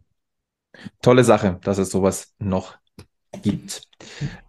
tolle 1.02 1.24
Sache, 1.24 1.58
dass 1.62 1.78
es 1.78 1.90
sowas 1.90 2.34
noch 2.38 2.76
gibt. 3.42 3.88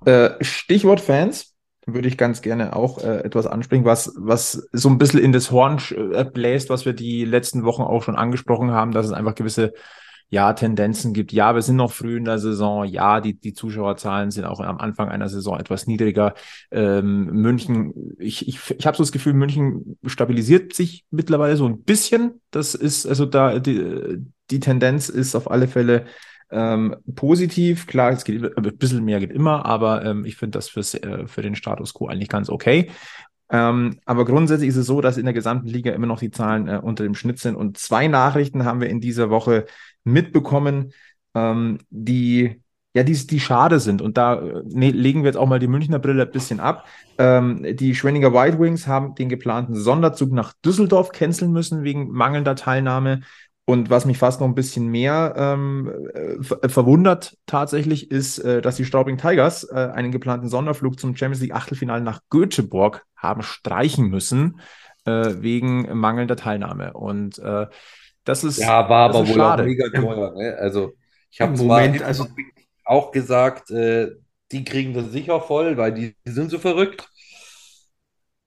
Äh, 0.05 0.31
Stichwort 0.43 0.99
Fans 0.99 1.53
würde 1.85 2.07
ich 2.07 2.17
ganz 2.17 2.41
gerne 2.41 2.75
auch 2.75 3.03
äh, 3.03 3.19
etwas 3.19 3.45
ansprechen, 3.45 3.85
was, 3.85 4.13
was 4.17 4.67
so 4.71 4.89
ein 4.89 4.97
bisschen 4.97 5.19
in 5.19 5.33
das 5.33 5.51
Horn 5.51 5.81
äh, 6.13 6.23
bläst, 6.23 6.69
was 6.69 6.85
wir 6.85 6.93
die 6.93 7.25
letzten 7.25 7.63
Wochen 7.63 7.81
auch 7.81 8.03
schon 8.03 8.15
angesprochen 8.15 8.71
haben, 8.71 8.91
dass 8.91 9.05
es 9.05 9.11
einfach 9.11 9.35
gewisse 9.35 9.73
ja, 10.33 10.53
Tendenzen 10.53 11.13
gibt. 11.13 11.31
Ja, 11.31 11.53
wir 11.53 11.61
sind 11.61 11.75
noch 11.75 11.91
früh 11.93 12.17
in 12.17 12.25
der 12.25 12.39
Saison. 12.39 12.85
Ja, 12.85 13.21
die, 13.21 13.35
die 13.39 13.53
Zuschauerzahlen 13.53 14.31
sind 14.31 14.45
auch 14.45 14.59
am 14.61 14.79
Anfang 14.79 15.09
einer 15.09 15.29
Saison 15.29 15.59
etwas 15.59 15.85
niedriger. 15.85 16.33
Ähm, 16.71 17.25
München, 17.25 18.15
ich, 18.17 18.47
ich, 18.47 18.57
ich 18.71 18.87
habe 18.87 18.97
so 18.97 19.03
das 19.03 19.11
Gefühl, 19.11 19.33
München 19.33 19.99
stabilisiert 20.07 20.73
sich 20.73 21.05
mittlerweile 21.11 21.55
so 21.55 21.67
ein 21.67 21.83
bisschen. 21.83 22.41
Das 22.49 22.73
ist, 22.73 23.05
also 23.05 23.27
da, 23.27 23.59
die, 23.59 24.23
die 24.49 24.59
Tendenz 24.59 25.07
ist 25.07 25.35
auf 25.35 25.51
alle 25.51 25.67
Fälle 25.67 26.05
ähm, 26.49 26.95
positiv. 27.13 27.85
Klar, 27.85 28.11
es 28.13 28.23
geht 28.23 28.57
ein 28.57 28.77
bisschen 28.77 29.05
mehr 29.05 29.19
geht 29.19 29.31
immer, 29.31 29.67
aber 29.67 30.03
ähm, 30.03 30.25
ich 30.25 30.37
finde 30.37 30.57
das 30.57 30.67
fürs, 30.67 30.95
äh, 30.95 31.27
für 31.27 31.43
den 31.43 31.53
Status 31.53 31.93
quo 31.93 32.07
eigentlich 32.07 32.29
ganz 32.29 32.49
okay. 32.49 32.89
Ähm, 33.53 33.99
aber 34.05 34.25
grundsätzlich 34.25 34.69
ist 34.69 34.77
es 34.77 34.87
so, 34.87 34.99
dass 34.99 35.17
in 35.17 35.25
der 35.25 35.33
gesamten 35.33 35.67
Liga 35.67 35.91
immer 35.91 36.07
noch 36.07 36.19
die 36.19 36.31
Zahlen 36.31 36.67
äh, 36.67 36.79
unter 36.81 37.03
dem 37.03 37.13
Schnitt 37.13 37.39
sind. 37.39 37.55
Und 37.55 37.77
zwei 37.77 38.07
Nachrichten 38.07 38.65
haben 38.65 38.81
wir 38.81 38.89
in 38.89 38.99
dieser 38.99 39.29
Woche 39.29 39.65
mitbekommen, 40.03 40.91
ähm, 41.35 41.77
die 41.91 42.59
ja, 42.95 43.03
die, 43.03 43.13
die 43.13 43.39
schade 43.39 43.79
sind. 43.79 44.01
Und 44.01 44.17
da 44.17 44.41
ne, 44.65 44.91
legen 44.91 45.21
wir 45.23 45.27
jetzt 45.27 45.37
auch 45.37 45.47
mal 45.47 45.59
die 45.59 45.67
Münchner 45.67 45.99
Brille 45.99 46.23
ein 46.23 46.31
bisschen 46.31 46.59
ab. 46.59 46.85
Ähm, 47.17 47.65
die 47.75 47.95
Schwenninger 47.95 48.33
White 48.33 48.59
Wings 48.59 48.87
haben 48.87 49.15
den 49.15 49.29
geplanten 49.29 49.75
Sonderzug 49.75 50.31
nach 50.31 50.53
Düsseldorf 50.63 51.11
canceln 51.11 51.51
müssen 51.51 51.83
wegen 51.83 52.11
mangelnder 52.11 52.55
Teilnahme. 52.55 53.21
Und 53.65 53.89
was 53.89 54.05
mich 54.05 54.17
fast 54.17 54.41
noch 54.41 54.47
ein 54.47 54.55
bisschen 54.55 54.87
mehr 54.87 55.35
ähm, 55.37 56.09
äh, 56.13 56.67
verwundert 56.67 57.37
tatsächlich 57.45 58.11
ist, 58.11 58.39
äh, 58.39 58.61
dass 58.61 58.75
die 58.75 58.83
Straubing 58.83 59.17
Tigers 59.17 59.63
äh, 59.63 59.89
einen 59.93 60.11
geplanten 60.11 60.49
Sonderflug 60.49 60.99
zum 60.99 61.15
Champions 61.15 61.41
League 61.41 61.55
Achtelfinale 61.55 62.03
nach 62.03 62.19
Göteborg 62.29 63.05
haben 63.15 63.41
streichen 63.41 64.09
müssen 64.09 64.59
äh, 65.05 65.35
wegen 65.39 65.97
mangelnder 65.97 66.35
Teilnahme. 66.35 66.93
Und 66.93 67.39
äh, 67.39 67.67
das 68.25 68.43
ist 68.43 68.59
ja 68.59 68.89
war 68.89 69.09
aber 69.09 69.27
wohl 69.27 69.35
schade. 69.35 69.63
auch 69.63 69.67
mega 69.67 69.89
teuer. 69.89 70.33
Ne? 70.35 70.57
Also 70.59 70.93
ich 71.31 71.41
habe 71.41 71.57
Moment, 71.57 72.01
also 72.01 72.27
auch 72.85 73.11
gesagt, 73.11 73.71
äh, 73.71 74.11
die 74.51 74.63
kriegen 74.63 74.93
das 74.93 75.11
sicher 75.11 75.41
voll, 75.41 75.77
weil 75.77 75.93
die, 75.93 76.15
die 76.25 76.31
sind 76.31 76.51
so 76.51 76.59
verrückt. 76.59 77.09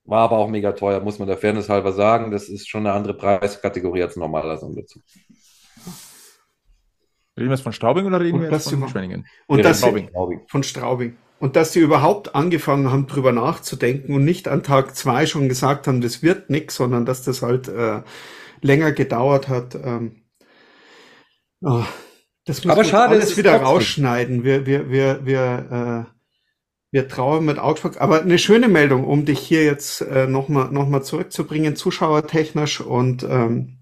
War 0.07 0.21
aber 0.21 0.39
auch 0.39 0.49
mega 0.49 0.73
teuer, 0.73 1.01
muss 1.01 1.19
man 1.19 1.27
der 1.27 1.37
Fairness 1.37 1.69
halber 1.69 1.93
sagen. 1.93 2.31
Das 2.31 2.49
ist 2.49 2.69
schon 2.69 2.87
eine 2.87 2.95
andere 2.95 3.15
Preiskategorie 3.15 4.03
als 4.03 4.17
ein 4.17 4.21
normaler 4.21 4.57
Sonderzug. 4.57 5.03
Reden 7.37 7.51
wir 7.51 7.55
jetzt 7.57 7.63
von 7.63 7.73
Straubing 7.73 8.07
oder 8.07 8.21
reden 8.21 8.37
und 8.37 8.43
wir 8.45 8.51
jetzt 8.51 8.71
von 8.71 8.89
Schwenningen? 8.89 9.27
Und 9.47 9.65
das 9.65 9.79
Straubing. 9.79 10.11
von 10.49 10.63
Straubing. 10.63 11.17
Und 11.39 11.55
dass 11.55 11.73
sie 11.73 11.81
überhaupt 11.81 12.35
angefangen 12.35 12.91
haben, 12.91 13.07
drüber 13.09 13.33
nachzudenken 13.33 14.15
und 14.15 14.25
nicht 14.25 14.49
an 14.49 14.63
Tag 14.63 14.97
zwei 14.97 15.27
schon 15.27 15.49
gesagt 15.49 15.87
haben, 15.87 16.01
das 16.01 16.23
wird 16.23 16.49
nichts, 16.49 16.77
sondern 16.77 17.05
dass 17.05 17.25
das 17.25 17.43
halt 17.43 17.69
äh, 17.69 18.01
länger 18.63 18.93
gedauert 18.93 19.49
hat. 19.49 19.75
Ähm, 19.75 20.23
oh, 21.61 21.85
das 22.47 22.65
muss 22.65 22.73
Aber 22.73 22.85
schade, 22.85 23.11
alles 23.11 23.37
wieder 23.37 23.55
rausschneiden. 23.61 24.45
Wir, 24.45 24.65
wir, 24.65 24.89
wir, 24.89 25.27
wir, 25.27 26.07
äh, 26.09 26.16
wir 26.97 27.09
trauern 27.09 27.45
mit 27.45 27.59
Augsburg. 27.59 28.01
Aber 28.01 28.23
eine 28.23 28.39
schöne 28.39 28.69
Meldung, 28.69 29.05
um 29.05 29.27
dich 29.27 29.39
hier 29.39 29.65
jetzt 29.65 30.01
äh, 30.01 30.27
nochmal 30.27 30.71
noch 30.73 30.89
mal 30.89 31.03
zurückzubringen, 31.03 31.77
zuschauertechnisch. 31.77 32.81
Und 32.81 33.23
ähm, 33.23 33.81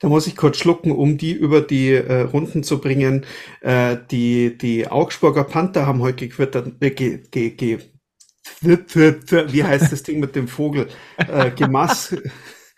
da 0.00 0.08
muss 0.08 0.26
ich 0.26 0.34
kurz 0.34 0.56
schlucken, 0.56 0.92
um 0.92 1.18
die 1.18 1.32
über 1.32 1.60
die 1.60 1.90
äh, 1.90 2.22
Runden 2.22 2.62
zu 2.62 2.80
bringen. 2.80 3.26
Äh, 3.60 3.98
die, 4.10 4.56
die 4.56 4.88
Augsburger 4.88 5.44
Panther 5.44 5.86
haben 5.86 6.00
heute 6.00 6.26
gequittert, 6.26 6.72
äh, 6.80 6.90
ge, 6.90 7.22
ge, 7.30 7.50
ge, 7.50 7.80
wie 8.62 9.64
heißt 9.64 9.92
das 9.92 10.02
Ding 10.02 10.18
mit 10.18 10.34
dem 10.34 10.48
Vogel? 10.48 10.88
Äh, 11.18 11.50
Gemass. 11.50 12.16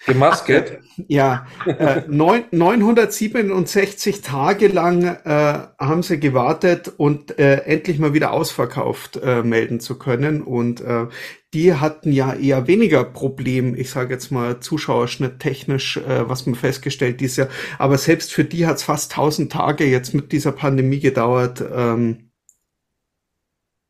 Gemasket? 0.07 0.79
Ja, 1.09 1.47
äh, 1.67 2.03
neun, 2.07 2.45
967 2.51 4.23
Tage 4.23 4.69
lang 4.69 5.05
äh, 5.05 5.59
haben 5.79 6.03
sie 6.03 6.21
gewartet 6.21 6.93
und 6.97 7.39
äh, 7.39 7.63
endlich 7.65 7.99
mal 7.99 8.15
wieder 8.15 8.33
ausverkauft 8.33 9.17
äh, 9.23 9.43
melden 9.43 9.81
zu 9.81 9.99
können. 9.99 10.43
Und 10.43 10.81
äh, 10.81 11.07
die 11.53 11.75
hatten 11.75 12.13
ja 12.13 12.33
eher 12.33 12.67
weniger 12.67 13.05
Problem, 13.05 13.75
ich 13.75 13.91
sage 13.91 14.15
jetzt 14.15 14.31
mal 14.31 14.61
Zuschauerschnitt 14.61 15.41
technisch, 15.41 15.97
äh, 15.97 16.29
was 16.29 16.47
man 16.47 16.55
festgestellt 16.55 17.21
dieses 17.21 17.37
Jahr. 17.37 17.49
Aber 17.79 17.99
selbst 17.99 18.33
für 18.33 18.45
die 18.45 18.67
hat 18.67 18.77
es 18.77 18.85
fast 18.85 19.13
1000 19.13 19.51
Tage 19.51 19.85
jetzt 19.85 20.15
mit 20.15 20.31
dieser 20.33 20.53
Pandemie 20.53 21.01
gedauert. 21.01 21.63
Ähm, 21.75 22.29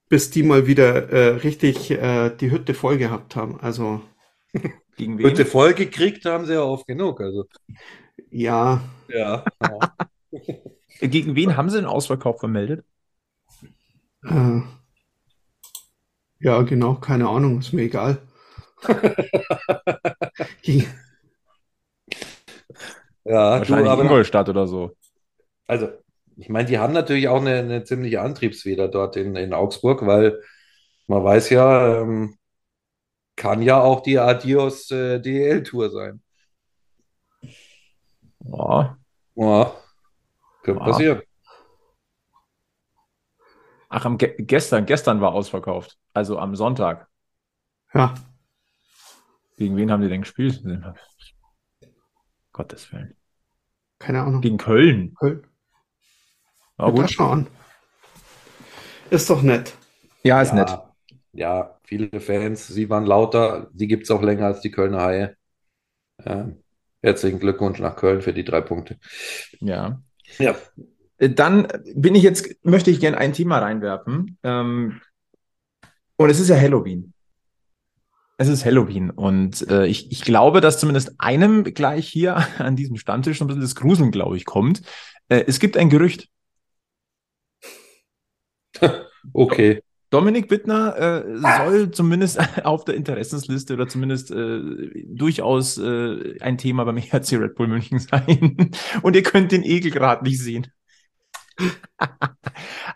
bis 0.08 0.30
die 0.30 0.42
mal 0.42 0.66
wieder 0.66 1.10
äh, 1.10 1.28
richtig 1.36 1.90
äh, 1.90 2.30
die 2.30 2.50
Hütte 2.50 2.72
voll 2.74 2.96
gehabt 2.96 3.36
haben. 3.36 3.60
Also 3.60 4.00
gegen 4.98 5.16
wen? 5.16 5.24
Bitte 5.24 5.46
voll 5.46 5.72
gekriegt 5.72 6.26
haben 6.26 6.44
sie 6.44 6.52
ja 6.52 6.62
oft 6.62 6.86
genug. 6.86 7.20
Also. 7.20 7.46
Ja. 8.30 8.82
Ja. 9.08 9.44
Gegen 11.00 11.36
wen 11.36 11.56
haben 11.56 11.70
sie 11.70 11.78
den 11.78 11.86
Ausverkauf 11.86 12.40
vermeldet? 12.40 12.84
Äh, 14.24 14.60
ja, 16.40 16.62
genau, 16.62 16.94
keine 16.94 17.28
Ahnung, 17.28 17.60
ist 17.60 17.72
mir 17.72 17.82
egal. 17.82 18.20
ja, 18.88 20.84
Wahrscheinlich 23.24 23.86
du, 23.86 23.90
aber 23.90 24.02
Ingolstadt 24.02 24.48
oder 24.48 24.66
so. 24.66 24.92
Also, 25.66 25.88
ich 26.36 26.48
meine, 26.48 26.68
die 26.68 26.78
haben 26.78 26.92
natürlich 26.92 27.28
auch 27.28 27.40
eine, 27.40 27.58
eine 27.58 27.84
ziemliche 27.84 28.20
Antriebsfeder 28.20 28.88
dort 28.88 29.16
in, 29.16 29.36
in 29.36 29.52
Augsburg, 29.52 30.04
weil 30.06 30.40
man 31.06 31.24
weiß 31.24 31.50
ja, 31.50 32.02
ähm, 32.02 32.38
kann 33.38 33.62
ja 33.62 33.80
auch 33.80 34.00
die 34.00 34.18
Adios 34.18 34.90
äh, 34.90 35.20
DL-Tour 35.20 35.90
sein. 35.90 36.22
Ja. 38.40 38.98
Ja. 39.36 39.72
Könnte 40.62 40.80
ja. 40.80 40.86
passieren. 40.86 41.22
Ach, 43.88 44.04
am 44.04 44.18
Ge 44.18 44.34
gestern, 44.38 44.84
gestern 44.84 45.20
war 45.20 45.32
ausverkauft. 45.32 45.96
Also 46.12 46.38
am 46.38 46.56
Sonntag. 46.56 47.08
Ja. 47.94 48.14
Gegen 49.56 49.76
wen 49.76 49.90
haben 49.90 50.02
die 50.02 50.08
denn 50.08 50.22
gespielt? 50.22 50.62
Gottes 52.52 52.92
Willen. 52.92 53.16
Keine 53.98 54.22
Ahnung. 54.22 54.40
Gegen 54.40 54.58
Köln. 54.58 55.14
Köln. 55.14 55.46
Na 56.76 56.90
gut. 56.90 57.10
Schauen. 57.10 57.46
Ist 59.10 59.30
doch 59.30 59.42
nett. 59.42 59.76
Ja, 60.22 60.42
ist 60.42 60.50
ja. 60.50 60.54
nett. 60.56 60.87
Ja, 61.38 61.78
viele 61.84 62.18
Fans, 62.18 62.66
sie 62.66 62.90
waren 62.90 63.06
lauter, 63.06 63.70
die 63.72 63.86
gibt 63.86 64.02
es 64.02 64.10
auch 64.10 64.22
länger 64.22 64.46
als 64.46 64.60
die 64.60 64.72
Kölner 64.72 65.02
Haie. 65.02 65.36
Ja, 66.26 66.50
herzlichen 67.00 67.38
Glückwunsch 67.38 67.78
nach 67.78 67.94
Köln 67.94 68.22
für 68.22 68.32
die 68.32 68.42
drei 68.42 68.60
Punkte. 68.60 68.98
Ja. 69.60 70.02
Ja. 70.38 70.56
Dann 71.18 71.68
bin 71.94 72.16
ich 72.16 72.24
jetzt, 72.24 72.56
möchte 72.64 72.90
ich 72.90 72.98
gerne 72.98 73.18
ein 73.18 73.34
Thema 73.34 73.60
reinwerfen. 73.60 74.36
Ähm, 74.42 75.00
und 76.16 76.28
es 76.28 76.40
ist 76.40 76.48
ja 76.48 76.56
Halloween. 76.56 77.14
Es 78.36 78.48
ist 78.48 78.64
Halloween 78.64 79.10
und 79.10 79.68
äh, 79.70 79.86
ich, 79.86 80.10
ich 80.10 80.22
glaube, 80.22 80.60
dass 80.60 80.80
zumindest 80.80 81.12
einem 81.18 81.62
gleich 81.62 82.08
hier 82.08 82.36
an 82.58 82.74
diesem 82.74 82.96
Stammtisch 82.96 83.40
ein 83.40 83.46
bisschen 83.46 83.62
das 83.62 83.76
Gruseln, 83.76 84.10
glaube 84.10 84.36
ich, 84.36 84.44
kommt. 84.44 84.82
Äh, 85.28 85.44
es 85.46 85.60
gibt 85.60 85.76
ein 85.76 85.88
Gerücht. 85.88 86.28
okay. 89.32 89.82
Dominik 90.10 90.48
Bittner 90.48 90.96
äh, 90.96 91.38
soll 91.38 91.90
zumindest 91.90 92.38
auf 92.64 92.84
der 92.84 92.94
Interessensliste 92.94 93.74
oder 93.74 93.88
zumindest 93.88 94.30
äh, 94.30 94.60
durchaus 95.06 95.78
äh, 95.78 96.38
ein 96.40 96.58
Thema 96.58 96.84
beim 96.84 96.96
ERC 97.12 97.32
Red 97.32 97.54
Bull 97.54 97.68
München 97.68 97.98
sein. 97.98 98.70
Und 99.02 99.16
ihr 99.16 99.22
könnt 99.22 99.52
den 99.52 99.62
Egel 99.62 99.90
gerade 99.90 100.24
nicht 100.24 100.40
sehen. 100.40 100.66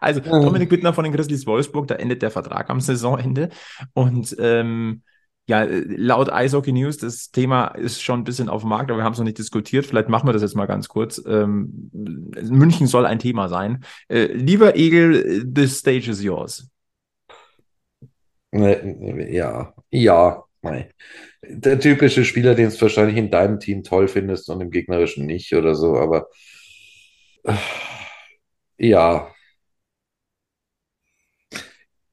also 0.01 0.21
Dominik 0.21 0.69
Bittner 0.69 0.95
von 0.95 1.05
den 1.05 1.13
Grizzlies 1.13 1.47
Wolfsburg, 1.47 1.89
da 1.89 1.97
endet 1.97 2.23
der 2.23 2.31
Vertrag 2.31 2.71
am 2.71 2.81
Saisonende. 2.81 3.51
Und 3.93 4.35
ähm, 4.39 5.03
ja, 5.47 5.67
laut 5.69 6.33
Eishockey 6.33 6.73
News, 6.73 6.99
das 6.99 7.31
Thema 7.31 7.67
ist 7.67 8.01
schon 8.01 8.21
ein 8.21 8.25
bisschen 8.25 8.49
auf 8.49 8.63
dem 8.63 8.71
Markt, 8.71 8.91
aber 8.91 9.01
wir 9.01 9.05
haben 9.05 9.13
es 9.13 9.19
noch 9.19 9.25
nicht 9.25 9.39
diskutiert. 9.39 9.85
Vielleicht 9.85 10.09
machen 10.09 10.29
wir 10.29 10.33
das 10.33 10.43
jetzt 10.43 10.55
mal 10.55 10.67
ganz 10.67 10.89
kurz. 10.89 11.21
Ähm, 11.27 11.91
München 11.93 12.87
soll 12.87 13.07
ein 13.07 13.19
Thema 13.19 13.49
sein. 13.49 13.85
Äh, 14.09 14.27
lieber 14.27 14.77
Egel, 14.77 15.45
the 15.55 15.67
stage 15.67 16.09
is 16.09 16.23
yours. 16.23 16.72
Ja, 18.53 19.75
ja, 19.91 20.45
nein. 20.61 20.91
Der 21.43 21.81
typische 21.81 22.25
Spieler, 22.25 22.55
den 22.55 22.71
du 22.71 22.81
wahrscheinlich 22.81 23.17
in 23.17 23.31
deinem 23.31 23.59
Team 23.61 23.83
toll 23.83 24.09
findest 24.09 24.49
und 24.51 24.61
im 24.61 24.71
gegnerischen 24.71 25.27
nicht 25.27 25.55
oder 25.55 25.75
so, 25.75 25.97
aber 25.97 26.29
äh, 27.45 27.55
ja. 28.79 29.33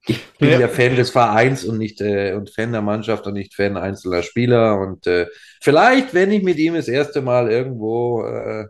Ich 0.08 0.26
bin 0.40 0.50
ja. 0.50 0.60
ja 0.62 0.68
Fan 0.68 0.96
des 0.96 1.12
Vereins 1.12 1.66
und 1.66 1.78
nicht 1.78 2.02
äh, 2.02 2.34
und 2.34 2.50
Fan 2.50 2.72
der 2.72 2.82
Mannschaft 2.82 3.28
und 3.28 3.34
nicht 3.34 3.54
Fan 3.54 3.78
einzelner 3.78 4.24
Spieler. 4.24 4.80
Und 4.80 5.06
äh, 5.06 5.28
vielleicht, 5.62 6.14
wenn 6.14 6.32
ich 6.32 6.42
mit 6.42 6.58
ihm 6.58 6.74
das 6.74 6.88
erste 6.88 7.22
Mal 7.22 7.52
irgendwo 7.52 8.24
äh, 8.24 8.68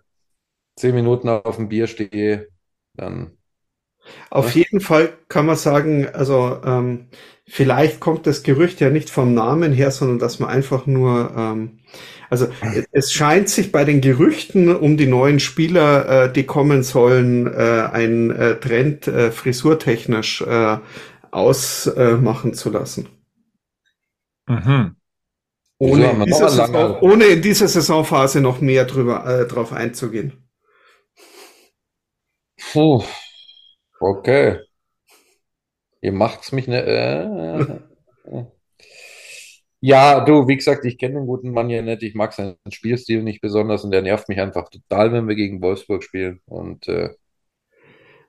zehn 0.75 0.95
Minuten 0.95 1.29
auf 1.29 1.55
dem 1.57 1.69
Bier 1.69 1.87
stehe, 1.87 2.47
dann. 2.95 3.37
Auf 4.29 4.55
ja. 4.55 4.63
jeden 4.63 4.81
Fall 4.81 5.13
kann 5.27 5.45
man 5.45 5.55
sagen, 5.55 6.07
also 6.09 6.61
ähm, 6.65 7.09
Vielleicht 7.51 7.99
kommt 7.99 8.27
das 8.27 8.43
Gerücht 8.43 8.79
ja 8.79 8.91
nicht 8.91 9.09
vom 9.09 9.33
Namen 9.33 9.73
her, 9.73 9.89
sondern 9.89 10.19
dass 10.19 10.39
man 10.39 10.49
einfach 10.49 10.85
nur, 10.85 11.33
ähm, 11.35 11.79
also 12.29 12.47
es 12.91 13.11
scheint 13.11 13.49
sich 13.49 13.71
bei 13.71 13.85
den 13.85 14.01
Gerüchten 14.01 14.75
um 14.75 14.97
die 14.97 15.07
neuen 15.07 15.39
Spieler, 15.39 16.25
äh, 16.25 16.31
die 16.31 16.45
kommen 16.45 16.83
sollen, 16.83 17.47
äh, 17.47 17.89
ein 17.91 18.29
äh, 18.29 18.59
Trend 18.59 19.07
äh, 19.07 19.31
frisurtechnisch 19.31 20.41
äh, 20.41 20.77
ausmachen 21.31 22.53
zu 22.53 22.69
lassen. 22.69 23.09
Mhm. 24.47 24.95
Ohne, 25.79 26.11
in 26.11 26.25
dieser 26.25 26.49
Saison, 26.49 26.99
ohne 26.99 27.25
in 27.25 27.41
dieser 27.41 27.67
Saisonphase 27.67 28.41
noch 28.41 28.61
mehr 28.61 28.85
drüber, 28.85 29.25
äh, 29.25 29.47
drauf 29.47 29.73
einzugehen. 29.73 30.33
Puh. 32.71 33.03
Okay. 33.99 34.59
Ihr 36.01 36.11
macht's 36.11 36.51
mich 36.51 36.67
ne. 36.67 37.81
Äh, 38.27 38.37
äh. 38.37 38.45
Ja, 39.81 40.19
du, 40.25 40.47
wie 40.47 40.57
gesagt, 40.57 40.83
ich 40.85 40.97
kenne 40.97 41.15
den 41.15 41.25
guten 41.25 41.51
Mann 41.51 41.69
ja 41.69 41.81
nicht. 41.81 42.03
Ich 42.03 42.13
mag 42.13 42.33
seinen 42.33 42.57
Spielstil 42.69 43.23
nicht 43.23 43.41
besonders 43.41 43.83
und 43.85 43.91
der 43.91 44.01
nervt 44.01 44.27
mich 44.27 44.39
einfach 44.39 44.69
total, 44.69 45.13
wenn 45.13 45.27
wir 45.27 45.35
gegen 45.35 45.61
Wolfsburg 45.61 46.03
spielen. 46.03 46.41
Und 46.45 46.87
äh, 46.89 47.09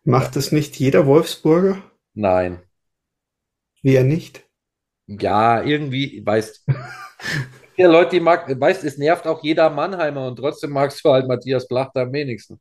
Macht 0.05 0.37
es 0.37 0.53
nicht 0.53 0.77
jeder 0.79 1.07
Wolfsburger? 1.07 1.83
Nein. 2.15 2.61
Wer 3.83 4.05
nicht? 4.05 4.49
Ja, 5.07 5.63
irgendwie, 5.63 6.23
weißt 6.25 6.67
ja, 7.77 7.89
Leute, 7.89 8.11
die 8.11 8.21
mag, 8.21 8.49
weißt, 8.61 8.85
es 8.85 8.97
nervt 8.97 9.27
auch 9.27 9.43
jeder 9.43 9.71
Mannheimer 9.71 10.27
und 10.29 10.37
trotzdem 10.37 10.71
magst 10.71 11.05
du 11.05 11.11
halt 11.11 11.27
Matthias 11.27 11.67
Blachter 11.67 12.03
am 12.03 12.13
wenigsten. 12.13 12.61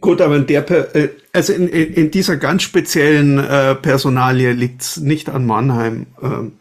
Gut, 0.00 0.20
aber 0.20 0.36
in 0.36 0.46
der, 0.46 0.68
äh, 0.96 1.10
also 1.32 1.52
in, 1.52 1.68
in 1.68 2.10
dieser 2.10 2.36
ganz 2.36 2.62
speziellen 2.62 3.38
äh, 3.38 3.74
Personalie 3.74 4.52
liegt 4.52 4.82
es 4.82 4.96
nicht 4.96 5.28
an 5.28 5.46
Mannheim. 5.46 6.06
Ähm, 6.22 6.58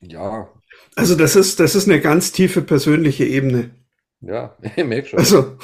ja. 0.00 0.48
Also 0.96 1.14
das 1.14 1.36
ist, 1.36 1.60
das 1.60 1.74
ist 1.74 1.88
eine 1.88 2.00
ganz 2.00 2.32
tiefe 2.32 2.62
persönliche 2.62 3.24
Ebene. 3.24 3.70
Ja, 4.20 4.56
ich 4.76 4.84
merke 4.84 5.08
schon. 5.08 5.18
Also. 5.18 5.56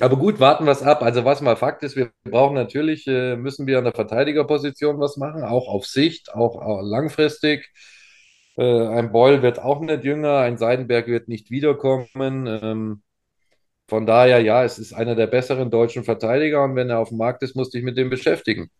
Aber 0.00 0.16
gut, 0.16 0.38
warten 0.38 0.64
wir 0.64 0.72
es 0.72 0.82
ab. 0.82 1.02
Also 1.02 1.24
was 1.24 1.40
mal 1.40 1.56
Fakt 1.56 1.82
ist, 1.82 1.96
wir 1.96 2.12
brauchen 2.24 2.54
natürlich, 2.54 3.06
äh, 3.08 3.36
müssen 3.36 3.66
wir 3.66 3.78
an 3.78 3.84
der 3.84 3.94
Verteidigerposition 3.94 5.00
was 5.00 5.16
machen, 5.16 5.42
auch 5.42 5.66
auf 5.68 5.86
Sicht, 5.86 6.32
auch, 6.32 6.56
auch 6.56 6.82
langfristig. 6.82 7.68
Äh, 8.56 8.86
ein 8.88 9.10
Beul 9.12 9.42
wird 9.42 9.58
auch 9.58 9.80
nicht 9.80 10.04
jünger, 10.04 10.38
ein 10.38 10.56
Seidenberg 10.56 11.08
wird 11.08 11.28
nicht 11.28 11.50
wiederkommen. 11.50 12.46
Ähm, 12.46 13.02
von 13.88 14.04
daher, 14.04 14.40
ja, 14.42 14.64
es 14.64 14.78
ist 14.78 14.92
einer 14.92 15.14
der 15.14 15.26
besseren 15.26 15.70
deutschen 15.70 16.04
Verteidiger 16.04 16.62
und 16.62 16.76
wenn 16.76 16.90
er 16.90 16.98
auf 16.98 17.08
dem 17.08 17.16
Markt 17.16 17.42
ist, 17.42 17.56
musste 17.56 17.78
ich 17.78 17.84
mit 17.84 17.96
dem 17.96 18.10
beschäftigen. 18.10 18.70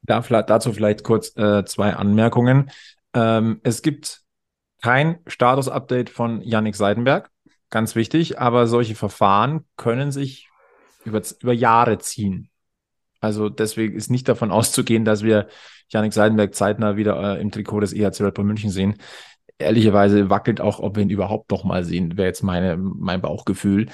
Da, 0.00 0.20
dazu 0.20 0.72
vielleicht 0.72 1.04
kurz 1.04 1.36
äh, 1.36 1.64
zwei 1.66 1.92
Anmerkungen. 1.92 2.70
Ähm, 3.12 3.60
es 3.62 3.82
gibt 3.82 4.22
kein 4.80 5.18
Status-Update 5.26 6.08
von 6.08 6.40
Yannick 6.40 6.74
Seidenberg, 6.74 7.30
ganz 7.68 7.94
wichtig, 7.94 8.40
aber 8.40 8.66
solche 8.66 8.94
Verfahren 8.94 9.66
können 9.76 10.10
sich 10.10 10.48
über, 11.04 11.20
über 11.40 11.52
Jahre 11.52 11.98
ziehen. 11.98 12.48
Also 13.20 13.50
deswegen 13.50 13.94
ist 13.94 14.10
nicht 14.10 14.26
davon 14.26 14.50
auszugehen, 14.50 15.04
dass 15.04 15.22
wir 15.22 15.48
Yannick 15.90 16.14
Seidenberg 16.14 16.54
zeitnah 16.54 16.96
wieder 16.96 17.36
äh, 17.36 17.40
im 17.42 17.50
Trikot 17.50 17.80
des 17.80 17.92
EHC 17.92 18.22
Red 18.22 18.34
Bull 18.34 18.46
München 18.46 18.70
sehen 18.70 18.96
ehrlicherweise 19.60 20.30
wackelt 20.30 20.60
auch, 20.60 20.80
ob 20.80 20.96
wir 20.96 21.02
ihn 21.02 21.10
überhaupt 21.10 21.50
noch 21.50 21.64
mal 21.64 21.84
sehen, 21.84 22.16
wäre 22.16 22.28
jetzt 22.28 22.42
meine, 22.42 22.76
mein 22.76 23.20
Bauchgefühl. 23.20 23.86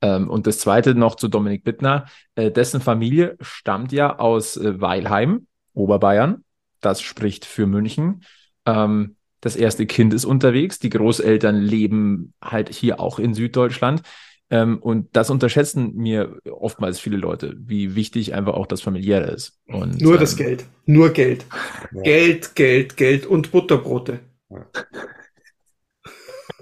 Ähm, 0.00 0.28
und 0.28 0.46
das 0.46 0.58
zweite 0.58 0.94
noch 0.94 1.16
zu 1.16 1.28
Dominik 1.28 1.64
Bittner. 1.64 2.06
Äh, 2.34 2.50
dessen 2.50 2.80
Familie 2.80 3.36
stammt 3.40 3.92
ja 3.92 4.18
aus 4.18 4.56
äh, 4.56 4.80
Weilheim, 4.80 5.46
Oberbayern. 5.72 6.44
Das 6.80 7.02
spricht 7.02 7.44
für 7.44 7.66
München. 7.66 8.22
Ähm, 8.66 9.16
das 9.40 9.56
erste 9.56 9.86
Kind 9.86 10.14
ist 10.14 10.24
unterwegs. 10.24 10.78
Die 10.78 10.90
Großeltern 10.90 11.56
leben 11.56 12.32
halt 12.42 12.70
hier 12.70 13.00
auch 13.00 13.18
in 13.18 13.34
Süddeutschland. 13.34 14.02
Ähm, 14.50 14.78
und 14.78 15.16
das 15.16 15.30
unterschätzen 15.30 15.94
mir 15.96 16.38
oftmals 16.50 17.00
viele 17.00 17.16
Leute, 17.16 17.56
wie 17.58 17.94
wichtig 17.94 18.34
einfach 18.34 18.54
auch 18.54 18.66
das 18.66 18.82
Familiäre 18.82 19.30
ist. 19.30 19.58
Und, 19.66 20.00
Nur 20.00 20.18
das 20.18 20.32
ähm, 20.32 20.38
Geld. 20.38 20.64
Nur 20.86 21.10
Geld. 21.10 21.44
Ja. 21.92 22.02
Geld, 22.02 22.54
Geld, 22.54 22.96
Geld 22.96 23.26
und 23.26 23.52
Butterbrote. 23.52 24.20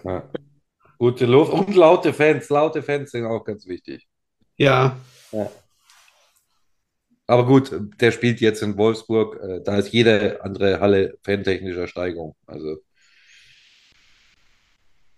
Ja. 0.05 0.29
Gute 0.99 1.27
Luft 1.27 1.53
und 1.53 1.75
laute 1.75 2.13
Fans. 2.13 2.49
Laute 2.49 2.83
Fans 2.83 3.11
sind 3.11 3.27
auch 3.27 3.45
ganz 3.45 3.67
wichtig. 3.67 4.07
Ja. 4.57 4.97
ja. 5.33 5.51
Aber 7.27 7.47
gut, 7.47 7.73
der 8.01 8.13
spielt 8.13 8.41
jetzt 8.41 8.63
in 8.63 8.77
Wolfsburg. 8.77 9.41
Äh, 9.43 9.61
da 9.65 9.79
ist 9.79 9.93
jede 9.93 10.45
andere 10.45 10.81
Halle 10.81 11.19
fantechnischer 11.23 11.89
Steigerung. 11.89 12.37
Also. 12.47 12.77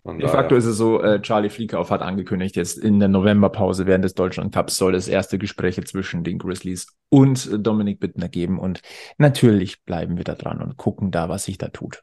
De 0.06 0.28
facto 0.28 0.54
ist 0.54 0.66
es 0.66 0.76
so, 0.76 1.02
äh, 1.02 1.22
Charlie 1.22 1.48
Fliekauf 1.48 1.90
hat 1.90 2.02
angekündigt, 2.02 2.56
jetzt 2.56 2.76
in 2.76 3.00
der 3.00 3.08
Novemberpause 3.08 3.86
während 3.86 4.04
des 4.04 4.12
Deutschland 4.12 4.54
Cups 4.54 4.76
soll 4.76 4.94
es 4.94 5.08
erste 5.08 5.38
Gespräche 5.38 5.82
zwischen 5.82 6.24
den 6.24 6.38
Grizzlies 6.38 6.88
und 7.08 7.48
Dominik 7.66 8.00
Bittner 8.00 8.28
geben. 8.28 8.58
Und 8.58 8.82
natürlich 9.16 9.82
bleiben 9.84 10.18
wir 10.18 10.24
da 10.24 10.34
dran 10.34 10.60
und 10.60 10.76
gucken 10.76 11.10
da, 11.10 11.30
was 11.30 11.44
sich 11.44 11.56
da 11.56 11.68
tut. 11.68 12.02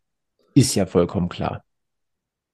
Ist 0.56 0.74
ja 0.74 0.88
vollkommen 0.88 1.30
klar. 1.30 1.64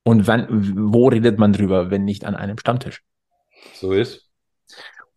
Und 0.08 0.26
wann, 0.26 0.48
wo 0.94 1.10
redet 1.10 1.38
man 1.38 1.52
drüber, 1.52 1.92
wenn 1.92 2.06
nicht 2.06 2.24
an 2.24 2.34
einem 2.34 2.58
Stammtisch? 2.58 3.04
So 3.74 3.92
ist. 3.92 4.30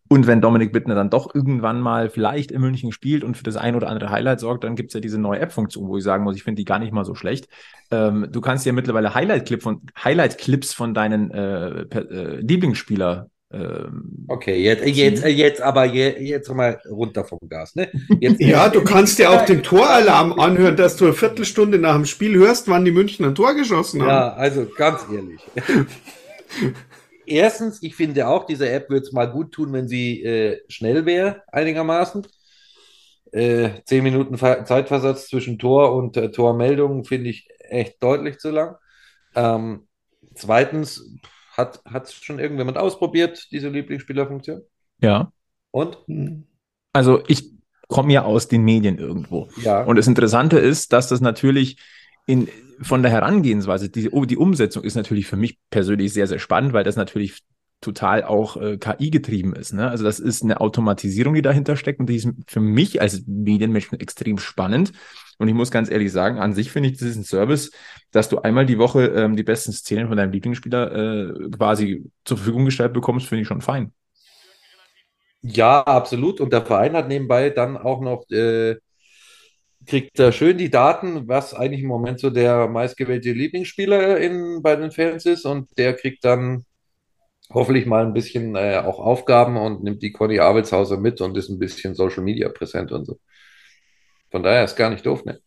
Und 0.09 0.27
wenn 0.27 0.41
Dominik 0.41 0.73
Bittner 0.73 0.95
dann 0.95 1.09
doch 1.09 1.33
irgendwann 1.33 1.79
mal 1.79 2.09
vielleicht 2.09 2.51
in 2.51 2.59
München 2.59 2.91
spielt 2.91 3.23
und 3.23 3.37
für 3.37 3.45
das 3.45 3.55
ein 3.55 3.75
oder 3.75 3.87
andere 3.87 4.09
Highlight 4.09 4.41
sorgt, 4.41 4.65
dann 4.65 4.75
gibt 4.75 4.89
es 4.89 4.93
ja 4.93 4.99
diese 4.99 5.17
neue 5.17 5.39
App-Funktion, 5.39 5.87
wo 5.87 5.95
ich 5.95 6.03
sagen 6.03 6.25
muss, 6.25 6.35
ich 6.35 6.43
finde 6.43 6.59
die 6.59 6.65
gar 6.65 6.77
nicht 6.77 6.91
mal 6.91 7.05
so 7.05 7.15
schlecht. 7.15 7.47
Ähm, 7.89 8.27
du 8.29 8.41
kannst 8.41 8.65
ja 8.65 8.73
mittlerweile 8.73 9.15
Highlight-Clip 9.15 9.63
von 9.63 9.81
Highlight-Clips 10.03 10.73
von 10.73 10.93
deinen 10.93 11.31
äh, 11.31 11.83
äh, 11.83 12.41
Lieblingsspieler 12.41 13.29
ähm, 13.53 14.25
okay, 14.29 14.61
jetzt, 14.61 14.85
jetzt, 14.85 15.25
jetzt 15.25 15.61
aber 15.61 15.85
jetzt 15.85 16.53
mal 16.53 16.81
runter 16.89 17.25
vom 17.25 17.39
Gas. 17.49 17.75
Ne? 17.75 17.89
Jetzt, 18.19 18.39
ja, 18.39 18.69
du 18.69 18.83
kannst 18.83 19.19
ja 19.19 19.29
auch 19.29 19.45
den 19.45 19.61
Toralarm 19.61 20.39
anhören, 20.39 20.77
dass 20.77 20.95
du 20.95 21.05
eine 21.05 21.13
Viertelstunde 21.13 21.77
nach 21.77 21.95
dem 21.95 22.05
Spiel 22.05 22.35
hörst, 22.35 22.69
wann 22.69 22.85
die 22.85 22.91
München 22.91 23.25
ein 23.25 23.35
Tor 23.35 23.53
geschossen 23.53 24.01
haben. 24.01 24.09
Ja, 24.09 24.33
also 24.33 24.65
ganz 24.77 25.05
ehrlich. 25.11 25.41
Erstens, 27.25 27.83
ich 27.83 27.95
finde 27.95 28.27
auch, 28.27 28.45
diese 28.45 28.69
App 28.69 28.89
würde 28.89 29.05
es 29.05 29.11
mal 29.11 29.29
gut 29.29 29.51
tun, 29.51 29.73
wenn 29.73 29.87
sie 29.87 30.23
äh, 30.23 30.61
schnell 30.69 31.05
wäre, 31.05 31.43
einigermaßen. 31.47 32.25
Äh, 33.33 33.69
zehn 33.85 34.03
Minuten 34.03 34.37
Zeitversatz 34.37 35.27
zwischen 35.27 35.57
Tor 35.57 35.95
und 35.95 36.17
äh, 36.17 36.31
Tormeldung 36.31 37.05
finde 37.05 37.29
ich 37.29 37.47
echt 37.59 38.01
deutlich 38.03 38.39
zu 38.39 38.49
lang. 38.49 38.75
Ähm, 39.35 39.87
zweitens, 40.35 41.17
hat 41.61 42.05
es 42.05 42.13
schon 42.13 42.39
irgendjemand 42.39 42.77
ausprobiert, 42.77 43.47
diese 43.51 43.69
Lieblingsspielerfunktion? 43.69 44.61
Ja. 44.99 45.31
Und? 45.71 45.97
Also 46.93 47.23
ich 47.27 47.51
komme 47.87 48.13
ja 48.13 48.23
aus 48.23 48.47
den 48.47 48.63
Medien 48.63 48.97
irgendwo. 48.97 49.49
Ja. 49.61 49.83
Und 49.83 49.97
das 49.97 50.07
Interessante 50.07 50.57
ist, 50.59 50.93
dass 50.93 51.07
das 51.07 51.21
natürlich 51.21 51.77
in, 52.25 52.47
von 52.81 53.01
der 53.01 53.11
Herangehensweise, 53.11 53.89
die, 53.89 54.09
die 54.09 54.37
Umsetzung 54.37 54.83
ist 54.83 54.95
natürlich 54.95 55.27
für 55.27 55.35
mich 55.35 55.59
persönlich 55.69 56.13
sehr, 56.13 56.27
sehr 56.27 56.39
spannend, 56.39 56.73
weil 56.73 56.83
das 56.83 56.95
natürlich 56.95 57.41
total 57.81 58.23
auch 58.23 58.57
äh, 58.57 58.77
KI 58.77 59.09
getrieben 59.09 59.53
ist. 59.53 59.73
Ne? 59.73 59.89
Also 59.89 60.03
das 60.03 60.19
ist 60.19 60.43
eine 60.43 60.61
Automatisierung, 60.61 61.33
die 61.33 61.41
dahinter 61.41 61.75
steckt 61.75 61.99
und 61.99 62.07
die 62.07 62.15
ist 62.15 62.29
für 62.47 62.59
mich 62.59 63.01
als 63.01 63.23
Medienmenschen 63.25 63.99
extrem 63.99 64.37
spannend. 64.37 64.93
Und 65.41 65.47
ich 65.47 65.55
muss 65.55 65.71
ganz 65.71 65.89
ehrlich 65.89 66.11
sagen, 66.11 66.37
an 66.37 66.53
sich 66.53 66.71
finde 66.71 66.89
ich, 66.89 66.99
das 66.99 67.07
ist 67.07 67.15
ein 67.15 67.23
Service, 67.23 67.71
dass 68.11 68.29
du 68.29 68.37
einmal 68.37 68.67
die 68.67 68.77
Woche 68.77 69.07
ähm, 69.07 69.35
die 69.35 69.41
besten 69.41 69.71
Szenen 69.71 70.07
von 70.07 70.15
deinem 70.15 70.31
Lieblingsspieler 70.31 70.91
äh, 70.91 71.49
quasi 71.49 72.03
zur 72.23 72.37
Verfügung 72.37 72.65
gestellt 72.65 72.93
bekommst, 72.93 73.25
finde 73.25 73.41
ich 73.41 73.47
schon 73.47 73.61
fein. 73.61 73.91
Ja, 75.41 75.81
absolut. 75.81 76.41
Und 76.41 76.53
der 76.53 76.63
Verein 76.63 76.93
hat 76.93 77.07
nebenbei 77.07 77.49
dann 77.49 77.75
auch 77.75 78.01
noch, 78.01 78.29
äh, 78.29 78.75
kriegt 79.87 80.19
da 80.19 80.31
schön 80.31 80.59
die 80.59 80.69
Daten, 80.69 81.27
was 81.27 81.55
eigentlich 81.55 81.81
im 81.81 81.87
Moment 81.87 82.19
so 82.19 82.29
der 82.29 82.67
meistgewählte 82.67 83.31
Lieblingsspieler 83.31 84.19
in, 84.19 84.61
bei 84.61 84.75
den 84.75 84.91
Fans 84.91 85.25
ist. 85.25 85.45
Und 85.47 85.75
der 85.75 85.95
kriegt 85.95 86.23
dann 86.23 86.65
hoffentlich 87.51 87.87
mal 87.87 88.05
ein 88.05 88.13
bisschen 88.13 88.55
äh, 88.55 88.77
auch 88.85 88.99
Aufgaben 88.99 89.57
und 89.57 89.83
nimmt 89.83 90.03
die 90.03 90.11
Conny 90.11 90.39
Abelshauser 90.39 90.97
mit 90.97 91.19
und 91.19 91.35
ist 91.35 91.49
ein 91.49 91.57
bisschen 91.57 91.95
Social 91.95 92.21
Media 92.23 92.47
präsent 92.49 92.91
und 92.91 93.05
so. 93.05 93.17
Von 94.31 94.43
daher 94.43 94.63
ist 94.63 94.75
gar 94.75 94.89
nicht 94.89 95.05
doof, 95.05 95.25
ne? 95.25 95.39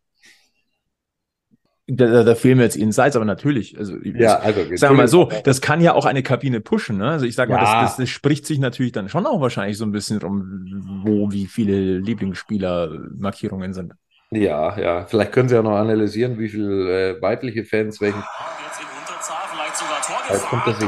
Da, 1.87 2.22
da, 2.22 2.35
fehlen 2.35 2.57
mir 2.57 2.64
jetzt 2.64 2.76
Insights, 2.76 3.14
aber 3.14 3.26
natürlich. 3.26 3.78
Also, 3.78 3.99
ja, 4.03 4.39
also 4.39 4.74
sagen 4.74 4.95
wir 4.95 5.03
mal 5.03 5.09
so, 5.09 5.30
das 5.45 5.61
kann 5.61 5.82
ja 5.82 5.93
auch 5.93 6.07
eine 6.07 6.22
Kabine 6.22 6.62
pushen. 6.62 6.97
Ne? 6.97 7.11
Also 7.11 7.26
ich 7.26 7.35
sage 7.35 7.53
ja. 7.53 7.59
mal, 7.59 7.62
das, 7.62 7.72
das, 7.91 7.99
das, 7.99 8.09
spricht 8.09 8.47
sich 8.47 8.59
natürlich 8.59 8.93
dann 8.93 9.11
schon 9.11 9.26
auch 9.26 9.43
wahrscheinlich 9.43 9.76
so 9.76 9.85
ein 9.85 9.93
bisschen 9.93 10.22
um, 10.22 11.03
wo 11.05 11.30
wie 11.30 11.47
viele 11.47 11.99
Lieblingsspieler 11.99 12.89
Markierungen 13.18 13.74
sind. 13.74 13.93
Ja, 14.30 14.78
ja. 14.78 15.05
Vielleicht 15.05 15.32
können 15.32 15.51
Sie 15.51 15.57
ja 15.57 15.62
noch 15.62 15.76
analysieren, 15.76 16.39
wie 16.39 16.49
viele 16.49 17.18
äh, 17.18 17.20
weibliche 17.20 17.64
Fans 17.64 18.01
welchen. 18.01 18.24
Jetzt 18.64 18.80
in 18.80 18.87
Unterzahl, 19.01 19.43
vielleicht 19.53 19.76
sogar 19.76 20.01
Tor 20.01 20.16
kommt 20.49 20.66
das 20.66 20.80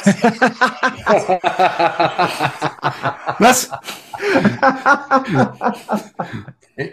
Was? 3.38 3.70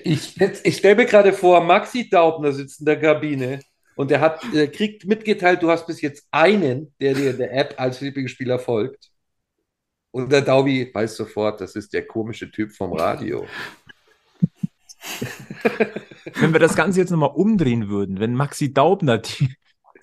Ich 0.03 0.39
ich 0.39 0.78
stelle 0.78 0.95
mir 0.95 1.05
gerade 1.05 1.34
vor, 1.34 1.63
Maxi 1.63 2.09
Daubner 2.09 2.51
sitzt 2.51 2.80
in 2.80 2.86
der 2.86 2.99
Kabine 2.99 3.59
und 3.95 4.11
er 4.11 4.21
hat, 4.21 4.41
er 4.53 4.67
kriegt 4.67 5.05
mitgeteilt, 5.05 5.63
du 5.63 5.69
hast 5.69 5.88
bis 5.88 6.01
jetzt 6.01 6.28
einen, 6.32 6.93
der 7.01 7.13
dir 7.13 7.32
in 7.32 7.38
der 7.38 7.53
App 7.53 7.75
als 7.78 8.01
Lieblingsspieler 8.01 8.59
folgt. 8.59 9.11
Und 10.11 10.32
der 10.32 10.41
Daubi 10.41 10.89
weiß 10.93 11.15
sofort, 11.17 11.61
das 11.61 11.75
ist 11.75 11.93
der 11.93 12.05
komische 12.05 12.49
Typ 12.49 12.71
vom 12.71 12.93
Radio. 12.93 13.45
Wenn 16.36 16.53
wir 16.53 16.59
das 16.59 16.75
Ganze 16.75 16.99
jetzt 16.99 17.09
nochmal 17.11 17.32
umdrehen 17.34 17.89
würden, 17.89 18.19
wenn 18.19 18.34
Maxi 18.36 18.73
Daubner 18.73 19.17
die, 19.19 19.55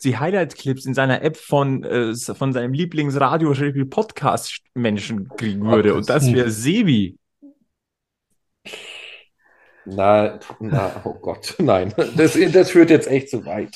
die 0.04 0.18
Highlight-Clips 0.18 0.86
in 0.86 0.94
seiner 0.94 1.22
App 1.22 1.36
von, 1.36 1.84
äh, 1.84 2.14
von 2.14 2.52
seinem 2.52 2.72
Lieblingsradio-Podcast-Menschen 2.72 5.28
kriegen 5.36 5.70
würde. 5.70 5.94
Und 5.94 6.08
das 6.08 6.32
wäre 6.32 6.50
Sebi. 6.50 7.18
Na, 9.86 10.38
na, 10.60 11.02
oh 11.04 11.14
Gott, 11.14 11.56
nein. 11.58 11.92
Das, 12.16 12.38
das 12.52 12.70
führt 12.70 12.90
jetzt 12.90 13.08
echt 13.08 13.30
zu 13.30 13.44
weit. 13.44 13.74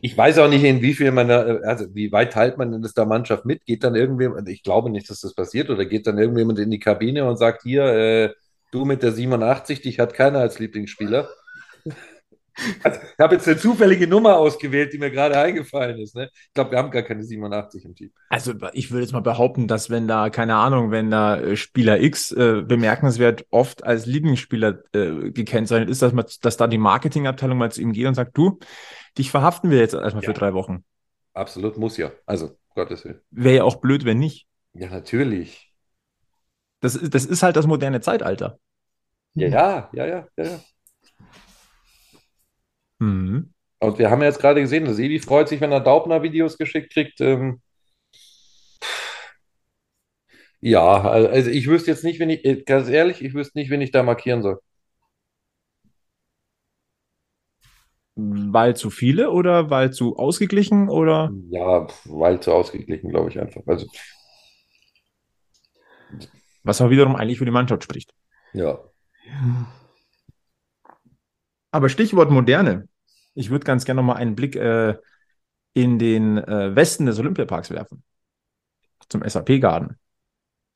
Ich 0.00 0.16
weiß 0.16 0.38
auch 0.38 0.48
nicht, 0.48 0.64
inwiefern 0.64 1.14
man 1.14 1.28
da, 1.28 1.42
also 1.42 1.94
wie 1.94 2.10
weit 2.10 2.32
teilt 2.32 2.58
man 2.58 2.72
denn 2.72 2.82
das 2.82 2.94
der 2.94 3.06
Mannschaft 3.06 3.44
mit? 3.44 3.64
Geht 3.64 3.84
dann 3.84 3.94
irgendjemand, 3.94 4.48
ich 4.48 4.64
glaube 4.64 4.90
nicht, 4.90 5.08
dass 5.10 5.20
das 5.20 5.34
passiert, 5.34 5.70
oder 5.70 5.84
geht 5.84 6.08
dann 6.08 6.18
irgendjemand 6.18 6.58
in 6.58 6.70
die 6.70 6.80
Kabine 6.80 7.24
und 7.24 7.36
sagt, 7.36 7.62
hier, 7.62 7.84
äh, 7.84 8.34
du 8.72 8.84
mit 8.84 9.02
der 9.02 9.12
87, 9.12 9.82
dich 9.82 10.00
hat 10.00 10.14
keiner 10.14 10.40
als 10.40 10.58
Lieblingsspieler. 10.58 11.28
Also, 12.82 13.00
ich 13.00 13.18
habe 13.18 13.34
jetzt 13.34 13.48
eine 13.48 13.56
zufällige 13.56 14.06
Nummer 14.06 14.36
ausgewählt, 14.36 14.92
die 14.92 14.98
mir 14.98 15.10
gerade 15.10 15.36
eingefallen 15.36 15.98
ist. 15.98 16.14
Ne? 16.14 16.30
Ich 16.32 16.54
glaube, 16.54 16.70
wir 16.70 16.78
haben 16.78 16.90
gar 16.90 17.02
keine 17.02 17.24
87 17.24 17.84
im 17.84 17.94
Team. 17.94 18.12
Also 18.28 18.54
ich 18.72 18.90
würde 18.90 19.02
jetzt 19.02 19.12
mal 19.12 19.20
behaupten, 19.20 19.66
dass 19.66 19.90
wenn 19.90 20.06
da, 20.06 20.30
keine 20.30 20.54
Ahnung, 20.56 20.90
wenn 20.90 21.10
da 21.10 21.36
äh, 21.36 21.56
Spieler 21.56 22.00
X 22.00 22.30
äh, 22.32 22.62
bemerkenswert 22.62 23.44
oft 23.50 23.84
als 23.84 24.06
Lieblingsspieler 24.06 24.82
äh, 24.92 25.30
gekennzeichnet 25.30 25.90
ist, 25.90 26.02
dass, 26.02 26.12
man, 26.12 26.26
dass 26.42 26.56
da 26.56 26.66
die 26.66 26.78
Marketingabteilung 26.78 27.58
mal 27.58 27.72
zu 27.72 27.80
ihm 27.80 27.92
geht 27.92 28.06
und 28.06 28.14
sagt, 28.14 28.36
du, 28.36 28.58
dich 29.18 29.30
verhaften 29.30 29.70
wir 29.70 29.78
jetzt 29.78 29.94
erstmal 29.94 30.22
ja. 30.22 30.30
für 30.30 30.38
drei 30.38 30.54
Wochen. 30.54 30.84
Absolut, 31.32 31.76
muss 31.76 31.96
ja. 31.96 32.12
Also, 32.26 32.56
Gottes 32.74 33.04
Willen. 33.04 33.20
Wäre 33.30 33.56
ja 33.56 33.64
auch 33.64 33.76
blöd, 33.76 34.04
wenn 34.04 34.18
nicht. 34.18 34.46
Ja, 34.72 34.88
natürlich. 34.88 35.72
Das, 36.80 36.98
das 37.00 37.24
ist 37.24 37.42
halt 37.42 37.56
das 37.56 37.66
moderne 37.66 38.00
Zeitalter. 38.00 38.58
Ja, 39.34 39.48
ja, 39.48 39.90
ja, 39.92 40.06
ja, 40.06 40.28
ja. 40.36 40.60
Mhm. 43.04 43.52
Und 43.80 43.98
wir 43.98 44.10
haben 44.10 44.20
ja 44.22 44.28
jetzt 44.28 44.40
gerade 44.40 44.60
gesehen, 44.60 44.86
dass 44.86 44.98
Evi 44.98 45.18
freut 45.18 45.48
sich, 45.48 45.60
wenn 45.60 45.72
er 45.72 45.80
Daubner 45.80 46.22
Videos 46.22 46.56
geschickt 46.56 46.92
kriegt. 46.92 47.20
Ähm, 47.20 47.60
ja, 50.60 51.02
also 51.02 51.50
ich 51.50 51.66
wüsste 51.66 51.90
jetzt 51.90 52.04
nicht, 52.04 52.18
wenn 52.18 52.30
ich, 52.30 52.44
äh, 52.44 52.62
ganz 52.62 52.88
ehrlich, 52.88 53.22
ich 53.22 53.34
wüsste 53.34 53.58
nicht, 53.58 53.70
wen 53.70 53.82
ich 53.82 53.90
da 53.90 54.02
markieren 54.02 54.42
soll. 54.42 54.60
Weil 58.16 58.76
zu 58.76 58.90
viele 58.90 59.30
oder 59.30 59.68
weil 59.70 59.92
zu 59.92 60.16
ausgeglichen 60.16 60.88
oder? 60.88 61.30
Ja, 61.50 61.86
weil 62.04 62.40
zu 62.40 62.52
ausgeglichen, 62.52 63.10
glaube 63.10 63.28
ich 63.28 63.38
einfach. 63.38 63.62
Also. 63.66 63.86
Was 66.62 66.80
aber 66.80 66.90
wiederum 66.90 67.16
eigentlich 67.16 67.38
für 67.38 67.44
die 67.44 67.50
Mannschaft 67.50 67.82
spricht. 67.82 68.14
Ja. 68.54 68.78
Aber 71.72 71.88
Stichwort 71.88 72.30
Moderne. 72.30 72.88
Ich 73.34 73.50
würde 73.50 73.64
ganz 73.64 73.84
gerne 73.84 74.00
noch 74.00 74.06
mal 74.06 74.16
einen 74.16 74.34
Blick 74.34 74.56
äh, 74.56 74.96
in 75.74 75.98
den 75.98 76.38
äh, 76.38 76.74
Westen 76.74 77.06
des 77.06 77.18
Olympiaparks 77.18 77.70
werfen. 77.70 78.02
Zum 79.08 79.22
SAP-Garten. 79.22 79.98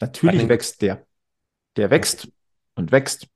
Natürlich 0.01 0.45
Ach, 0.45 0.49
wächst 0.49 0.83
der. 0.83 1.07
Der 1.77 1.91
wächst 1.91 2.29
und 2.75 2.93
wächst 2.93 3.29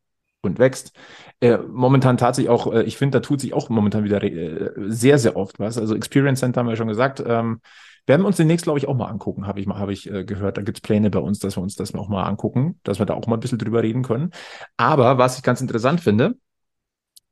und 0.42 0.58
wächst. 0.58 0.92
Äh, 1.40 1.58
momentan 1.58 2.16
tatsächlich 2.16 2.50
auch, 2.50 2.72
äh, 2.72 2.82
ich 2.82 2.96
finde, 2.96 3.18
da 3.18 3.26
tut 3.26 3.40
sich 3.40 3.54
auch 3.54 3.68
momentan 3.68 4.04
wieder 4.04 4.22
äh, 4.22 4.72
sehr, 4.88 5.18
sehr 5.18 5.36
oft 5.36 5.58
was. 5.58 5.78
Also 5.78 5.94
Experience 5.94 6.40
Center 6.40 6.60
haben 6.60 6.66
wir 6.66 6.72
ja 6.72 6.76
schon 6.76 6.88
gesagt. 6.88 7.22
Ähm, 7.24 7.60
werden 8.06 8.22
wir 8.22 8.26
uns 8.26 8.36
demnächst, 8.36 8.64
glaube 8.64 8.80
ich, 8.80 8.88
auch 8.88 8.96
mal 8.96 9.06
angucken, 9.06 9.46
habe 9.46 9.60
ich, 9.60 9.68
hab 9.68 9.88
ich 9.88 10.10
äh, 10.10 10.24
gehört. 10.24 10.56
Da 10.56 10.62
gibt 10.62 10.78
es 10.78 10.82
Pläne 10.82 11.10
bei 11.10 11.20
uns, 11.20 11.38
dass 11.38 11.56
wir 11.56 11.62
uns 11.62 11.76
das 11.76 11.94
auch 11.94 12.08
mal 12.08 12.24
angucken, 12.24 12.80
dass 12.82 12.98
wir 12.98 13.06
da 13.06 13.14
auch 13.14 13.26
mal 13.28 13.36
ein 13.36 13.40
bisschen 13.40 13.58
drüber 13.58 13.82
reden 13.82 14.02
können. 14.02 14.32
Aber 14.76 15.18
was 15.18 15.36
ich 15.36 15.44
ganz 15.44 15.60
interessant 15.60 16.00
finde, 16.00 16.34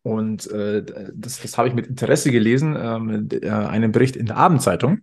und 0.03 0.51
äh, 0.51 0.85
das, 1.15 1.41
das 1.41 1.59
habe 1.59 1.69
ich 1.69 1.75
mit 1.75 1.87
Interesse 1.87 2.31
gelesen, 2.31 2.77
ähm, 2.79 3.29
äh, 3.31 3.49
einen 3.49 3.93
Bericht 3.93 4.17
in 4.17 4.27
der 4.27 4.37
Abendzeitung. 4.37 5.01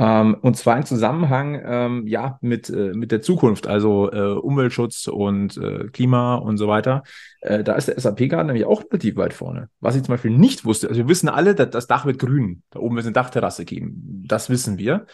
Ähm, 0.00 0.36
und 0.42 0.56
zwar 0.56 0.76
im 0.76 0.86
Zusammenhang 0.86 1.60
ähm, 1.64 2.06
ja 2.06 2.38
mit, 2.40 2.70
äh, 2.70 2.92
mit 2.94 3.10
der 3.10 3.20
Zukunft, 3.20 3.66
also 3.66 4.12
äh, 4.12 4.38
Umweltschutz 4.38 5.08
und 5.08 5.56
äh, 5.56 5.88
Klima 5.88 6.36
und 6.36 6.56
so 6.56 6.68
weiter. 6.68 7.02
Äh, 7.40 7.64
da 7.64 7.74
ist 7.74 7.88
der 7.88 7.98
SAP-Garten 7.98 8.46
nämlich 8.46 8.64
auch 8.64 8.84
relativ 8.84 9.16
weit 9.16 9.32
vorne. 9.32 9.70
Was 9.80 9.96
ich 9.96 10.04
zum 10.04 10.12
Beispiel 10.12 10.30
nicht 10.30 10.64
wusste, 10.64 10.88
also 10.88 10.98
wir 10.98 11.08
wissen 11.08 11.28
alle, 11.28 11.56
dass 11.56 11.70
das 11.70 11.88
Dach 11.88 12.06
wird 12.06 12.20
grün. 12.20 12.62
Da 12.70 12.78
oben 12.78 12.94
wird 12.94 13.02
es 13.02 13.06
eine 13.08 13.14
Dachterrasse 13.14 13.64
geben. 13.64 14.24
Das 14.24 14.48
wissen 14.50 14.78
wir. 14.78 15.06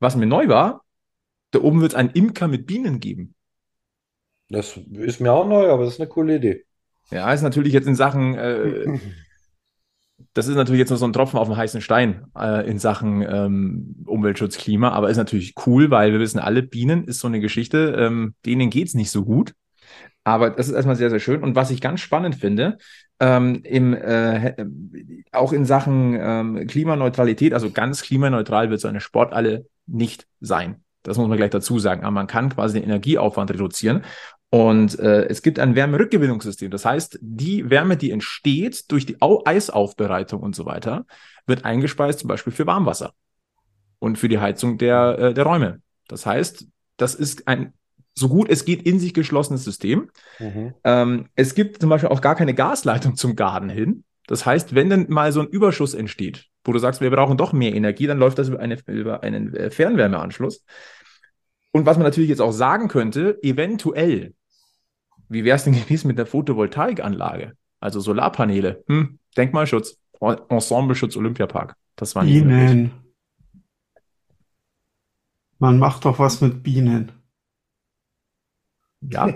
Was 0.00 0.16
mir 0.16 0.26
neu 0.26 0.48
war, 0.48 0.84
da 1.52 1.60
oben 1.60 1.80
wird 1.80 1.92
es 1.92 1.96
einen 1.96 2.10
Imker 2.10 2.48
mit 2.48 2.66
Bienen 2.66 2.98
geben. 2.98 3.34
Das 4.48 4.76
ist 4.76 5.20
mir 5.20 5.32
auch 5.32 5.46
neu, 5.46 5.70
aber 5.70 5.84
das 5.84 5.94
ist 5.94 6.00
eine 6.00 6.08
coole 6.08 6.36
Idee. 6.36 6.64
Ja, 7.10 7.32
ist 7.32 7.42
natürlich 7.42 7.72
jetzt 7.72 7.86
in 7.86 7.94
Sachen, 7.94 8.34
äh, 8.34 8.98
das 10.34 10.48
ist 10.48 10.56
natürlich 10.56 10.80
jetzt 10.80 10.90
nur 10.90 10.98
so 10.98 11.06
ein 11.06 11.12
Tropfen 11.12 11.38
auf 11.38 11.48
dem 11.48 11.56
heißen 11.56 11.80
Stein 11.80 12.26
äh, 12.38 12.68
in 12.68 12.78
Sachen 12.78 13.22
ähm, 13.22 14.04
Umweltschutz, 14.06 14.58
Klima, 14.58 14.90
aber 14.90 15.10
ist 15.10 15.16
natürlich 15.16 15.54
cool, 15.66 15.90
weil 15.90 16.12
wir 16.12 16.20
wissen 16.20 16.38
alle, 16.38 16.62
Bienen 16.62 17.04
ist 17.04 17.20
so 17.20 17.28
eine 17.28 17.40
Geschichte, 17.40 17.96
ähm, 17.98 18.34
denen 18.44 18.70
geht's 18.70 18.94
nicht 18.94 19.10
so 19.10 19.24
gut. 19.24 19.54
Aber 20.24 20.50
das 20.50 20.66
ist 20.66 20.74
erstmal 20.74 20.96
sehr, 20.96 21.10
sehr 21.10 21.20
schön. 21.20 21.44
Und 21.44 21.54
was 21.54 21.70
ich 21.70 21.80
ganz 21.80 22.00
spannend 22.00 22.34
finde, 22.34 22.78
ähm, 23.20 23.60
im, 23.62 23.94
äh, 23.94 24.56
auch 25.30 25.52
in 25.52 25.64
Sachen 25.64 26.18
ähm, 26.20 26.66
Klimaneutralität, 26.66 27.54
also 27.54 27.70
ganz 27.70 28.02
klimaneutral 28.02 28.68
wird 28.68 28.80
so 28.80 28.88
eine 28.88 29.00
Sportalle 29.00 29.66
nicht 29.86 30.26
sein. 30.40 30.82
Das 31.04 31.16
muss 31.16 31.28
man 31.28 31.36
gleich 31.36 31.50
dazu 31.50 31.78
sagen. 31.78 32.02
Aber 32.02 32.10
man 32.10 32.26
kann 32.26 32.48
quasi 32.48 32.80
den 32.80 32.88
Energieaufwand 32.88 33.52
reduzieren. 33.52 34.02
Und 34.50 34.98
äh, 34.98 35.24
es 35.24 35.42
gibt 35.42 35.58
ein 35.58 35.74
Wärmerückgewinnungssystem. 35.74 36.70
Das 36.70 36.84
heißt, 36.84 37.18
die 37.20 37.68
Wärme, 37.68 37.96
die 37.96 38.10
entsteht 38.10 38.90
durch 38.90 39.04
die 39.04 39.20
Au 39.20 39.42
Eisaufbereitung 39.44 40.40
und 40.40 40.54
so 40.54 40.66
weiter, 40.66 41.04
wird 41.46 41.64
eingespeist 41.64 42.20
zum 42.20 42.28
Beispiel 42.28 42.52
für 42.52 42.66
Warmwasser 42.66 43.12
und 43.98 44.18
für 44.18 44.28
die 44.28 44.38
Heizung 44.38 44.78
der, 44.78 45.18
äh, 45.18 45.34
der 45.34 45.44
Räume. 45.44 45.80
Das 46.08 46.26
heißt, 46.26 46.66
das 46.96 47.14
ist 47.14 47.48
ein 47.48 47.72
so 48.18 48.28
gut 48.28 48.48
es 48.48 48.64
geht 48.64 48.82
in 48.82 48.98
sich 48.98 49.12
geschlossenes 49.14 49.64
System. 49.64 50.10
Mhm. 50.38 50.74
Ähm, 50.84 51.28
es 51.34 51.54
gibt 51.54 51.80
zum 51.80 51.90
Beispiel 51.90 52.08
auch 52.08 52.22
gar 52.22 52.34
keine 52.34 52.54
Gasleitung 52.54 53.16
zum 53.16 53.36
Garten 53.36 53.68
hin. 53.68 54.04
Das 54.26 54.44
heißt, 54.44 54.74
wenn 54.74 54.90
dann 54.90 55.06
mal 55.08 55.30
so 55.32 55.40
ein 55.40 55.46
Überschuss 55.46 55.94
entsteht, 55.94 56.46
wo 56.64 56.72
du 56.72 56.78
sagst, 56.78 57.00
wir 57.00 57.10
brauchen 57.10 57.36
doch 57.36 57.52
mehr 57.52 57.74
Energie, 57.74 58.06
dann 58.06 58.18
läuft 58.18 58.38
das 58.38 58.48
über, 58.48 58.58
eine, 58.58 58.78
über 58.86 59.22
einen 59.22 59.54
äh, 59.54 59.70
Fernwärmeanschluss. 59.70 60.64
Und 61.76 61.84
was 61.84 61.98
man 61.98 62.04
natürlich 62.04 62.30
jetzt 62.30 62.40
auch 62.40 62.52
sagen 62.52 62.88
könnte, 62.88 63.38
eventuell 63.42 64.32
wie 65.28 65.44
wäre 65.44 65.56
es 65.56 65.64
denn 65.64 65.74
gewesen 65.80 66.08
mit 66.08 66.18
der 66.18 66.26
Photovoltaikanlage? 66.26 67.56
Also 67.80 68.00
Solarpaneele, 68.00 68.84
hm, 68.86 69.18
Denkmalschutz, 69.36 69.98
Ensembleschutz, 70.48 71.16
Olympiapark. 71.16 71.76
Das 71.94 72.14
war 72.14 72.24
nicht 72.24 72.42
Bienen. 72.42 72.82
Möglich. 72.82 72.90
Man 75.58 75.78
macht 75.78 76.04
doch 76.04 76.18
was 76.18 76.40
mit 76.40 76.62
Bienen. 76.62 77.12
Ja. 79.00 79.26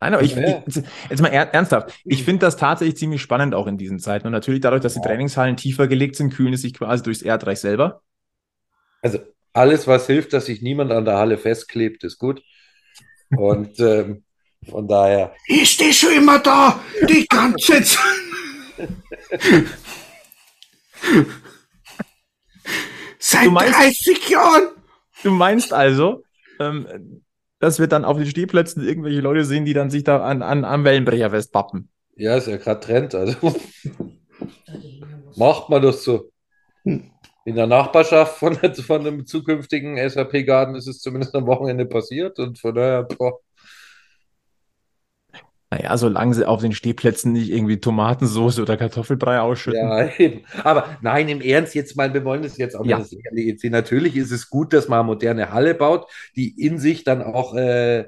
Nein, 0.00 0.14
aber 0.14 0.22
ich, 0.22 0.36
ich, 0.36 0.82
jetzt 1.10 1.22
mal 1.22 1.28
ernsthaft. 1.28 1.94
Ich 2.04 2.24
finde 2.24 2.40
das 2.40 2.56
tatsächlich 2.56 2.96
ziemlich 2.96 3.22
spannend 3.22 3.54
auch 3.54 3.66
in 3.66 3.78
diesen 3.78 3.98
Zeiten. 4.00 4.26
Und 4.26 4.32
natürlich 4.32 4.60
dadurch, 4.60 4.82
dass 4.82 4.94
die 4.94 5.00
Trainingshallen 5.00 5.56
tiefer 5.56 5.86
gelegt 5.86 6.16
sind, 6.16 6.32
kühlen 6.32 6.54
es 6.54 6.62
sich 6.62 6.74
quasi 6.74 7.02
durchs 7.02 7.22
Erdreich 7.22 7.60
selber. 7.60 8.02
Also 9.00 9.20
alles, 9.52 9.86
was 9.86 10.06
hilft, 10.06 10.32
dass 10.32 10.46
sich 10.46 10.62
niemand 10.62 10.92
an 10.92 11.04
der 11.04 11.18
Halle 11.18 11.38
festklebt, 11.38 12.04
ist 12.04 12.18
gut. 12.18 12.42
Und 13.36 13.78
ähm, 13.80 14.24
von 14.68 14.86
daher. 14.88 15.34
Ich 15.46 15.70
stehe 15.70 15.92
schon 15.92 16.12
immer 16.12 16.38
da, 16.38 16.80
die 17.08 17.26
ganze 17.28 17.82
Zeit. 17.82 17.98
Seit 23.18 23.50
meinst, 23.50 23.78
30 23.78 24.28
Jahren. 24.28 24.68
Du 25.22 25.30
meinst 25.30 25.72
also, 25.72 26.24
ähm, 26.60 27.22
dass 27.58 27.78
wir 27.78 27.86
dann 27.86 28.04
auf 28.04 28.16
den 28.16 28.26
Stehplätzen 28.26 28.86
irgendwelche 28.86 29.20
Leute 29.20 29.44
sehen, 29.44 29.64
die 29.64 29.74
dann 29.74 29.90
sich 29.90 30.04
da 30.04 30.22
an, 30.22 30.42
an, 30.42 30.64
am 30.64 30.84
Wellenbrecher 30.84 31.30
festpappen? 31.30 31.88
Ja, 32.16 32.36
ist 32.36 32.48
ja 32.48 32.56
gerade 32.56 32.80
Trend. 32.80 33.14
Also 33.14 33.36
macht 35.36 35.68
man 35.70 35.82
das 35.82 36.04
so. 36.04 36.30
Hm. 36.84 37.11
In 37.44 37.56
der 37.56 37.66
Nachbarschaft 37.66 38.38
von, 38.38 38.54
von 38.86 39.06
einem 39.06 39.26
zukünftigen 39.26 39.96
SAP-Garten 40.08 40.74
ist 40.74 40.86
es 40.86 41.00
zumindest 41.00 41.34
am 41.34 41.46
Wochenende 41.46 41.86
passiert 41.86 42.38
und 42.38 42.58
von 42.58 42.74
daher, 42.74 43.04
boah. 43.04 43.38
Naja, 45.70 45.96
solange 45.96 46.34
sie 46.34 46.46
auf 46.46 46.60
den 46.60 46.72
Stehplätzen 46.72 47.32
nicht 47.32 47.50
irgendwie 47.50 47.80
Tomatensauce 47.80 48.58
oder 48.58 48.76
Kartoffelbrei 48.76 49.40
ausschütten. 49.40 49.80
Ja, 49.80 50.06
eben. 50.18 50.42
Aber 50.62 50.98
nein, 51.00 51.30
im 51.30 51.40
Ernst, 51.40 51.74
jetzt 51.74 51.96
mal, 51.96 52.12
wir 52.12 52.24
wollen 52.26 52.42
das 52.42 52.58
jetzt 52.58 52.76
auch 52.76 52.84
ja. 52.84 52.98
nicht 52.98 53.60
sehen. 53.60 53.72
Natürlich 53.72 54.16
ist 54.16 54.32
es 54.32 54.50
gut, 54.50 54.74
dass 54.74 54.88
man 54.88 55.00
eine 55.00 55.06
moderne 55.06 55.50
Halle 55.50 55.74
baut, 55.74 56.06
die 56.36 56.50
in 56.62 56.78
sich 56.78 57.04
dann 57.04 57.22
auch 57.22 57.54
äh, 57.54 58.04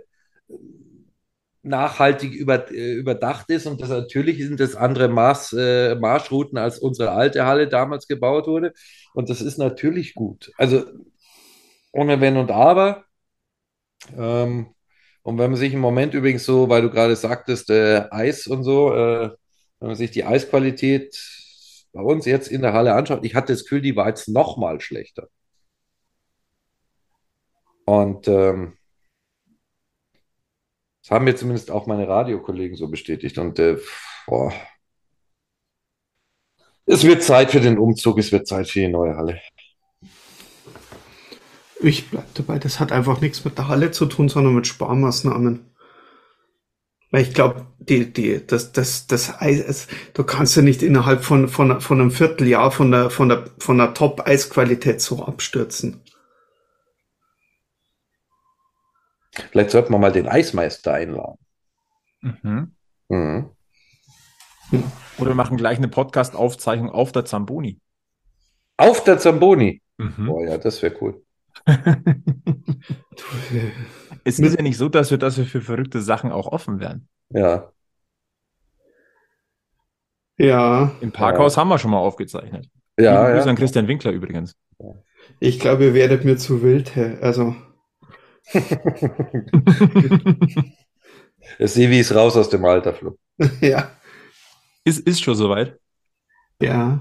nachhaltig 1.65 2.33
über, 2.35 2.71
äh, 2.71 2.95
überdacht 2.95 3.51
ist. 3.51 3.67
Und 3.67 3.81
das 3.81 3.89
natürlich 3.89 4.39
sind 4.39 4.61
das 4.61 4.77
andere 4.77 5.09
Maß, 5.09 5.55
äh, 5.55 5.95
Marschrouten, 5.97 6.59
als 6.59 6.79
unsere 6.79 7.13
alte 7.13 7.47
Halle 7.47 7.69
damals 7.69 8.07
gebaut 8.07 8.47
wurde. 8.47 8.73
Und 9.15 9.31
das 9.31 9.41
ist 9.41 9.59
natürlich 9.59 10.15
gut. 10.15 10.53
Also 10.59 10.85
ohne 11.93 12.21
Wenn 12.21 12.37
und 12.37 12.51
Aber. 12.51 13.05
Ähm, 14.17 14.75
und 15.23 15.39
wenn 15.39 15.51
man 15.51 15.59
sich 15.59 15.73
im 15.73 15.81
Moment 15.81 16.15
übrigens 16.15 16.45
so, 16.45 16.69
weil 16.69 16.83
du 16.83 16.91
gerade 16.91 17.17
sagtest, 17.17 17.71
äh, 17.71 18.07
Eis 18.11 18.47
und 18.47 18.63
so, 18.65 18.93
äh, 18.95 19.31
wenn 19.81 19.89
man 19.89 19.97
sich 19.97 20.11
die 20.11 20.25
Eisqualität 20.25 21.17
bei 21.93 22.03
uns 22.03 22.27
jetzt 22.27 22.49
in 22.49 22.63
der 22.63 22.75
Halle 22.75 22.95
anschaut, 22.95 23.25
ich 23.25 23.35
hatte 23.35 23.53
das 23.53 23.63
Gefühl, 23.63 23.81
die 23.81 23.97
war 23.97 24.09
jetzt 24.09 24.29
noch 24.29 24.57
mal 24.59 24.81
schlechter. 24.81 25.29
Und 27.87 28.29
ähm, 28.29 28.77
das 31.05 31.11
haben 31.11 31.27
mir 31.27 31.37
zumindest 31.37 31.71
auch 31.71 31.87
meine 31.87 32.09
Radiokollegen 32.09 32.79
so 32.79 32.89
bestätigt. 32.89 33.37
Und 33.37 33.59
äh, 33.59 33.77
boah. 34.27 34.55
Es 36.87 37.05
wird 37.05 37.23
Zeit 37.23 37.51
für 37.51 37.61
den 37.61 37.79
Umzug, 37.79 38.19
es 38.19 38.33
wird 38.33 38.47
Zeit 38.47 38.71
für 38.71 38.81
die 38.81 38.89
neue 38.89 39.15
Halle. 39.15 39.39
Ich 41.81 42.09
bleibe 42.09 42.29
dabei, 42.33 42.59
das 42.59 42.81
hat 42.81 42.91
einfach 42.91 43.21
nichts 43.21 43.45
mit 43.45 43.59
der 43.59 43.69
Halle 43.69 43.91
zu 43.91 44.07
tun, 44.07 44.31
sondern 44.31 44.55
mit 44.55 44.67
Sparmaßnahmen. 44.67 45.75
Weil 47.11 47.23
ich 47.23 47.35
glaube, 47.35 47.67
die, 47.79 48.11
die, 48.11 48.47
das, 48.47 48.73
das, 48.73 49.07
das 49.07 49.41
Eis, 49.41 49.89
du 50.15 50.25
kannst 50.25 50.57
ja 50.57 50.63
nicht 50.63 50.83
innerhalb 50.83 51.23
von, 51.23 51.49
von, 51.49 51.83
von 51.83 52.01
einem 52.01 52.11
Vierteljahr 52.13 52.71
von 52.71 52.91
der, 52.91 53.11
von 53.11 53.29
der, 53.29 53.45
von 53.59 53.77
der 53.77 53.93
Top-Eisqualität 53.93 55.03
so 55.03 55.23
abstürzen. 55.23 56.01
Vielleicht 59.51 59.71
sollten 59.71 59.93
wir 59.93 59.99
mal 59.99 60.13
den 60.13 60.29
Eismeister 60.29 60.95
einladen. 60.95 61.39
Mhm. 62.21 62.75
Mhm. 63.09 63.51
Oder 65.19 65.31
wir 65.31 65.35
machen 65.35 65.57
gleich 65.57 65.79
eine 65.79 65.89
Podcast-Aufzeichnung 65.89 66.91
auf 66.91 67.13
der 67.13 67.25
Zamboni. 67.25 67.81
Auf 68.77 69.05
der 69.05 69.19
Zamboni? 69.19 69.83
Mhm. 69.99 70.29
Oh 70.29 70.45
ja, 70.45 70.59
das 70.59 70.83
wäre 70.83 70.97
cool. 71.01 71.23
es 74.25 74.39
ist 74.39 74.57
ja 74.57 74.63
nicht 74.63 74.77
so, 74.77 74.89
dass 74.89 75.11
wir, 75.11 75.19
dass 75.19 75.39
wir 75.39 75.45
für 75.47 75.61
verrückte 75.61 76.01
Sachen 76.03 76.33
auch 76.33 76.49
offen 76.49 76.81
werden. 76.81 77.09
Ja. 77.31 77.71
Ja. 80.37 80.91
Im 81.01 81.13
Parkhaus 81.13 81.55
ja. 81.55 81.61
haben 81.61 81.69
wir 81.69 81.79
schon 81.79 81.93
mal 81.93 81.99
aufgezeichnet. 81.99 82.69
Ja. 82.99 83.31
Grüße 83.31 83.47
ja. 83.47 83.51
an 83.51 83.57
Christian 83.57 83.87
Winkler 83.89 84.11
übrigens. 84.13 84.57
Ich 85.41 85.61
glaube, 85.61 85.85
ihr 85.85 85.95
werdet 85.95 86.25
mir 86.25 86.37
zu 86.37 86.63
wild, 86.63 86.97
also. 86.97 87.55
Der 91.59 91.69
Sevi 91.69 92.01
ist 92.01 92.15
raus 92.15 92.37
aus 92.37 92.49
dem 92.49 92.65
Alter, 92.65 92.95
Flo. 92.95 93.19
ja. 93.61 93.91
Ist, 94.85 95.01
ist 95.01 95.23
schon 95.23 95.35
soweit. 95.35 95.79
Ja. 96.61 97.01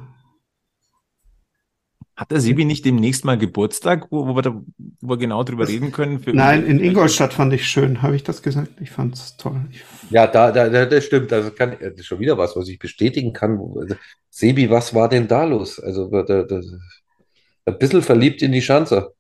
Hat 2.16 2.30
der 2.30 2.40
Sebi 2.40 2.64
nicht 2.64 2.86
demnächst 2.86 3.26
mal 3.26 3.40
Geburtstag, 3.40 4.08
wo, 4.12 4.28
wo, 4.28 4.36
wir, 4.36 4.44
da, 4.44 4.62
wo 5.02 5.10
wir 5.10 5.18
genau 5.18 5.44
drüber 5.44 5.68
reden 5.68 5.92
können? 5.92 6.24
Nein, 6.28 6.64
in 6.66 6.80
Ingolstadt 6.80 7.34
fand 7.34 7.52
ich 7.54 7.68
schön. 7.68 8.04
Habe 8.04 8.16
ich 8.16 8.24
das 8.24 8.44
gesagt? 8.44 8.80
Ich 8.80 8.92
fand 8.92 9.16
es 9.16 9.36
toll. 9.36 9.66
Ich 9.72 9.84
ja, 10.12 10.28
da, 10.28 10.52
da, 10.52 10.86
das 10.86 11.06
stimmt. 11.06 11.34
Also 11.34 11.50
kann, 11.50 11.76
das 11.80 11.94
ist 11.94 12.06
schon 12.06 12.20
wieder 12.20 12.38
was, 12.38 12.56
was 12.56 12.70
ich 12.70 12.78
bestätigen 12.78 13.34
kann. 13.34 13.60
Also, 13.60 13.96
Sebi, 14.30 14.70
was 14.70 14.94
war 14.94 15.10
denn 15.10 15.28
da 15.28 15.44
los? 15.44 15.80
Also 15.80 16.08
da, 16.10 16.44
da, 16.44 16.62
ein 17.66 17.78
bisschen 17.80 18.04
verliebt 18.04 18.44
in 18.44 18.52
die 18.52 18.62
Schanze. 18.62 19.14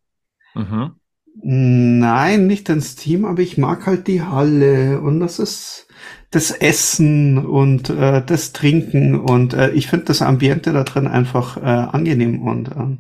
Mhm. 0.54 0.96
Nein, 1.36 2.48
nicht 2.48 2.70
ins 2.70 2.96
Team, 2.96 3.26
aber 3.26 3.42
ich 3.42 3.58
mag 3.58 3.86
halt 3.88 4.08
die 4.08 4.22
Halle 4.22 5.02
und 5.02 5.20
das 5.20 5.40
ist 5.40 5.88
das 6.32 6.52
Essen 6.52 7.46
und 7.46 7.90
äh, 7.90 8.24
das 8.26 8.54
Trinken 8.54 9.20
und 9.20 9.54
äh, 9.54 9.72
ich 9.72 9.88
finde 9.88 10.06
das 10.06 10.22
Ambiente 10.22 10.74
da 10.74 10.84
drin 10.84 11.08
einfach 11.08 11.58
äh, 11.58 11.62
angenehm 11.62 12.42
und 12.42 12.70
äh, 12.70 12.98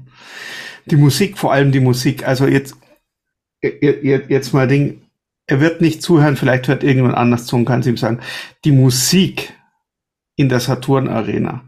die 0.85 0.97
Musik, 0.97 1.37
vor 1.37 1.53
allem 1.53 1.71
die 1.71 1.79
Musik. 1.79 2.27
Also 2.27 2.45
jetzt, 2.45 2.75
jetzt 3.61 4.53
mal 4.53 4.67
Ding, 4.67 5.01
er 5.47 5.59
wird 5.59 5.81
nicht 5.81 6.01
zuhören, 6.01 6.35
vielleicht 6.35 6.67
hört 6.67 6.83
irgendjemand 6.83 7.15
anders 7.15 7.45
zu 7.45 7.55
und 7.55 7.65
kann 7.65 7.79
es 7.79 7.87
ihm 7.87 7.97
sagen. 7.97 8.19
Die 8.65 8.71
Musik 8.71 9.53
in 10.35 10.49
der 10.49 10.59
Saturn 10.59 11.07
Arena, 11.07 11.63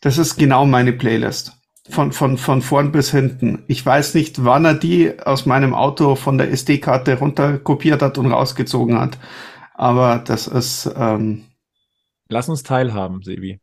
das 0.00 0.18
ist 0.18 0.36
genau 0.36 0.66
meine 0.66 0.92
Playlist. 0.92 1.61
Von, 1.90 2.12
von, 2.12 2.38
von 2.38 2.62
vorn 2.62 2.92
bis 2.92 3.10
hinten. 3.10 3.64
Ich 3.66 3.84
weiß 3.84 4.14
nicht, 4.14 4.44
wann 4.44 4.64
er 4.64 4.74
die 4.74 5.18
aus 5.18 5.46
meinem 5.46 5.74
Auto 5.74 6.14
von 6.14 6.38
der 6.38 6.50
SD-Karte 6.52 7.18
runterkopiert 7.18 8.02
hat 8.02 8.18
und 8.18 8.30
rausgezogen 8.30 9.00
hat. 9.00 9.18
Aber 9.74 10.18
das 10.18 10.46
ist. 10.46 10.90
Ähm, 10.96 11.44
Lass 12.28 12.48
uns 12.48 12.62
teilhaben, 12.62 13.22
Sebi. 13.22 13.60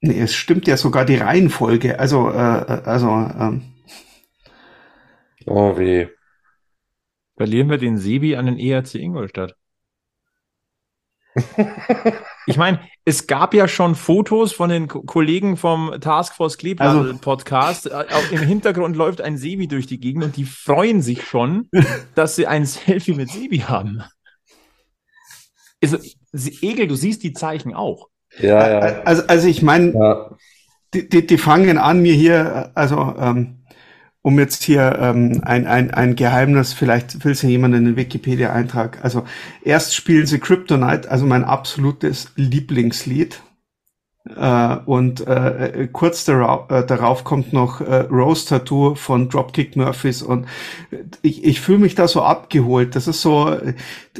Nee, 0.00 0.20
es 0.20 0.34
stimmt 0.34 0.66
ja 0.66 0.76
sogar 0.76 1.04
die 1.04 1.16
Reihenfolge. 1.16 1.98
Also, 1.98 2.30
äh, 2.30 2.34
also. 2.34 3.08
Ähm, 3.08 3.62
oh 5.46 5.76
weh. 5.76 6.08
Verlieren 7.36 7.68
wir 7.68 7.78
den 7.78 7.98
Sebi 7.98 8.36
an 8.36 8.46
den 8.46 8.58
ERC 8.58 8.94
Ingolstadt. 8.94 9.56
ich 12.46 12.56
meine, 12.56 12.80
es 13.04 13.26
gab 13.26 13.54
ja 13.54 13.68
schon 13.68 13.94
Fotos 13.94 14.52
von 14.52 14.70
den 14.70 14.88
Kollegen 14.88 15.56
vom 15.56 15.94
Taskforce 16.00 16.58
Kleeblatt 16.58 16.96
also, 16.96 17.18
Podcast. 17.18 17.86
Äh, 17.86 18.04
Im 18.30 18.40
Hintergrund 18.40 18.96
läuft 18.96 19.20
ein 19.20 19.36
Sebi 19.36 19.68
durch 19.68 19.86
die 19.86 20.00
Gegend 20.00 20.24
und 20.24 20.36
die 20.36 20.44
freuen 20.44 21.02
sich 21.02 21.24
schon, 21.24 21.68
dass 22.14 22.36
sie 22.36 22.46
ein 22.46 22.66
Selfie 22.66 23.14
mit 23.14 23.30
Sebi 23.30 23.58
haben. 23.58 24.02
Also, 25.82 25.98
Egel, 26.32 26.86
du 26.86 26.94
siehst 26.94 27.22
die 27.22 27.32
Zeichen 27.32 27.74
auch. 27.74 28.08
Ja, 28.38 28.70
ja. 28.70 29.02
Also, 29.02 29.26
also 29.26 29.48
ich 29.48 29.62
meine, 29.62 29.92
ja. 29.92 30.36
die, 30.94 31.08
die, 31.08 31.26
die, 31.26 31.38
fangen 31.38 31.78
an, 31.78 32.00
mir 32.00 32.14
hier, 32.14 32.70
also 32.74 33.14
ähm, 33.18 33.59
um 34.22 34.38
jetzt 34.38 34.62
hier 34.62 34.98
ähm, 35.00 35.40
ein, 35.44 35.66
ein, 35.66 35.90
ein 35.92 36.14
Geheimnis, 36.14 36.72
vielleicht 36.72 37.24
will 37.24 37.32
es 37.32 37.42
ja 37.42 37.48
jemand 37.48 37.74
in 37.74 37.86
den 37.86 37.96
Wikipedia-Eintrag. 37.96 39.02
Also 39.02 39.24
erst 39.62 39.94
spielen 39.94 40.26
sie 40.26 40.38
Kryptonite, 40.38 41.10
also 41.10 41.26
mein 41.26 41.44
absolutes 41.44 42.32
Lieblingslied. 42.36 43.40
Äh, 44.36 44.76
und 44.84 45.26
äh, 45.26 45.88
kurz 45.90 46.26
darauf, 46.26 46.70
äh, 46.70 46.84
darauf 46.84 47.24
kommt 47.24 47.54
noch 47.54 47.80
äh, 47.80 48.00
Rose 48.10 48.46
Tattoo 48.46 48.94
von 48.94 49.30
Dropkick 49.30 49.76
Murphys 49.76 50.22
und 50.22 50.46
ich, 51.22 51.42
ich 51.42 51.60
fühle 51.62 51.78
mich 51.78 51.94
da 51.94 52.06
so 52.06 52.20
abgeholt. 52.22 52.96
Das 52.96 53.08
ist 53.08 53.22
so, 53.22 53.56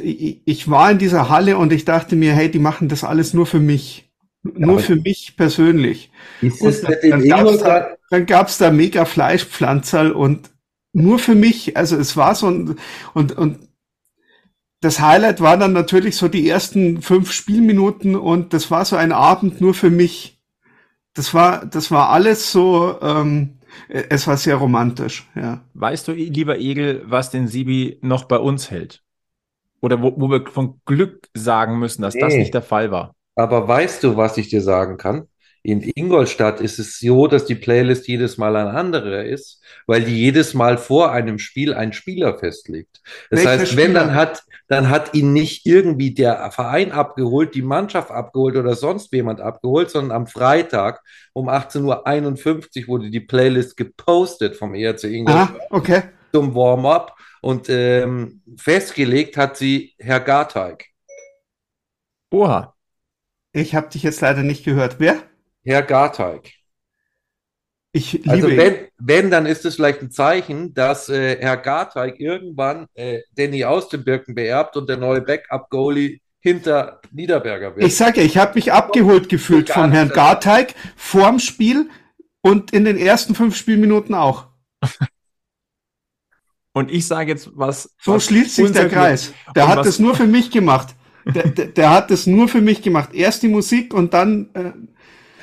ich, 0.01 0.41
ich 0.45 0.69
war 0.71 0.89
in 0.89 0.97
dieser 0.97 1.29
Halle 1.29 1.57
und 1.57 1.71
ich 1.71 1.85
dachte 1.85 2.15
mir, 2.15 2.33
hey, 2.33 2.49
die 2.49 2.59
machen 2.59 2.89
das 2.89 3.03
alles 3.03 3.35
nur 3.35 3.45
für 3.45 3.59
mich. 3.59 4.10
Nur 4.43 4.79
ja, 4.79 4.81
für 4.81 4.95
mich 4.95 5.35
persönlich. 5.37 6.11
Ist 6.41 6.63
es 6.63 6.87
mit 6.87 7.03
dem 7.03 7.21
Ego 7.21 7.57
da, 7.57 7.95
dann 8.09 8.25
gab's 8.25 8.57
da 8.57 8.71
mega 8.71 9.05
Fleischpflanzerl 9.05 10.11
und 10.11 10.49
nur 10.93 11.19
für 11.19 11.35
mich, 11.35 11.77
also 11.77 11.95
es 11.95 12.17
war 12.17 12.35
so 12.35 12.47
ein, 12.49 12.75
und, 13.13 13.37
und 13.37 13.59
das 14.81 14.99
Highlight 14.99 15.41
war 15.41 15.57
dann 15.57 15.73
natürlich 15.73 16.15
so 16.15 16.27
die 16.27 16.49
ersten 16.49 17.01
fünf 17.01 17.31
Spielminuten 17.31 18.15
und 18.15 18.53
das 18.53 18.71
war 18.71 18.83
so 18.83 18.95
ein 18.95 19.11
Abend 19.11 19.61
nur 19.61 19.73
für 19.73 19.91
mich. 19.91 20.39
Das 21.13 21.33
war, 21.33 21.65
das 21.65 21.91
war 21.91 22.09
alles 22.09 22.51
so, 22.51 22.97
ähm, 23.01 23.59
es 23.87 24.27
war 24.27 24.37
sehr 24.37 24.55
romantisch, 24.55 25.29
ja. 25.35 25.61
Weißt 25.75 26.07
du, 26.07 26.13
lieber 26.13 26.57
Egel, 26.57 27.03
was 27.05 27.29
den 27.29 27.47
Sibi 27.47 27.99
noch 28.01 28.25
bei 28.25 28.37
uns 28.37 28.71
hält? 28.71 29.03
Oder 29.81 30.01
wo, 30.01 30.13
wo 30.17 30.29
wir 30.29 30.45
von 30.47 30.81
Glück 30.85 31.29
sagen 31.33 31.79
müssen, 31.79 32.01
dass 32.01 32.15
nee. 32.15 32.21
das 32.21 32.33
nicht 32.33 32.53
der 32.53 32.61
Fall 32.61 32.91
war? 32.91 33.15
Aber 33.35 33.67
weißt 33.67 34.03
du, 34.03 34.17
was 34.17 34.37
ich 34.37 34.49
dir 34.49 34.61
sagen 34.61 34.97
kann? 34.97 35.27
In 35.63 35.83
Ingolstadt 35.95 36.59
ist 36.59 36.79
es 36.79 36.99
so, 36.99 37.27
dass 37.27 37.45
die 37.45 37.53
Playlist 37.53 38.07
jedes 38.07 38.39
Mal 38.39 38.55
ein 38.55 38.67
anderer 38.67 39.23
ist, 39.23 39.61
weil 39.85 40.03
die 40.03 40.17
jedes 40.17 40.55
Mal 40.55 40.79
vor 40.79 41.11
einem 41.11 41.37
Spiel 41.37 41.75
einen 41.75 41.93
Spieler 41.93 42.39
festlegt. 42.39 42.99
Das 43.29 43.45
Welcher 43.45 43.61
heißt, 43.61 43.77
wenn 43.77 43.93
dann 43.93 44.15
hat, 44.15 44.41
dann 44.67 44.89
hat 44.89 45.13
ihn 45.13 45.33
nicht 45.33 45.67
irgendwie 45.67 46.15
der 46.15 46.49
Verein 46.51 46.91
abgeholt, 46.91 47.53
die 47.53 47.61
Mannschaft 47.61 48.09
abgeholt 48.09 48.55
oder 48.55 48.73
sonst 48.73 49.13
jemand 49.13 49.39
abgeholt, 49.39 49.91
sondern 49.91 50.17
am 50.17 50.27
Freitag 50.27 51.03
um 51.33 51.47
18.51 51.47 52.83
Uhr 52.83 52.87
wurde 52.87 53.11
die 53.11 53.19
Playlist 53.19 53.77
gepostet 53.77 54.55
vom 54.55 54.73
ERC 54.73 55.03
Ingolstadt 55.03 55.61
ah, 55.61 55.67
okay. 55.69 56.01
zum 56.33 56.55
Warm-up 56.55 57.15
und 57.43 57.69
ähm, 57.69 58.41
festgelegt 58.57 59.37
hat 59.37 59.57
sie 59.57 59.93
Herr 59.99 60.21
Garteig. 60.21 60.87
Oha. 62.31 62.73
Ich 63.53 63.75
habe 63.75 63.89
dich 63.89 64.03
jetzt 64.03 64.21
leider 64.21 64.43
nicht 64.43 64.63
gehört. 64.63 64.95
Wer? 64.99 65.21
Herr 65.63 65.83
Garteig. 65.83 66.51
Ich 67.93 68.13
liebe 68.13 68.29
also 68.29 68.47
wenn, 68.47 68.87
wenn, 68.99 69.31
dann 69.31 69.45
ist 69.45 69.65
es 69.65 69.75
vielleicht 69.75 70.01
ein 70.01 70.11
Zeichen, 70.11 70.73
dass 70.73 71.09
äh, 71.09 71.37
Herr 71.39 71.57
Garteig 71.57 72.19
irgendwann 72.19 72.87
äh, 72.93 73.19
Danny 73.35 73.65
aus 73.65 73.89
dem 73.89 74.05
Birken 74.05 74.33
beerbt 74.33 74.77
und 74.77 74.87
der 74.87 74.95
neue 74.95 75.21
Backup-Goalie 75.21 76.19
hinter 76.39 77.01
Niederberger 77.11 77.75
wird. 77.75 77.85
Ich 77.85 77.97
sage 77.97 78.21
ja, 78.21 78.25
ich 78.25 78.37
habe 78.37 78.55
mich 78.55 78.71
abgeholt 78.71 79.27
gefühlt 79.27 79.69
von 79.69 79.91
Herrn 79.91 80.09
Garteig 80.09 80.73
vorm 80.95 81.39
Spiel 81.39 81.89
und 82.41 82.71
in 82.71 82.85
den 82.85 82.97
ersten 82.97 83.35
fünf 83.35 83.57
Spielminuten 83.57 84.15
auch. 84.15 84.47
Und 86.73 86.89
ich 86.89 87.05
sage 87.05 87.29
jetzt 87.29 87.49
was. 87.53 87.93
So 87.99 88.13
was 88.13 88.25
schließt 88.25 88.55
sich 88.55 88.71
der 88.71 88.87
Kreis. 88.87 89.33
Der 89.55 89.67
hat 89.67 89.85
es 89.85 89.99
nur 89.99 90.15
für 90.15 90.25
mich 90.25 90.51
gemacht. 90.51 90.95
Der, 91.25 91.49
der, 91.49 91.67
der, 91.67 91.89
hat 91.91 92.11
es 92.11 92.25
nur 92.25 92.47
für 92.47 92.61
mich 92.61 92.81
gemacht. 92.81 93.13
Erst 93.13 93.43
die 93.43 93.47
Musik 93.47 93.93
und 93.93 94.13
dann 94.13 94.49
äh, 94.53 94.71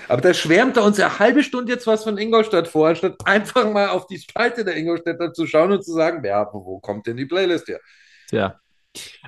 aber 0.08 0.22
da 0.22 0.32
schwärmt 0.32 0.76
er 0.78 0.84
uns 0.84 0.98
eine 0.98 1.18
halbe 1.18 1.42
Stunde 1.42 1.70
jetzt 1.70 1.86
was 1.86 2.02
von 2.02 2.16
Ingolstadt 2.16 2.66
vor, 2.66 2.88
anstatt 2.88 3.16
einfach 3.26 3.70
mal 3.70 3.90
auf 3.90 4.06
die 4.06 4.18
Spalte 4.18 4.64
der 4.64 4.76
Ingolstädter 4.76 5.34
zu 5.34 5.46
schauen 5.46 5.70
und 5.70 5.84
zu 5.84 5.92
sagen, 5.92 6.24
ja, 6.24 6.48
wo 6.50 6.80
kommt 6.80 7.06
denn 7.06 7.18
die 7.18 7.26
Playlist 7.26 7.68
her? 7.68 7.80
Tja. 8.28 8.58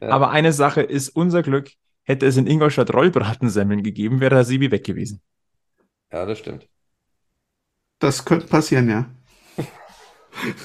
Ja. 0.00 0.08
Aber 0.08 0.30
eine 0.30 0.52
Sache 0.52 0.80
ist 0.80 1.10
unser 1.10 1.42
Glück, 1.42 1.70
hätte 2.02 2.26
es 2.26 2.38
in 2.38 2.46
Ingolstadt 2.46 2.92
Rollbratensemmeln 2.94 3.82
gegeben, 3.82 4.20
wäre 4.20 4.36
der 4.36 4.44
Sibi 4.44 4.70
weg 4.70 4.84
gewesen. 4.84 5.20
Ja, 6.10 6.24
das 6.24 6.38
stimmt. 6.38 6.66
Das 7.98 8.24
könnte 8.24 8.46
passieren, 8.46 8.88
ja. 8.88 9.10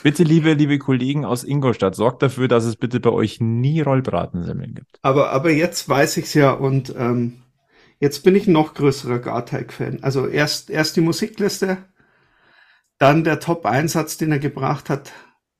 Bitte, 0.04 0.24
liebe, 0.24 0.54
liebe 0.54 0.80
Kollegen 0.80 1.26
aus 1.26 1.44
Ingolstadt, 1.44 1.96
sorgt 1.96 2.22
dafür, 2.22 2.48
dass 2.48 2.66
es 2.66 2.76
bitte 2.76 3.00
bei 3.00 3.10
euch 3.10 3.40
nie 3.42 3.82
Rollbratensemmeln 3.82 4.76
gibt. 4.76 5.00
Aber, 5.02 5.32
aber 5.32 5.52
jetzt 5.52 5.88
weiß 5.90 6.18
ich 6.18 6.26
es 6.26 6.34
ja 6.34 6.52
und 6.52 6.94
ähm, 6.98 7.42
jetzt 8.00 8.24
bin 8.24 8.36
ich 8.36 8.48
noch 8.48 8.74
größerer 8.74 9.20
Garteig-Fan. 9.20 10.04
Also 10.04 10.28
erst, 10.28 10.70
erst 10.70 10.96
die 10.96 11.02
Musikliste, 11.02 11.78
dann 12.98 13.24
der 13.24 13.40
Top-Einsatz, 13.40 14.18
den 14.18 14.32
er 14.32 14.40
gebracht 14.40 14.90
hat, 14.90 15.12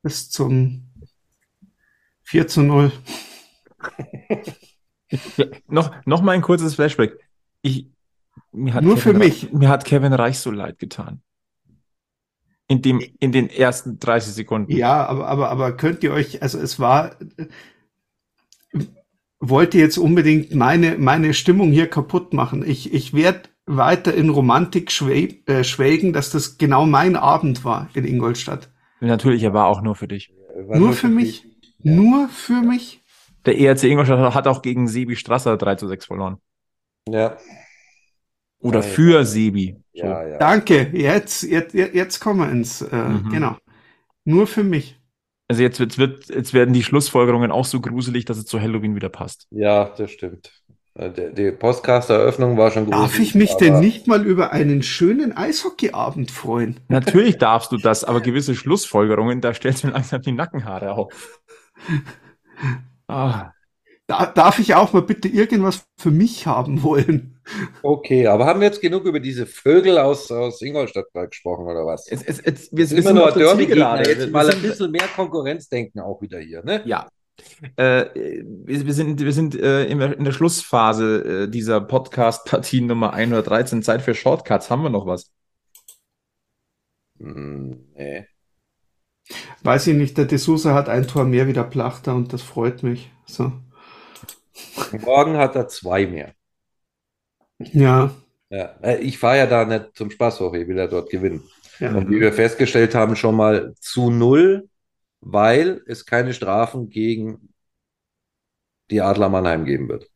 bis 0.02 0.30
zum 0.30 0.90
4 2.24 2.48
zu 2.48 2.62
0. 2.62 2.92
noch, 5.68 5.94
noch 6.06 6.22
mal 6.22 6.32
ein 6.32 6.42
kurzes 6.42 6.76
Flashback. 6.76 7.18
Ich, 7.62 7.88
mir 8.52 8.74
hat 8.74 8.84
Nur 8.84 8.96
Kevin, 8.96 9.14
für 9.14 9.18
mich. 9.18 9.52
Mir 9.52 9.70
hat 9.70 9.86
Kevin 9.86 10.14
Reich 10.14 10.40
so 10.40 10.52
leid 10.52 10.80
getan. 10.80 11.22
In, 12.68 12.82
dem, 12.82 13.02
in 13.20 13.32
den 13.32 13.50
ersten 13.50 14.00
30 14.00 14.34
Sekunden. 14.34 14.72
Ja, 14.72 15.06
aber, 15.06 15.28
aber, 15.28 15.50
aber 15.50 15.72
könnt 15.78 16.04
ihr 16.04 16.12
euch, 16.12 16.42
also 16.42 16.58
es 16.58 16.80
war, 16.80 17.16
wollt 19.40 19.76
ihr 19.76 19.82
jetzt 19.82 19.98
unbedingt 19.98 20.56
meine, 20.56 20.98
meine 20.98 21.34
Stimmung 21.34 21.72
hier 21.72 21.88
kaputt 21.88 22.34
machen. 22.34 22.68
Ich, 22.68 22.92
ich 22.92 23.14
werde 23.14 23.50
weiter 23.66 24.14
in 24.14 24.30
Romantik 24.30 24.92
schwä 24.92 25.42
äh, 25.46 25.64
schwelgen, 25.64 26.14
dass 26.14 26.32
das 26.32 26.58
genau 26.58 26.86
mein 26.86 27.16
Abend 27.16 27.66
war 27.66 27.90
in 27.94 28.06
Ingolstadt. 28.06 28.72
Natürlich, 29.00 29.44
er 29.44 29.54
war 29.54 29.68
auch 29.68 29.82
nur 29.82 29.96
für 29.96 30.08
dich. 30.08 30.34
Nur 30.68 30.94
für 30.94 31.08
mich? 31.08 31.44
Ja. 31.80 31.92
Nur 31.92 32.30
für 32.30 32.62
mich? 32.62 33.04
Der 33.46 33.60
ERC 33.60 33.84
Ingolstadt 33.84 34.34
hat 34.34 34.48
auch 34.48 34.62
gegen 34.62 34.88
Sebi 34.88 35.16
Strasser 35.16 35.58
3 35.58 35.76
zu 35.76 35.88
6 35.88 36.06
verloren. 36.06 36.38
Ja. 37.08 37.38
Oder 38.60 38.82
für 38.82 39.26
Sebi. 39.26 39.78
So. 39.94 40.04
Ja, 40.04 40.28
ja. 40.28 40.38
Danke, 40.38 40.90
jetzt, 40.94 41.44
jetzt, 41.44 41.74
jetzt 41.74 42.20
kommen 42.20 42.40
wir 42.40 42.52
ins, 42.52 42.82
äh, 42.82 42.96
mhm. 42.96 43.30
genau. 43.30 43.58
Nur 44.24 44.48
für 44.48 44.64
mich. 44.64 45.00
Also 45.48 45.62
jetzt, 45.62 45.80
jetzt, 45.80 45.98
wird, 45.98 46.28
jetzt 46.30 46.54
werden 46.54 46.74
die 46.74 46.84
Schlussfolgerungen 46.84 47.52
auch 47.52 47.66
so 47.66 47.80
gruselig, 47.80 48.26
dass 48.26 48.38
es 48.38 48.46
zu 48.46 48.60
Halloween 48.60 48.96
wieder 48.96 49.10
passt. 49.10 49.48
Ja, 49.52 49.86
das 49.96 50.12
stimmt. 50.12 50.52
Äh, 50.96 51.12
die, 51.12 51.34
die 51.34 51.52
Postcast-Eröffnung 51.52 52.58
war 52.58 52.72
schon 52.72 52.86
gruselig. 52.86 53.12
Darf 53.12 53.20
ich 53.20 53.36
mich 53.36 53.54
denn 53.56 53.80
nicht 53.80 54.08
mal 54.08 54.26
über 54.26 54.52
einen 54.52 54.82
schönen 54.82 55.38
Eishockeyabend 55.38 56.32
freuen? 56.32 56.80
Natürlich 56.88 57.38
darfst 57.38 57.72
du 57.72 57.78
das, 57.78 58.04
aber 58.04 58.22
gewisse 58.22 58.56
Schlussfolgerungen, 58.56 59.42
da 59.42 59.54
stellst 59.54 59.84
du 59.84 59.88
mir 59.88 59.94
langsam 59.94 60.22
die 60.22 60.32
Nackenhaare 60.32 60.92
auf. 60.92 61.42
Ah. 63.08 63.52
Da, 64.08 64.26
darf 64.26 64.58
ich 64.58 64.74
auch 64.74 64.94
mal 64.94 65.04
bitte 65.04 65.28
irgendwas 65.28 65.86
für 65.96 66.10
mich 66.10 66.48
haben 66.48 66.82
wollen? 66.82 67.35
Okay, 67.82 68.28
aber 68.28 68.46
haben 68.46 68.60
wir 68.60 68.68
jetzt 68.68 68.82
genug 68.82 69.06
über 69.06 69.20
diese 69.20 69.46
Vögel 69.46 69.98
aus, 69.98 70.32
aus 70.32 70.62
Ingolstadt 70.62 71.06
gesprochen 71.14 71.66
oder 71.66 71.86
was? 71.86 72.08
Es, 72.08 72.24
es, 72.24 72.40
es, 72.40 72.70
wir, 72.72 72.88
sind 72.88 73.00
immer 73.00 73.14
nur 73.14 73.32
Derby 73.32 73.68
gerade. 73.68 74.10
Jetzt 74.10 74.32
mal 74.32 74.50
ein 74.50 74.62
bisschen 74.62 74.92
mehr 74.92 75.08
Konkurrenzdenken 75.16 76.00
auch 76.02 76.22
wieder 76.22 76.40
hier, 76.40 76.64
ne? 76.64 76.82
Ja. 76.86 77.08
Äh, 77.76 78.06
wir, 78.16 78.86
wir, 78.86 78.94
sind, 78.94 79.20
wir 79.20 79.34
sind 79.34 79.56
äh, 79.56 79.86
in, 79.86 80.00
der, 80.00 80.18
in 80.18 80.24
der 80.24 80.32
Schlussphase 80.32 81.44
äh, 81.44 81.50
dieser 81.50 81.82
Podcast-Partie 81.82 82.82
Nummer 82.82 83.14
113. 83.14 83.84
Zeit 83.84 84.02
für 84.02 84.16
Shortcuts. 84.16 84.70
Haben 84.70 84.84
wir 84.84 84.90
noch 84.90 85.06
was? 85.06 85.32
Hm, 87.20 87.92
nee. 87.96 88.26
Weiß 89.64 89.88
ich 89.88 89.96
nicht, 89.96 90.18
der 90.18 90.30
D'Souza 90.30 90.74
hat 90.74 90.90
ein 90.90 91.08
Tor 91.08 91.26
mehr 91.26 91.48
wie 91.48 91.54
der 91.54 91.64
Plachter 91.64 92.16
und 92.16 92.32
das 92.32 92.42
freut 92.42 92.84
mich. 92.84 93.12
So. 93.26 93.52
Morgen 94.92 95.38
hat 95.38 95.56
er 95.56 95.68
zwei 95.68 96.06
mehr. 96.06 96.34
Ja. 97.60 98.14
ja. 98.50 98.76
Äh, 98.82 98.98
ich 98.98 99.18
fahre 99.18 99.38
ja 99.38 99.48
da 99.48 99.66
nicht 99.66 99.96
zum 99.96 100.12
Spaß 100.12 100.40
hoch, 100.40 100.54
ich 100.54 100.68
will 100.68 100.78
ja 100.78 100.88
dort 100.88 101.10
gewinnen. 101.10 101.44
Ja. 101.80 101.94
Und 101.94 102.10
wie 102.10 102.20
wir 102.20 102.34
festgestellt 102.34 102.96
haben, 102.96 103.16
schon 103.16 103.36
mal 103.36 103.74
zu 103.80 104.10
null, 104.10 104.70
weil 105.22 105.82
es 105.88 106.06
keine 106.06 106.34
Strafen 106.34 106.90
gegen 106.90 107.50
die 108.92 109.02
Adler 109.02 109.30
Mannheim 109.30 109.66
geben 109.66 109.90
wird. 109.90 110.10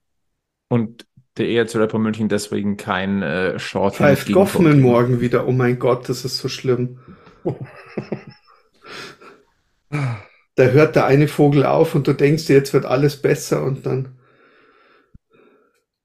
Und 0.70 1.06
der 1.38 1.50
ERC 1.50 1.76
Rapper 1.76 2.00
München 2.00 2.30
deswegen 2.30 2.78
kein 2.78 3.22
äh, 3.24 3.60
Short. 3.60 3.96
Pfeift 3.96 4.32
Goffman 4.32 4.82
morgen 4.82 5.22
wieder. 5.22 5.48
Oh 5.48 5.52
mein 5.52 5.80
Gott, 5.80 6.08
das 6.10 6.26
ist 6.26 6.38
so 6.38 6.50
schlimm. 6.50 7.00
da 9.90 10.64
hört 10.66 10.96
der 10.96 11.06
eine 11.06 11.28
Vogel 11.28 11.66
auf 11.66 11.96
und 11.96 12.08
du 12.08 12.14
denkst, 12.14 12.50
jetzt 12.50 12.74
wird 12.74 12.86
alles 12.86 13.22
besser 13.22 13.64
und 13.64 13.86
dann. 13.86 14.19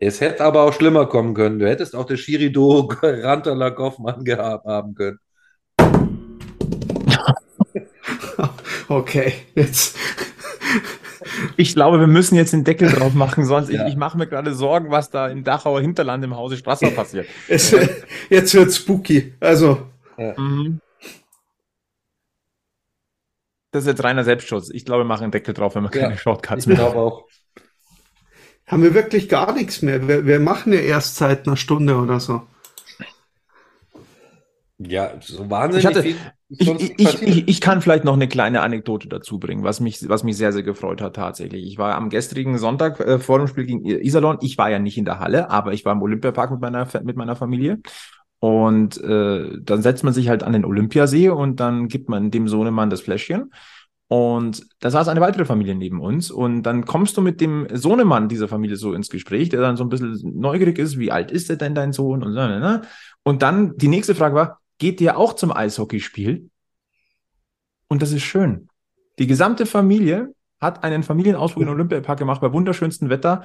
Es 0.07 0.21
hätte 0.21 0.45
aber 0.45 0.65
auch 0.65 0.75
schlimmer 0.75 1.07
kommen 1.07 1.33
können. 1.33 1.59
Du 1.59 1.67
hättest 1.67 1.97
auch 1.97 2.05
das 2.05 2.21
Shirido 2.21 2.81
Rantala 3.03 3.71
Goffmann 3.71 4.23
gehabt 4.25 4.67
haben 4.67 4.95
können. 4.95 5.19
okay, 8.89 9.33
jetzt. 9.55 9.97
Ich 11.57 11.75
glaube, 11.75 12.01
wir 12.01 12.07
müssen 12.07 12.37
jetzt 12.37 12.53
den 12.53 12.65
Deckel 12.65 12.89
drauf 12.93 13.15
machen, 13.15 13.47
sonst 13.47 13.71
ja. 13.71 13.87
ich, 13.87 13.93
ich 13.93 13.97
mache 13.97 14.19
mir 14.19 14.27
gerade 14.27 14.55
Sorgen, 14.55 14.91
was 14.91 15.09
da 15.09 15.29
im 15.29 15.43
Dachauer 15.43 15.81
Hinterland 15.81 16.23
im 16.23 16.37
Hause 16.37 16.59
Strasser 16.59 16.91
passiert. 16.91 17.27
Es, 17.49 17.75
jetzt 18.29 18.55
wird 18.55 18.75
spooky. 18.75 19.33
Also. 19.41 19.89
Ja. 20.19 20.39
Mhm. 20.39 20.81
Das 23.71 23.85
ist 23.85 23.89
jetzt 23.89 24.05
reiner 24.05 24.23
Selbstschutz. 24.23 24.69
Ich 24.71 24.85
glaube, 24.85 25.01
wir 25.01 25.07
machen 25.07 25.23
einen 25.25 25.33
Deckel 25.33 25.55
drauf, 25.55 25.75
wenn 25.75 25.83
wir 25.83 25.91
keine 25.91 26.19
Shortcuts 26.19 26.67
mehr 26.67 26.79
haben. 26.79 26.97
Auch. 26.97 27.25
Haben 28.67 28.83
wir 28.83 28.95
wirklich 28.95 29.29
gar 29.29 29.53
nichts 29.53 29.83
mehr? 29.83 30.09
Wir, 30.09 30.27
wir 30.27 30.41
machen 30.41 30.73
ja 30.73 30.81
erst 30.81 31.17
seit 31.17 31.47
einer 31.47 31.57
Stunde 31.57 31.97
oder 31.97 32.21
so. 32.21 32.43
Ja, 34.79 35.13
so 35.21 35.49
wahnsinnig 35.51 35.85
ich 35.85 35.87
hatte, 35.87 36.03
viel. 36.03 36.17
Ich, 36.49 36.99
ich, 36.99 37.23
ich, 37.23 37.49
ich, 37.49 37.61
kann 37.61 37.81
vielleicht 37.81 38.05
noch 38.05 38.15
eine 38.15 38.29
kleine 38.29 38.61
Anekdote 38.61 39.09
dazu 39.09 39.39
bringen, 39.39 39.63
was 39.63 39.81
mich, 39.81 40.09
was 40.09 40.25
mich 40.25 40.37
sehr, 40.37 40.53
sehr 40.53 40.63
gefreut 40.63 41.01
hat 41.01 41.17
tatsächlich. 41.17 41.65
Ich 41.65 41.79
war 41.79 41.95
am 41.95 42.11
gestrigen 42.11 42.59
Sonntag 42.59 43.01
äh, 43.01 43.19
vor 43.19 43.39
dem 43.39 43.47
Spiel 43.47 43.67
gegen 43.67 43.85
Iserlohn. 43.85 44.39
Ich 44.41 44.59
war 44.59 44.71
ja 44.71 44.79
nicht 44.79 44.99
in 44.99 45.05
der 45.05 45.21
Halle, 45.21 45.51
aber 45.51 45.73
ich 45.73 45.85
war 45.85 45.93
im 45.93 46.03
Olympiapark 46.03 46.51
mit 46.51 46.61
meiner, 46.61 46.89
mit 47.03 47.17
meiner 47.17 47.37
Familie. 47.37 47.81
Und 48.41 49.03
äh, 49.03 49.59
dann 49.61 49.83
setzt 49.83 50.05
man 50.05 50.13
sich 50.13 50.29
halt 50.29 50.43
an 50.43 50.53
den 50.53 50.65
Olympiasee 50.65 51.31
und 51.31 51.61
dann 51.61 51.89
gibt 51.89 52.09
man 52.09 52.31
dem 52.31 52.49
Sohnemann 52.49 52.91
das 52.91 53.01
Fläschchen. 53.01 53.53
Und 54.09 54.67
da 54.81 54.91
saß 54.91 55.09
eine 55.09 55.21
weitere 55.21 55.45
Familie 55.45 55.75
neben 55.75 56.01
uns. 56.01 56.31
Und 56.31 56.63
dann 56.63 56.85
kommst 56.85 57.17
du 57.17 57.23
mit 57.23 57.41
dem 57.41 57.67
Sohnemann 57.73 58.29
dieser 58.29 58.49
Familie 58.49 58.77
so 58.77 58.93
ins 58.93 59.09
Gespräch, 59.09 59.49
der 59.49 59.61
dann 59.61 59.77
so 59.77 59.85
ein 59.85 59.89
bisschen 59.89 60.39
neugierig 60.39 60.79
ist, 60.79 60.99
wie 60.99 61.11
alt 61.11 61.31
ist 61.31 61.49
denn 61.51 61.75
dein 61.75 61.93
Sohn? 61.93 62.23
Und, 62.23 62.35
so, 62.35 62.89
und 63.23 63.43
dann 63.43 63.77
die 63.77 63.89
nächste 63.89 64.15
Frage 64.15 64.35
war, 64.35 64.61
geht 64.79 65.01
ihr 65.01 65.17
auch 65.17 65.33
zum 65.35 65.53
Eishockeyspiel? 65.53 66.51
Und 67.89 68.03
das 68.03 68.13
ist 68.13 68.23
schön. 68.23 68.69
Die 69.19 69.27
gesamte 69.27 69.67
Familie 69.67 70.35
hat 70.61 70.85
einen 70.85 71.03
Familienausflug 71.03 71.63
in 71.63 71.69
den 71.69 71.75
Olympiapark 71.75 72.19
gemacht 72.19 72.41
bei 72.41 72.53
wunderschönstem 72.53 73.09
Wetter 73.09 73.45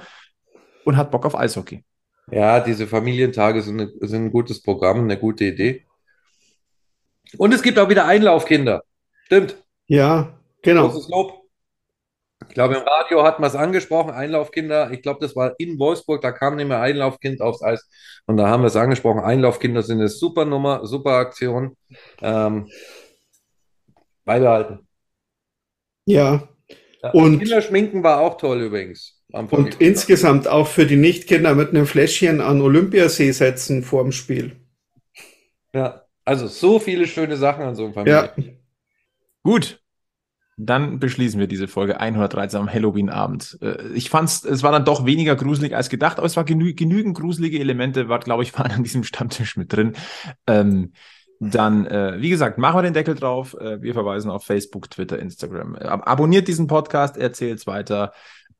und 0.84 0.96
hat 0.96 1.10
Bock 1.10 1.24
auf 1.26 1.38
Eishockey. 1.38 1.84
Ja, 2.30 2.60
diese 2.60 2.86
Familientage 2.86 3.62
sind, 3.62 3.80
eine, 3.80 3.92
sind 4.00 4.26
ein 4.26 4.32
gutes 4.32 4.62
Programm, 4.62 5.00
eine 5.00 5.18
gute 5.18 5.44
Idee. 5.44 5.86
Und 7.38 7.54
es 7.54 7.62
gibt 7.62 7.78
auch 7.78 7.88
wieder 7.88 8.06
Einlaufkinder. 8.06 8.82
Stimmt. 9.26 9.56
Ja, 9.86 10.39
genau. 10.62 10.88
Großes 10.88 11.08
Lob. 11.08 11.40
Ich 12.48 12.54
glaube, 12.54 12.74
im 12.74 12.82
Radio 12.82 13.22
hat 13.22 13.38
man 13.38 13.48
es 13.48 13.54
angesprochen, 13.54 14.10
Einlaufkinder. 14.10 14.90
Ich 14.92 15.02
glaube, 15.02 15.20
das 15.20 15.36
war 15.36 15.54
in 15.58 15.78
Wolfsburg, 15.78 16.22
da 16.22 16.32
kam 16.32 16.56
nicht 16.56 16.68
mehr 16.68 16.80
Einlaufkind 16.80 17.42
aufs 17.42 17.62
Eis. 17.62 17.88
Und 18.26 18.38
da 18.38 18.48
haben 18.48 18.62
wir 18.62 18.68
es 18.68 18.76
angesprochen. 18.76 19.20
Einlaufkinder 19.20 19.82
sind 19.82 19.98
eine 19.98 20.08
super 20.08 20.44
Nummer, 20.46 20.86
super 20.86 21.12
Aktion. 21.12 21.76
Ähm, 22.22 22.68
beibehalten. 24.24 24.86
Ja. 26.06 26.48
und 27.12 27.38
Kinderschminken 27.38 28.02
war 28.02 28.20
auch 28.20 28.36
toll 28.36 28.62
übrigens. 28.62 29.22
Und 29.32 29.80
insgesamt 29.80 30.48
auch 30.48 30.66
für 30.66 30.86
die 30.86 30.96
Nichtkinder 30.96 31.54
mit 31.54 31.70
einem 31.70 31.86
Fläschchen 31.86 32.40
an 32.40 32.60
Olympiasee 32.60 33.30
setzen 33.30 33.84
vor 33.84 34.02
dem 34.02 34.12
Spiel. 34.12 34.56
Ja, 35.72 36.04
also 36.24 36.48
so 36.48 36.80
viele 36.80 37.06
schöne 37.06 37.36
Sachen 37.36 37.62
an 37.62 37.76
so 37.76 37.84
einem 37.84 37.94
Familie. 37.94 38.32
Ja. 38.36 38.44
Gut. 39.42 39.79
Dann 40.62 40.98
beschließen 40.98 41.40
wir 41.40 41.46
diese 41.46 41.68
Folge 41.68 42.00
113 42.00 42.60
am 42.60 42.72
Halloween-Abend. 42.72 43.58
Äh, 43.62 43.88
ich 43.94 44.10
fand 44.10 44.28
es 44.28 44.62
war 44.62 44.72
dann 44.72 44.84
doch 44.84 45.06
weniger 45.06 45.34
gruselig 45.34 45.74
als 45.74 45.88
gedacht, 45.88 46.18
aber 46.18 46.26
es 46.26 46.36
war 46.36 46.44
genü 46.44 46.74
genügend 46.74 47.16
gruselige 47.16 47.58
Elemente, 47.58 48.08
war, 48.08 48.18
glaube 48.18 48.42
ich, 48.42 48.52
waren 48.58 48.70
an 48.72 48.82
diesem 48.82 49.04
Stammtisch 49.04 49.56
mit 49.56 49.72
drin. 49.72 49.94
Ähm, 50.46 50.92
dann, 51.38 51.86
äh, 51.86 52.20
wie 52.20 52.28
gesagt, 52.28 52.58
machen 52.58 52.76
wir 52.76 52.82
den 52.82 52.92
Deckel 52.92 53.14
drauf. 53.14 53.54
Äh, 53.54 53.80
wir 53.80 53.94
verweisen 53.94 54.30
auf 54.30 54.44
Facebook, 54.44 54.90
Twitter, 54.90 55.18
Instagram. 55.18 55.76
Ab 55.76 56.02
abonniert 56.04 56.46
diesen 56.46 56.66
Podcast, 56.66 57.16
erzählt 57.16 57.60
es 57.60 57.66
weiter. 57.66 58.12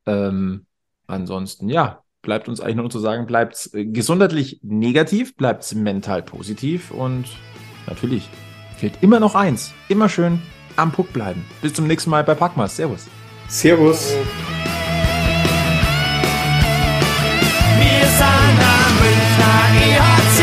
Ähm, 0.07 0.65
ansonsten, 1.07 1.69
ja, 1.69 2.03
bleibt 2.23 2.49
uns 2.49 2.61
eigentlich 2.63 2.77
nur 2.77 2.89
zu 2.89 2.99
sagen, 2.99 3.27
bleibt 3.27 3.69
äh, 3.75 3.85
gesundheitlich 3.85 4.61
negativ, 4.63 5.37
bleibt 5.37 5.75
mental 5.75 6.23
positiv 6.23 6.91
und 6.93 7.27
natürlich 7.87 8.31
gilt 8.81 9.03
immer 9.03 9.21
noch 9.21 9.35
eins. 9.35 9.75
Immer 9.91 10.09
schön 10.09 10.41
am 10.77 10.93
Puck 10.93 11.13
bleiben. 11.13 11.45
Bis 11.63 11.75
zum 11.75 11.87
nächsten 11.87 12.11
Mal 12.11 12.25
bei 12.25 12.35
Packmas. 12.35 12.77
Servus. 12.77 13.07
Servus. 13.49 14.13
Wir 17.79 18.07
sind 18.07 18.61
am 18.77 18.93
Münchner 19.01 19.61
EHC, 19.83 20.41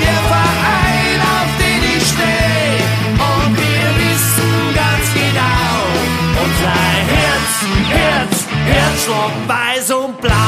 der 0.00 0.20
Verein, 0.32 1.20
auf 1.20 1.50
den 1.58 1.82
ich 1.96 2.04
stehe. 2.06 2.82
Und 3.14 3.52
wir 3.56 3.88
wissen 4.02 4.52
ganz 4.74 5.06
genau, 5.14 5.70
unser 6.44 6.78
Herz, 7.14 7.52
Herz, 7.88 8.46
Herzschlag 8.66 9.34
weiß 9.46 9.90
und 9.92 10.20
blau. 10.20 10.47